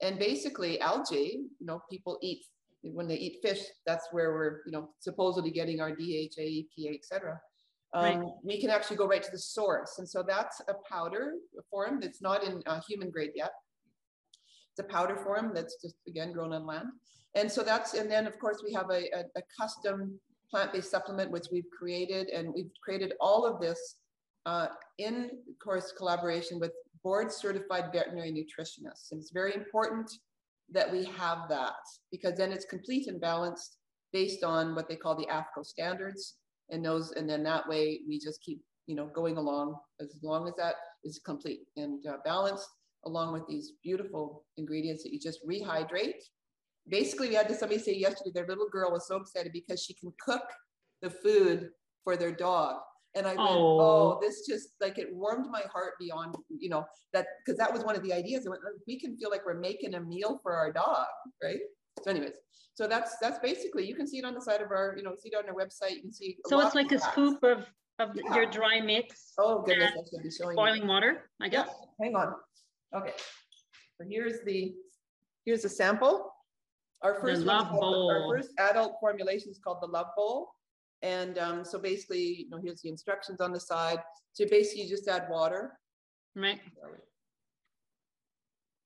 And 0.00 0.18
basically 0.18 0.80
algae, 0.80 1.42
you 1.58 1.66
know, 1.66 1.82
people 1.90 2.18
eat, 2.22 2.42
when 2.82 3.06
they 3.06 3.16
eat 3.16 3.40
fish, 3.42 3.60
that's 3.84 4.08
where 4.12 4.32
we're, 4.32 4.60
you 4.64 4.72
know, 4.72 4.88
supposedly 5.00 5.50
getting 5.50 5.82
our 5.82 5.90
DHA, 5.90 6.40
EPA, 6.40 6.94
etc. 6.94 7.38
Um, 7.92 8.04
Right. 8.04 8.28
We 8.42 8.58
can 8.58 8.70
actually 8.70 8.96
go 8.96 9.06
right 9.06 9.22
to 9.22 9.30
the 9.30 9.38
source. 9.38 9.98
And 9.98 10.08
so 10.08 10.24
that's 10.26 10.62
a 10.66 10.74
powder 10.90 11.34
form 11.70 12.00
that's 12.00 12.22
not 12.22 12.42
in 12.42 12.62
uh, 12.64 12.80
human 12.88 13.10
grade 13.10 13.32
yet. 13.34 13.50
A 14.80 14.84
powder 14.84 15.16
form 15.16 15.52
that's 15.54 15.76
just, 15.80 15.96
again, 16.08 16.32
grown 16.32 16.52
on 16.52 16.66
land. 16.66 16.88
And 17.34 17.50
so 17.50 17.62
that's, 17.62 17.94
and 17.94 18.10
then 18.10 18.26
of 18.26 18.38
course 18.38 18.62
we 18.64 18.72
have 18.72 18.90
a, 18.90 19.02
a, 19.14 19.20
a 19.36 19.42
custom 19.60 20.18
plant-based 20.50 20.90
supplement, 20.90 21.30
which 21.30 21.46
we've 21.52 21.70
created 21.76 22.28
and 22.28 22.52
we've 22.52 22.72
created 22.82 23.12
all 23.20 23.46
of 23.46 23.60
this 23.60 23.96
uh, 24.46 24.66
in 24.98 25.30
course 25.62 25.92
collaboration 25.96 26.58
with 26.58 26.72
board 27.04 27.30
certified 27.30 27.92
veterinary 27.92 28.32
nutritionists. 28.32 29.12
And 29.12 29.20
it's 29.20 29.30
very 29.30 29.54
important 29.54 30.10
that 30.72 30.90
we 30.90 31.04
have 31.04 31.48
that 31.48 31.74
because 32.10 32.36
then 32.36 32.52
it's 32.52 32.64
complete 32.64 33.06
and 33.06 33.20
balanced 33.20 33.76
based 34.12 34.42
on 34.42 34.74
what 34.74 34.88
they 34.88 34.96
call 34.96 35.14
the 35.16 35.26
AAFCO 35.26 35.64
standards. 35.64 36.34
And 36.70 36.84
those, 36.84 37.12
and 37.12 37.28
then 37.28 37.42
that 37.44 37.68
way 37.68 38.00
we 38.08 38.18
just 38.18 38.42
keep, 38.42 38.60
you 38.86 38.96
know, 38.96 39.06
going 39.14 39.36
along 39.36 39.76
as 40.00 40.18
long 40.22 40.48
as 40.48 40.54
that 40.56 40.74
is 41.04 41.20
complete 41.24 41.60
and 41.76 42.04
uh, 42.06 42.16
balanced 42.24 42.68
along 43.06 43.32
with 43.32 43.46
these 43.48 43.72
beautiful 43.82 44.44
ingredients 44.56 45.02
that 45.04 45.12
you 45.12 45.18
just 45.20 45.40
rehydrate. 45.46 46.14
Basically, 46.88 47.28
we 47.28 47.34
had 47.34 47.48
to 47.48 47.54
somebody 47.54 47.80
say 47.80 47.94
yesterday, 47.94 48.30
their 48.34 48.46
little 48.46 48.68
girl 48.68 48.90
was 48.92 49.06
so 49.06 49.16
excited 49.16 49.52
because 49.52 49.82
she 49.82 49.94
can 49.94 50.12
cook 50.24 50.42
the 51.02 51.10
food 51.10 51.70
for 52.04 52.16
their 52.16 52.32
dog. 52.32 52.76
And 53.16 53.26
I 53.26 53.30
went, 53.30 53.40
Oh. 53.40 53.80
oh, 53.80 54.18
this 54.22 54.46
just 54.46 54.70
like 54.80 54.98
it 54.98 55.08
warmed 55.12 55.46
my 55.50 55.62
heart 55.72 55.94
beyond, 55.98 56.36
you 56.48 56.68
know, 56.68 56.84
that 57.12 57.26
because 57.44 57.58
that 57.58 57.72
was 57.72 57.84
one 57.84 57.96
of 57.96 58.02
the 58.02 58.12
ideas. 58.12 58.46
I 58.46 58.50
went, 58.50 58.62
oh, 58.66 58.78
we 58.86 59.00
can 59.00 59.16
feel 59.16 59.30
like 59.30 59.44
we're 59.44 59.58
making 59.58 59.94
a 59.94 60.00
meal 60.00 60.38
for 60.42 60.54
our 60.54 60.72
dog, 60.72 61.06
right? 61.42 61.58
So, 62.04 62.10
anyways, 62.10 62.32
so 62.74 62.86
that's 62.86 63.16
that's 63.20 63.40
basically 63.40 63.84
you 63.86 63.96
can 63.96 64.06
see 64.06 64.18
it 64.18 64.24
on 64.24 64.34
the 64.34 64.40
side 64.40 64.60
of 64.60 64.70
our, 64.70 64.94
you 64.96 65.02
know, 65.02 65.14
see 65.20 65.30
it 65.32 65.36
on 65.36 65.48
our 65.48 65.54
website. 65.56 65.96
You 65.96 66.02
can 66.02 66.12
see. 66.12 66.36
So 66.46 66.60
it's 66.60 66.74
like 66.76 66.92
a 66.92 67.00
scoop 67.00 67.42
of, 67.42 67.64
of 67.98 68.10
Yeah. 68.14 68.36
your 68.36 68.46
dry 68.46 68.80
mix, 68.80 69.32
Oh 69.38 69.62
goodness, 69.62 69.90
I 69.92 70.02
should 70.08 70.22
be 70.22 70.30
showing 70.30 70.56
you. 70.56 70.62
boiling 70.64 70.86
water, 70.86 71.28
I 71.42 71.46
Yeah, 71.46 71.50
guess. 71.64 71.68
hang 72.00 72.14
on. 72.14 72.34
Okay. 72.94 73.12
So 73.98 74.06
here's 74.08 74.40
the, 74.44 74.74
here's 75.44 75.64
a 75.64 75.68
sample. 75.68 76.32
Our 77.02 77.20
first, 77.20 77.46
called- 77.46 78.10
our 78.10 78.28
first 78.28 78.50
adult 78.58 78.96
formulation 79.00 79.50
is 79.50 79.58
called 79.62 79.78
the 79.80 79.86
Love 79.86 80.08
Bowl. 80.16 80.50
And 81.02 81.38
um, 81.38 81.64
so 81.64 81.78
basically, 81.78 82.44
you 82.44 82.50
know, 82.50 82.60
here's 82.62 82.82
the 82.82 82.90
instructions 82.90 83.40
on 83.40 83.52
the 83.52 83.60
side. 83.60 83.98
So 84.32 84.44
basically 84.50 84.82
you 84.84 84.88
just 84.88 85.08
add 85.08 85.26
water. 85.30 85.78
Right. 86.36 86.60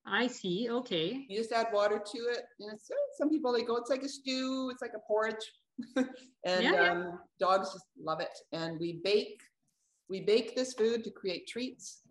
I 0.07 0.27
see. 0.29 0.69
Okay. 0.71 1.25
You 1.29 1.39
just 1.39 1.51
add 1.53 1.69
water 1.73 1.99
to 1.99 2.19
it. 2.19 2.43
And 2.61 2.73
it's, 2.73 2.91
uh, 2.91 2.95
some 3.19 3.31
people, 3.31 3.53
they 3.53 3.63
go, 3.63 3.77
it's 3.77 3.91
like 3.91 4.03
a 4.03 4.09
stew, 4.09 4.69
it's 4.73 4.83
like 4.83 4.93
a 4.95 5.01
porridge. 5.07 5.53
And 6.47 6.63
Yeah, 6.63 6.73
yeah. 6.73 6.91
um, 6.93 7.19
dogs 7.41 7.73
just 7.73 7.87
love 8.01 8.21
it. 8.21 8.37
And 8.53 8.79
we 8.79 9.01
bake, 9.03 9.41
we 10.11 10.21
bake 10.21 10.55
this 10.55 10.75
food 10.75 11.03
to 11.05 11.11
create 11.11 11.49
treats 11.49 12.03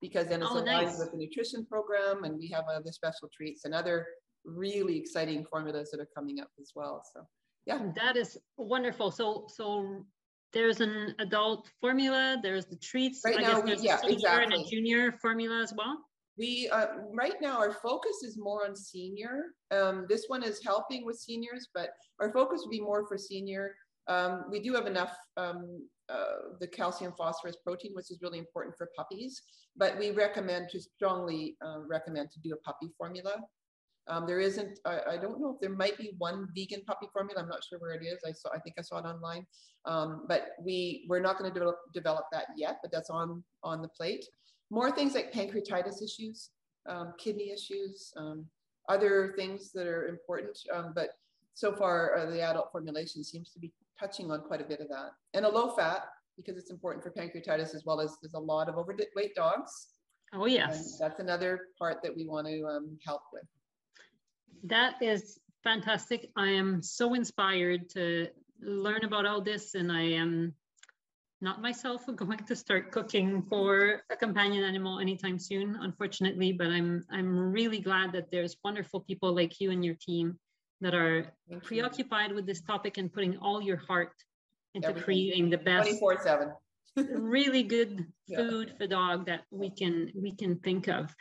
because 0.00 0.28
then 0.28 0.42
it's 0.42 0.50
Oh, 0.50 0.54
aligned 0.58 0.86
nice. 0.88 0.98
with 0.98 1.10
the 1.12 1.16
nutrition 1.16 1.64
program 1.66 2.24
and 2.24 2.38
we 2.38 2.48
have 2.48 2.64
other 2.72 2.92
special 2.92 3.28
treats 3.36 3.64
and 3.64 3.74
other 3.74 4.06
really 4.44 4.96
exciting 4.96 5.44
formulas 5.50 5.90
that 5.90 6.00
are 6.00 6.08
coming 6.16 6.40
up 6.40 6.50
as 6.60 6.72
well. 6.74 7.02
So 7.14 7.22
yeah, 7.66 7.90
That 7.96 8.16
is 8.16 8.38
wonderful. 8.56 9.10
So, 9.10 9.46
so 9.48 10.04
there's 10.52 10.80
an 10.80 11.14
adult 11.18 11.68
formula, 11.80 12.38
there's 12.42 12.66
the 12.66 12.76
treats. 12.76 13.20
Right 13.24 13.38
I 13.38 13.42
now 13.42 13.54
guess 13.54 13.62
we- 13.64 13.70
there's 13.70 13.84
yeah, 13.84 13.96
a 14.02 14.08
senior 14.08 14.28
and 14.40 14.52
a 14.54 14.64
junior 14.64 15.12
formula 15.20 15.60
as 15.62 15.74
well. 15.76 15.98
we, 16.38 16.68
uh, 16.70 16.86
right 17.12 17.34
now 17.40 17.58
our 17.58 17.72
focus 17.72 18.22
is 18.22 18.38
more 18.38 18.64
on 18.64 18.74
senior. 18.76 19.54
Um, 19.72 20.06
this 20.08 20.24
one 20.28 20.42
is 20.44 20.62
helping 20.64 21.04
with 21.04 21.18
seniors, 21.18 21.68
but 21.74 21.90
our 22.20 22.32
focus 22.32 22.60
would 22.64 22.70
be 22.70 22.80
more 22.80 23.06
for 23.08 23.18
senior. 23.18 23.74
Um, 24.08 24.44
we 24.50 24.60
do 24.60 24.72
have 24.74 24.86
enough, 24.86 25.14
um, 25.36 25.86
uh, 26.08 26.56
the 26.60 26.66
calcium 26.66 27.12
phosphorus 27.16 27.56
protein, 27.62 27.92
which 27.94 28.10
is 28.10 28.18
really 28.22 28.38
important 28.38 28.74
for 28.76 28.88
puppies, 28.96 29.42
but 29.76 29.98
we 29.98 30.10
recommend 30.10 30.70
to 30.70 30.80
strongly 30.80 31.56
uh, 31.64 31.80
recommend 31.86 32.30
to 32.30 32.40
do 32.40 32.54
a 32.54 32.56
puppy 32.56 32.88
formula. 32.96 33.36
Um, 34.08 34.26
there 34.26 34.40
isn't, 34.40 34.78
I, 34.86 35.00
I 35.10 35.16
don't 35.18 35.38
know 35.38 35.50
if 35.54 35.60
there 35.60 35.76
might 35.76 35.98
be 35.98 36.14
one 36.16 36.48
vegan 36.56 36.82
puppy 36.86 37.08
formula. 37.12 37.42
I'm 37.42 37.48
not 37.48 37.62
sure 37.62 37.78
where 37.78 37.92
it 37.92 38.02
is. 38.02 38.18
I 38.26 38.32
saw, 38.32 38.48
I 38.54 38.58
think 38.58 38.76
I 38.78 38.82
saw 38.82 38.98
it 38.98 39.04
online. 39.04 39.46
Um, 39.84 40.24
but 40.26 40.52
we, 40.64 41.04
we're 41.10 41.20
not 41.20 41.38
going 41.38 41.50
to 41.50 41.54
develop, 41.54 41.76
develop 41.92 42.24
that 42.32 42.46
yet, 42.56 42.78
but 42.82 42.90
that's 42.90 43.10
on, 43.10 43.44
on 43.62 43.82
the 43.82 43.88
plate. 43.88 44.24
More 44.70 44.90
things 44.90 45.14
like 45.14 45.30
pancreatitis 45.30 46.02
issues, 46.02 46.50
um, 46.88 47.12
kidney 47.18 47.50
issues, 47.50 48.10
um, 48.16 48.46
other 48.88 49.34
things 49.36 49.72
that 49.72 49.86
are 49.86 50.08
important. 50.08 50.58
But 50.94 51.10
so 51.58 51.72
far, 51.72 52.16
uh, 52.16 52.30
the 52.30 52.40
adult 52.40 52.70
formulation 52.70 53.24
seems 53.24 53.50
to 53.50 53.58
be 53.58 53.72
touching 53.98 54.30
on 54.30 54.42
quite 54.42 54.60
a 54.60 54.64
bit 54.64 54.78
of 54.78 54.88
that. 54.90 55.10
And 55.34 55.44
a 55.44 55.48
low 55.48 55.74
fat, 55.74 56.04
because 56.36 56.56
it's 56.56 56.70
important 56.70 57.02
for 57.02 57.10
pancreatitis 57.10 57.74
as 57.74 57.82
well 57.84 58.00
as 58.00 58.16
there's 58.22 58.34
a 58.34 58.38
lot 58.38 58.68
of 58.68 58.76
overweight 58.76 59.34
dogs. 59.34 59.88
Oh, 60.32 60.46
yes. 60.46 60.98
that's 61.00 61.18
another 61.18 61.62
part 61.76 62.00
that 62.04 62.14
we 62.14 62.28
want 62.28 62.46
to 62.46 62.64
um, 62.64 62.96
help 63.04 63.22
with. 63.32 63.42
That 64.62 65.02
is 65.02 65.40
fantastic. 65.64 66.30
I 66.36 66.50
am 66.50 66.80
so 66.80 67.14
inspired 67.14 67.88
to 67.90 68.28
learn 68.60 69.02
about 69.02 69.26
all 69.26 69.40
this, 69.40 69.74
and 69.74 69.90
I 69.90 70.02
am 70.02 70.54
not 71.40 71.60
myself 71.60 72.06
going 72.14 72.38
to 72.38 72.54
start 72.54 72.92
cooking 72.92 73.42
for 73.50 74.02
a 74.10 74.16
companion 74.16 74.62
animal 74.62 75.00
anytime 75.00 75.40
soon, 75.40 75.76
unfortunately. 75.80 76.52
But 76.52 76.68
I'm 76.68 77.04
I'm 77.10 77.36
really 77.36 77.80
glad 77.80 78.12
that 78.12 78.30
there's 78.30 78.56
wonderful 78.62 79.00
people 79.00 79.34
like 79.34 79.60
you 79.60 79.72
and 79.72 79.84
your 79.84 79.96
team 80.00 80.38
that 80.80 80.94
are 80.94 81.32
preoccupied 81.62 82.32
with 82.32 82.46
this 82.46 82.60
topic 82.60 82.98
and 82.98 83.12
putting 83.12 83.36
all 83.38 83.60
your 83.60 83.76
heart 83.76 84.12
into 84.74 84.88
Everything. 84.88 85.04
creating 85.04 85.50
the 85.50 85.58
best 85.58 85.88
24 85.98 86.22
7. 86.22 86.52
really 87.20 87.62
good 87.62 88.06
Yeah. 88.26 88.38
food 88.38 88.74
for 88.76 88.86
dog 88.86 89.26
that 89.26 89.42
we 89.50 89.70
can 89.70 90.10
we 90.14 90.34
can 90.34 90.58
think 90.60 90.88
of 90.88 91.14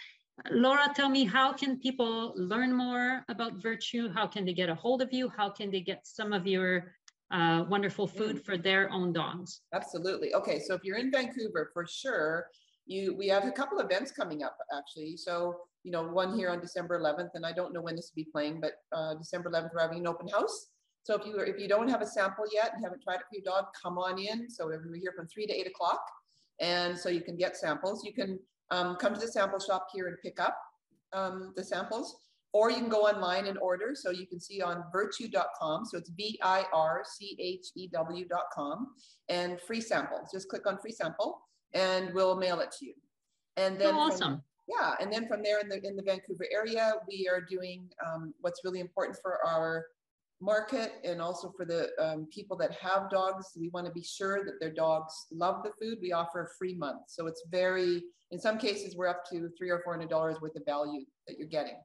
Laura, 0.52 0.92
tell 0.96 1.10
me, 1.10 1.26
how 1.26 1.52
can 1.52 1.80
people 1.80 2.34
learn 2.36 2.72
more 2.72 3.26
about 3.28 3.60
Virchew? 3.60 4.14
How 4.14 4.28
can 4.28 4.46
they 4.46 4.54
get 4.54 4.70
a 4.70 4.76
hold 4.76 5.02
of 5.02 5.10
you? 5.12 5.30
How 5.30 5.50
can 5.50 5.72
they 5.72 5.82
get 5.82 6.06
some 6.06 6.32
of 6.32 6.46
your 6.46 6.94
uh, 7.32 7.66
wonderful 7.68 8.08
food 8.08 8.38
mm. 8.38 8.46
for 8.46 8.58
their 8.58 8.90
own 8.92 9.14
dogs? 9.14 9.62
Absolutely. 9.74 10.34
Okay, 10.36 10.60
so 10.60 10.76
if 10.76 10.84
you're 10.84 10.98
in 10.98 11.12
Vancouver, 11.12 11.72
for 11.74 11.86
sure, 11.88 12.48
you 12.86 13.16
we 13.16 13.28
have 13.28 13.46
a 13.46 13.52
couple 13.52 13.80
events 13.80 14.12
coming 14.12 14.44
up 14.44 14.58
actually. 14.78 15.18
So 15.18 15.56
you 15.84 15.92
know, 15.92 16.04
one 16.04 16.36
here 16.36 16.50
on 16.50 16.60
December 16.60 17.00
11th, 17.00 17.30
and 17.36 17.46
I 17.46 17.54
don't 17.54 17.74
know 17.74 17.82
when 17.82 17.96
this 17.96 18.12
will 18.14 18.24
be 18.24 18.30
playing, 18.32 18.62
but 18.62 18.74
uh, 18.92 19.16
December 19.16 19.50
11th 19.50 19.70
we're 19.74 19.82
having 19.82 20.00
an 20.00 20.08
open 20.08 20.28
house. 20.28 20.68
So 21.04 21.16
if 21.16 21.26
you 21.26 21.38
if 21.40 21.58
you 21.58 21.70
don't 21.70 21.88
have 21.88 22.02
a 22.02 22.06
sample 22.06 22.44
yet 22.54 22.74
and 22.74 22.84
haven't 22.84 23.02
tried 23.02 23.16
it 23.16 23.22
for 23.30 23.36
your 23.36 23.44
dog, 23.46 23.68
come 23.82 23.98
on 23.98 24.20
in. 24.20 24.50
So 24.50 24.66
we're 24.66 24.82
here 24.96 25.14
from 25.16 25.28
three 25.28 25.48
to 25.48 25.54
eight 25.54 25.68
o'clock, 25.68 26.02
and 26.60 26.98
so 26.98 27.08
you 27.08 27.22
can 27.22 27.38
get 27.38 27.56
samples. 27.56 28.04
You 28.04 28.14
can 28.14 28.40
um, 28.72 28.98
come 28.98 29.14
to 29.14 29.20
the 29.20 29.28
sample 29.28 29.60
shop 29.60 29.88
here 29.94 30.08
and 30.08 30.18
pick 30.22 30.40
up 30.40 30.58
um, 31.14 31.54
the 31.56 31.64
samples, 31.64 32.18
or 32.52 32.70
you 32.72 32.78
can 32.78 32.90
go 32.90 33.04
online 33.04 33.48
and 33.48 33.58
order. 33.60 33.92
So 33.94 34.12
you 34.12 34.28
can 34.28 34.40
see 34.40 34.62
on 34.62 34.84
virchew.com. 34.94 35.86
So 35.86 35.98
it's 35.98 36.10
V 36.10 36.40
I 36.44 36.66
R 36.74 37.04
C 37.06 37.38
H 37.40 37.68
E 37.78 37.88
W.com 37.94 38.88
and 39.30 39.62
free 39.62 39.82
samples. 39.82 40.30
Just 40.34 40.50
click 40.50 40.68
on 40.68 40.78
free 40.78 40.92
sample 40.92 41.42
and 41.74 42.14
we'll 42.14 42.36
mail 42.36 42.60
it 42.60 42.72
to 42.80 42.86
you. 42.86 42.94
And 43.56 43.80
then, 43.80 43.96
oh, 43.96 44.00
awesome. 44.00 44.44
Yeah. 44.68 44.94
And 45.00 45.12
then 45.12 45.28
from 45.28 45.44
there 45.44 45.60
in 45.60 45.70
the, 45.70 45.86
in 45.86 45.96
the 45.96 46.04
Vancouver 46.04 46.46
area, 46.52 46.96
we 47.08 47.30
are 47.32 47.42
doing 47.42 47.90
um, 48.06 48.34
what's 48.42 48.62
really 48.64 48.80
important 48.80 49.18
for 49.22 49.40
our 49.46 49.86
market 50.42 50.94
and 51.04 51.22
also 51.22 51.52
for 51.56 51.66
the 51.66 51.90
um, 52.00 52.28
people 52.32 52.58
that 52.58 52.72
have 52.74 53.10
dogs. 53.10 53.52
We 53.58 53.70
want 53.70 53.88
to 53.88 53.92
be 53.92 54.04
sure 54.04 54.44
that 54.46 54.60
their 54.60 54.74
dogs 54.74 55.28
love 55.32 55.64
the 55.64 55.72
food. 55.82 56.00
We 56.02 56.12
offer 56.12 56.44
a 56.44 56.48
free 56.58 56.76
month. 56.76 57.04
So 57.08 57.28
it's 57.28 57.44
very 57.50 58.04
in 58.32 58.40
some 58.40 58.58
cases 58.58 58.96
we're 58.96 59.08
up 59.08 59.24
to 59.32 59.50
three 59.58 59.70
or 59.70 59.82
four 59.84 59.94
hundred 59.94 60.10
dollars 60.10 60.38
worth 60.42 60.56
of 60.56 60.66
value 60.66 61.06
that 61.28 61.38
you're 61.38 61.48
getting. 61.48 61.78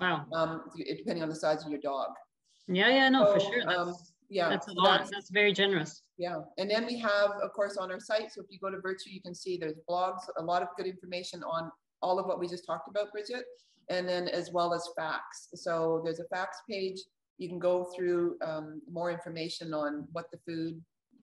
Wow. 0.00 0.26
Um, 0.34 0.62
depending 0.76 1.22
on 1.22 1.28
the 1.28 1.36
size 1.36 1.64
of 1.64 1.70
your 1.70 1.80
dog. 1.80 2.08
Yeah 2.68 2.88
yeah 2.88 3.08
no 3.08 3.24
so, 3.24 3.32
for 3.34 3.40
sure. 3.40 3.64
That's, 3.64 3.78
um, 3.78 3.94
yeah. 4.28 4.48
that's 4.48 4.66
a 4.66 4.72
lot. 4.72 4.98
that's, 4.98 5.10
that's 5.10 5.30
very 5.30 5.52
generous. 5.52 6.02
Yeah 6.18 6.40
and 6.58 6.68
then 6.68 6.84
we 6.84 6.98
have 6.98 7.30
of 7.42 7.52
course 7.52 7.76
on 7.76 7.92
our 7.92 8.00
site 8.00 8.32
so 8.32 8.42
if 8.42 8.46
you 8.50 8.58
go 8.58 8.70
to 8.70 8.78
Virchew 8.78 9.12
you 9.12 9.22
can 9.22 9.34
see 9.34 9.56
there's 9.56 9.78
blogs 9.88 10.22
a 10.38 10.42
lot 10.42 10.62
of 10.62 10.68
good 10.76 10.86
information 10.86 11.42
on 11.44 11.70
all 12.02 12.18
of 12.18 12.26
what 12.26 12.38
we 12.38 12.46
just 12.46 12.66
talked 12.66 12.88
about 12.88 13.12
Brigitte 13.12 13.44
and 13.88 14.08
then 14.08 14.28
as 14.28 14.50
well 14.52 14.74
as 14.74 14.88
facts 14.96 15.48
so 15.54 16.00
there's 16.04 16.20
a 16.20 16.24
facts 16.24 16.62
page 16.68 16.98
you 17.38 17.48
can 17.48 17.58
go 17.58 17.84
through 17.94 18.36
um, 18.44 18.80
more 18.90 19.10
information 19.10 19.74
on 19.74 20.06
what 20.12 20.30
the 20.30 20.38
food 20.38 20.80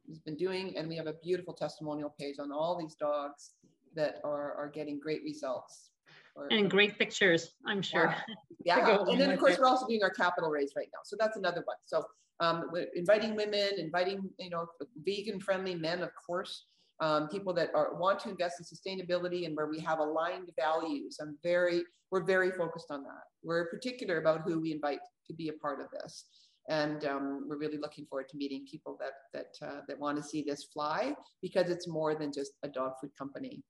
has 0.08 0.20
been 0.20 0.36
doing. 0.36 0.76
And 0.78 0.88
we 0.88 0.96
have 0.98 1.08
a 1.08 1.14
beautiful 1.24 1.54
testimonial 1.54 2.14
page 2.20 2.36
on 2.40 2.52
all 2.52 2.78
these 2.78 2.96
dogs 2.96 3.52
that 3.96 4.20
are, 4.24 4.54
are 4.54 4.72
getting 4.74 5.00
great 5.00 5.24
results. 5.24 5.92
Or, 6.36 6.48
and 6.52 6.70
great 6.70 6.98
pictures, 6.98 7.54
I'm 7.66 7.82
sure. 7.82 8.16
Yeah. 8.66 8.78
yeah. 8.78 8.98
and 9.10 9.20
then 9.20 9.30
of 9.30 9.40
course 9.40 9.58
we're 9.60 9.68
also 9.68 9.86
doing 9.88 10.04
our 10.04 10.10
capital 10.10 10.50
raise 10.50 10.72
right 10.78 10.88
now. 10.94 11.00
So 11.04 11.18
that's 11.20 11.36
another 11.36 11.64
one. 11.66 11.76
So 11.86 12.02
um, 12.40 12.72
inviting 12.96 13.36
women, 13.36 13.72
inviting, 13.78 14.30
you 14.40 14.50
know, 14.50 14.68
vegan 15.06 15.42
friendly 15.42 15.76
men, 15.76 16.02
of 16.02 16.12
course, 16.16 16.68
um, 17.04 17.28
people 17.28 17.54
that 17.54 17.70
are, 17.76 17.96
want 17.96 18.18
to 18.22 18.30
invest 18.30 18.56
in 18.60 18.66
sustainability 18.66 19.46
and 19.46 19.56
where 19.58 19.68
we 19.68 19.80
have 19.82 20.00
aligned 20.00 20.50
values. 20.58 21.18
I'm 21.22 21.38
very, 21.44 21.84
we're 22.12 22.24
very 22.24 22.52
focused 22.52 22.90
on 22.90 23.04
that. 23.04 23.24
We're 23.44 23.68
particular 23.70 24.16
about 24.20 24.42
who 24.46 24.62
we 24.62 24.72
invite 24.72 25.00
to 25.28 25.34
be 25.34 25.50
a 25.50 25.54
part 25.54 25.82
of 25.82 25.88
this. 25.92 26.26
And 26.70 27.04
um, 27.04 27.46
we're 27.48 27.58
really 27.58 27.78
looking 27.78 28.06
forward 28.06 28.30
to 28.30 28.38
meeting 28.38 28.66
people 28.72 28.98
that 29.02 29.16
that 29.34 29.68
uh, 29.68 29.82
that 29.90 30.00
want 30.00 30.16
to 30.16 30.24
see 30.24 30.46
this 30.48 30.64
fly 30.74 31.14
because 31.42 31.70
it's 31.70 31.90
more 31.90 32.16
than 32.16 32.32
just 32.32 32.54
a 32.64 32.70
dog 32.70 32.94
food 33.02 33.12
company. 33.18 33.62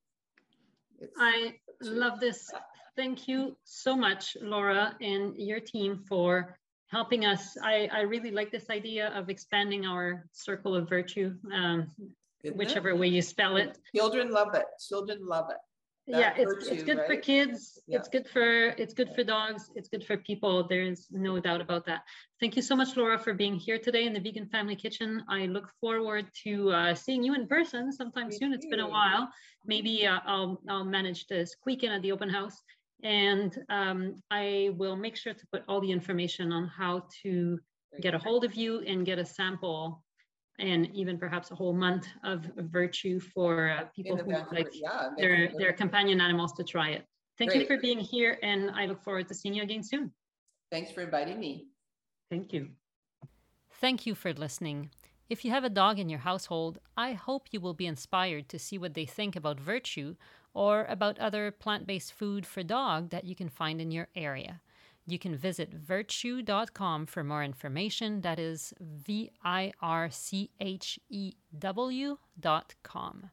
It's, 0.99 1.11
I 1.17 1.55
love 1.81 2.19
this. 2.19 2.51
Thank 2.95 3.27
you 3.27 3.57
so 3.63 3.95
much, 3.95 4.37
Laura, 4.39 4.95
and 5.01 5.35
your 5.35 5.59
team 5.59 6.03
for 6.07 6.55
helping 6.91 7.25
us. 7.25 7.57
I, 7.63 7.89
I 7.91 8.01
really 8.01 8.29
like 8.29 8.51
this 8.51 8.69
idea 8.69 9.07
of 9.17 9.27
expanding 9.27 9.87
our 9.87 10.29
circle 10.31 10.75
of 10.75 10.87
virtue, 10.87 11.33
um, 11.51 11.87
whichever 12.51 12.95
way 12.95 13.07
you 13.07 13.21
spell 13.21 13.57
it. 13.57 13.77
Children 13.95 14.31
love 14.31 14.53
it. 14.53 14.65
Children 14.87 15.25
love 15.25 15.49
it. 15.49 15.57
Yeah 16.05 16.33
it's, 16.35 16.67
it's 16.67 16.83
good 16.83 16.97
right? 16.97 17.07
for 17.07 17.15
kids. 17.15 17.79
Yeah. 17.87 17.97
it's 17.97 18.09
good 18.09 18.27
for 18.27 18.69
it's 18.77 18.93
good 18.93 19.11
for 19.15 19.23
dogs. 19.23 19.71
It's 19.75 19.87
good 19.87 20.03
for 20.03 20.17
people. 20.17 20.67
There's 20.67 21.07
no 21.11 21.39
doubt 21.39 21.61
about 21.61 21.85
that. 21.85 22.01
Thank 22.41 22.57
you 22.57 22.61
so 22.61 22.75
much 22.75 22.97
laura 22.97 23.17
for 23.17 23.33
being 23.33 23.55
here 23.55 23.79
today 23.79 24.05
in 24.05 24.11
the 24.11 24.19
vegan 24.19 24.47
family 24.47 24.75
kitchen. 24.75 25.23
I 25.29 25.45
look 25.45 25.69
forward 25.79 26.25
to 26.43 26.71
uh, 26.71 26.95
seeing 26.95 27.23
you 27.23 27.35
in 27.35 27.47
person 27.47 27.91
sometime 27.93 28.27
Me 28.27 28.37
soon. 28.37 28.51
Too. 28.51 28.55
it's 28.55 28.65
been 28.65 28.81
a 28.81 28.89
while. 28.89 29.29
Maybe 29.65 30.05
uh, 30.05 30.19
i'll 30.25 30.61
i'll 30.69 30.85
manage 30.85 31.25
to 31.27 31.45
squeak 31.45 31.83
in 31.83 31.91
at 31.91 32.01
the 32.01 32.11
open 32.11 32.29
house. 32.29 32.61
And 33.03 33.57
um, 33.69 34.21
i 34.29 34.71
will 34.75 34.97
make 34.97 35.15
sure 35.15 35.33
to 35.33 35.47
put 35.53 35.63
all 35.69 35.79
the 35.79 35.91
information 35.91 36.51
on 36.51 36.67
how 36.67 37.05
to 37.23 37.59
get 38.01 38.13
a 38.13 38.17
hold 38.17 38.43
of 38.43 38.55
you 38.55 38.81
and 38.81 39.05
get 39.05 39.19
a 39.19 39.25
sample 39.25 40.02
and 40.59 40.89
even 40.93 41.17
perhaps 41.17 41.51
a 41.51 41.55
whole 41.55 41.73
month 41.73 42.07
of 42.23 42.41
Virchew 42.57 43.21
for 43.21 43.71
uh, 43.71 43.85
people 43.95 44.17
who 44.17 44.31
like 44.51 44.69
yeah, 44.73 45.09
their, 45.17 45.51
their 45.57 45.73
companion 45.73 46.21
animals 46.21 46.53
to 46.53 46.63
try 46.63 46.89
it. 46.89 47.05
Thank 47.37 47.51
Great. 47.51 47.61
you 47.61 47.67
for 47.67 47.81
being 47.81 47.99
here 47.99 48.37
and 48.43 48.69
I 48.71 48.85
look 48.85 49.03
forward 49.03 49.27
to 49.29 49.33
seeing 49.33 49.55
you 49.55 49.63
again 49.63 49.83
soon. 49.83 50.11
Thanks 50.71 50.91
for 50.91 51.01
inviting 51.01 51.39
me. 51.39 51.67
Thank 52.29 52.53
you. 52.53 52.69
Thank 53.71 54.05
you 54.05 54.15
for 54.15 54.33
listening. 54.33 54.91
If 55.29 55.43
you 55.43 55.51
have 55.51 55.63
a 55.63 55.69
dog 55.69 55.97
in 55.97 56.09
your 56.09 56.19
household, 56.19 56.79
I 56.95 57.13
hope 57.13 57.47
you 57.51 57.59
will 57.59 57.73
be 57.73 57.87
inspired 57.87 58.49
to 58.49 58.59
see 58.59 58.77
what 58.77 58.93
they 58.93 59.05
think 59.05 59.35
about 59.35 59.57
Virchew 59.57 60.15
or 60.53 60.85
about 60.85 61.17
other 61.17 61.49
plant 61.49 61.87
based 61.87 62.13
food 62.13 62.45
for 62.45 62.61
dog 62.61 63.09
that 63.09 63.23
you 63.23 63.35
can 63.35 63.49
find 63.49 63.81
in 63.81 63.89
your 63.89 64.09
area. 64.15 64.61
You 65.05 65.19
can 65.19 65.35
visit 65.35 65.85
virchew.com 65.85 67.07
for 67.07 67.23
more 67.23 67.43
information. 67.43 68.21
That 68.21 68.39
is 68.39 68.73
V 68.79 69.31
I 69.43 69.73
R 69.81 70.09
C 70.09 70.49
H 70.61 70.99
E 71.09 71.33
W.com. 71.59 73.29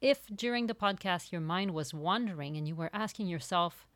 If 0.00 0.26
during 0.34 0.66
the 0.66 0.74
podcast 0.74 1.30
your 1.30 1.40
mind 1.40 1.72
was 1.72 1.94
wandering 1.94 2.56
and 2.56 2.66
you 2.66 2.74
were 2.74 2.90
asking 2.92 3.26
yourself, 3.26 3.86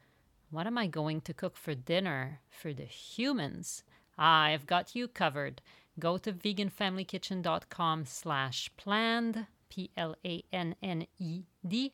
what 0.51 0.67
am 0.67 0.79
I 0.79 0.87
going 0.87 1.21
to 1.23 1.35
cook 1.35 1.57
for 1.57 1.75
dinner 1.75 2.41
for 2.49 2.73
the 2.73 2.85
humans? 2.85 3.85
I've 4.17 4.67
got 4.67 4.95
you 4.95 5.09
covered. 5.09 5.61
Go 5.99 6.19
to 6.19 6.33
veganfamilykitchen.com 6.33 8.05
slash 8.07 8.71
planned, 8.77 9.47
P 9.69 9.91
L 9.97 10.15
A 10.25 10.43
N 10.53 10.75
N 10.83 11.07
E 11.19 11.43
D, 11.67 11.93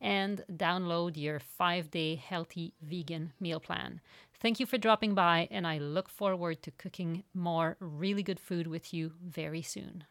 and 0.00 0.44
download 0.52 1.16
your 1.16 1.38
five 1.38 1.90
day 1.90 2.16
healthy 2.16 2.74
vegan 2.82 3.32
meal 3.40 3.60
plan. 3.60 4.00
Thank 4.44 4.60
you 4.60 4.66
for 4.66 4.76
dropping 4.76 5.14
by, 5.14 5.48
and 5.50 5.66
I 5.66 5.78
look 5.78 6.10
forward 6.10 6.60
to 6.64 6.70
cooking 6.70 7.24
more 7.32 7.78
really 7.80 8.22
good 8.22 8.38
food 8.38 8.66
with 8.66 8.92
you 8.92 9.14
very 9.18 9.62
soon. 9.62 10.04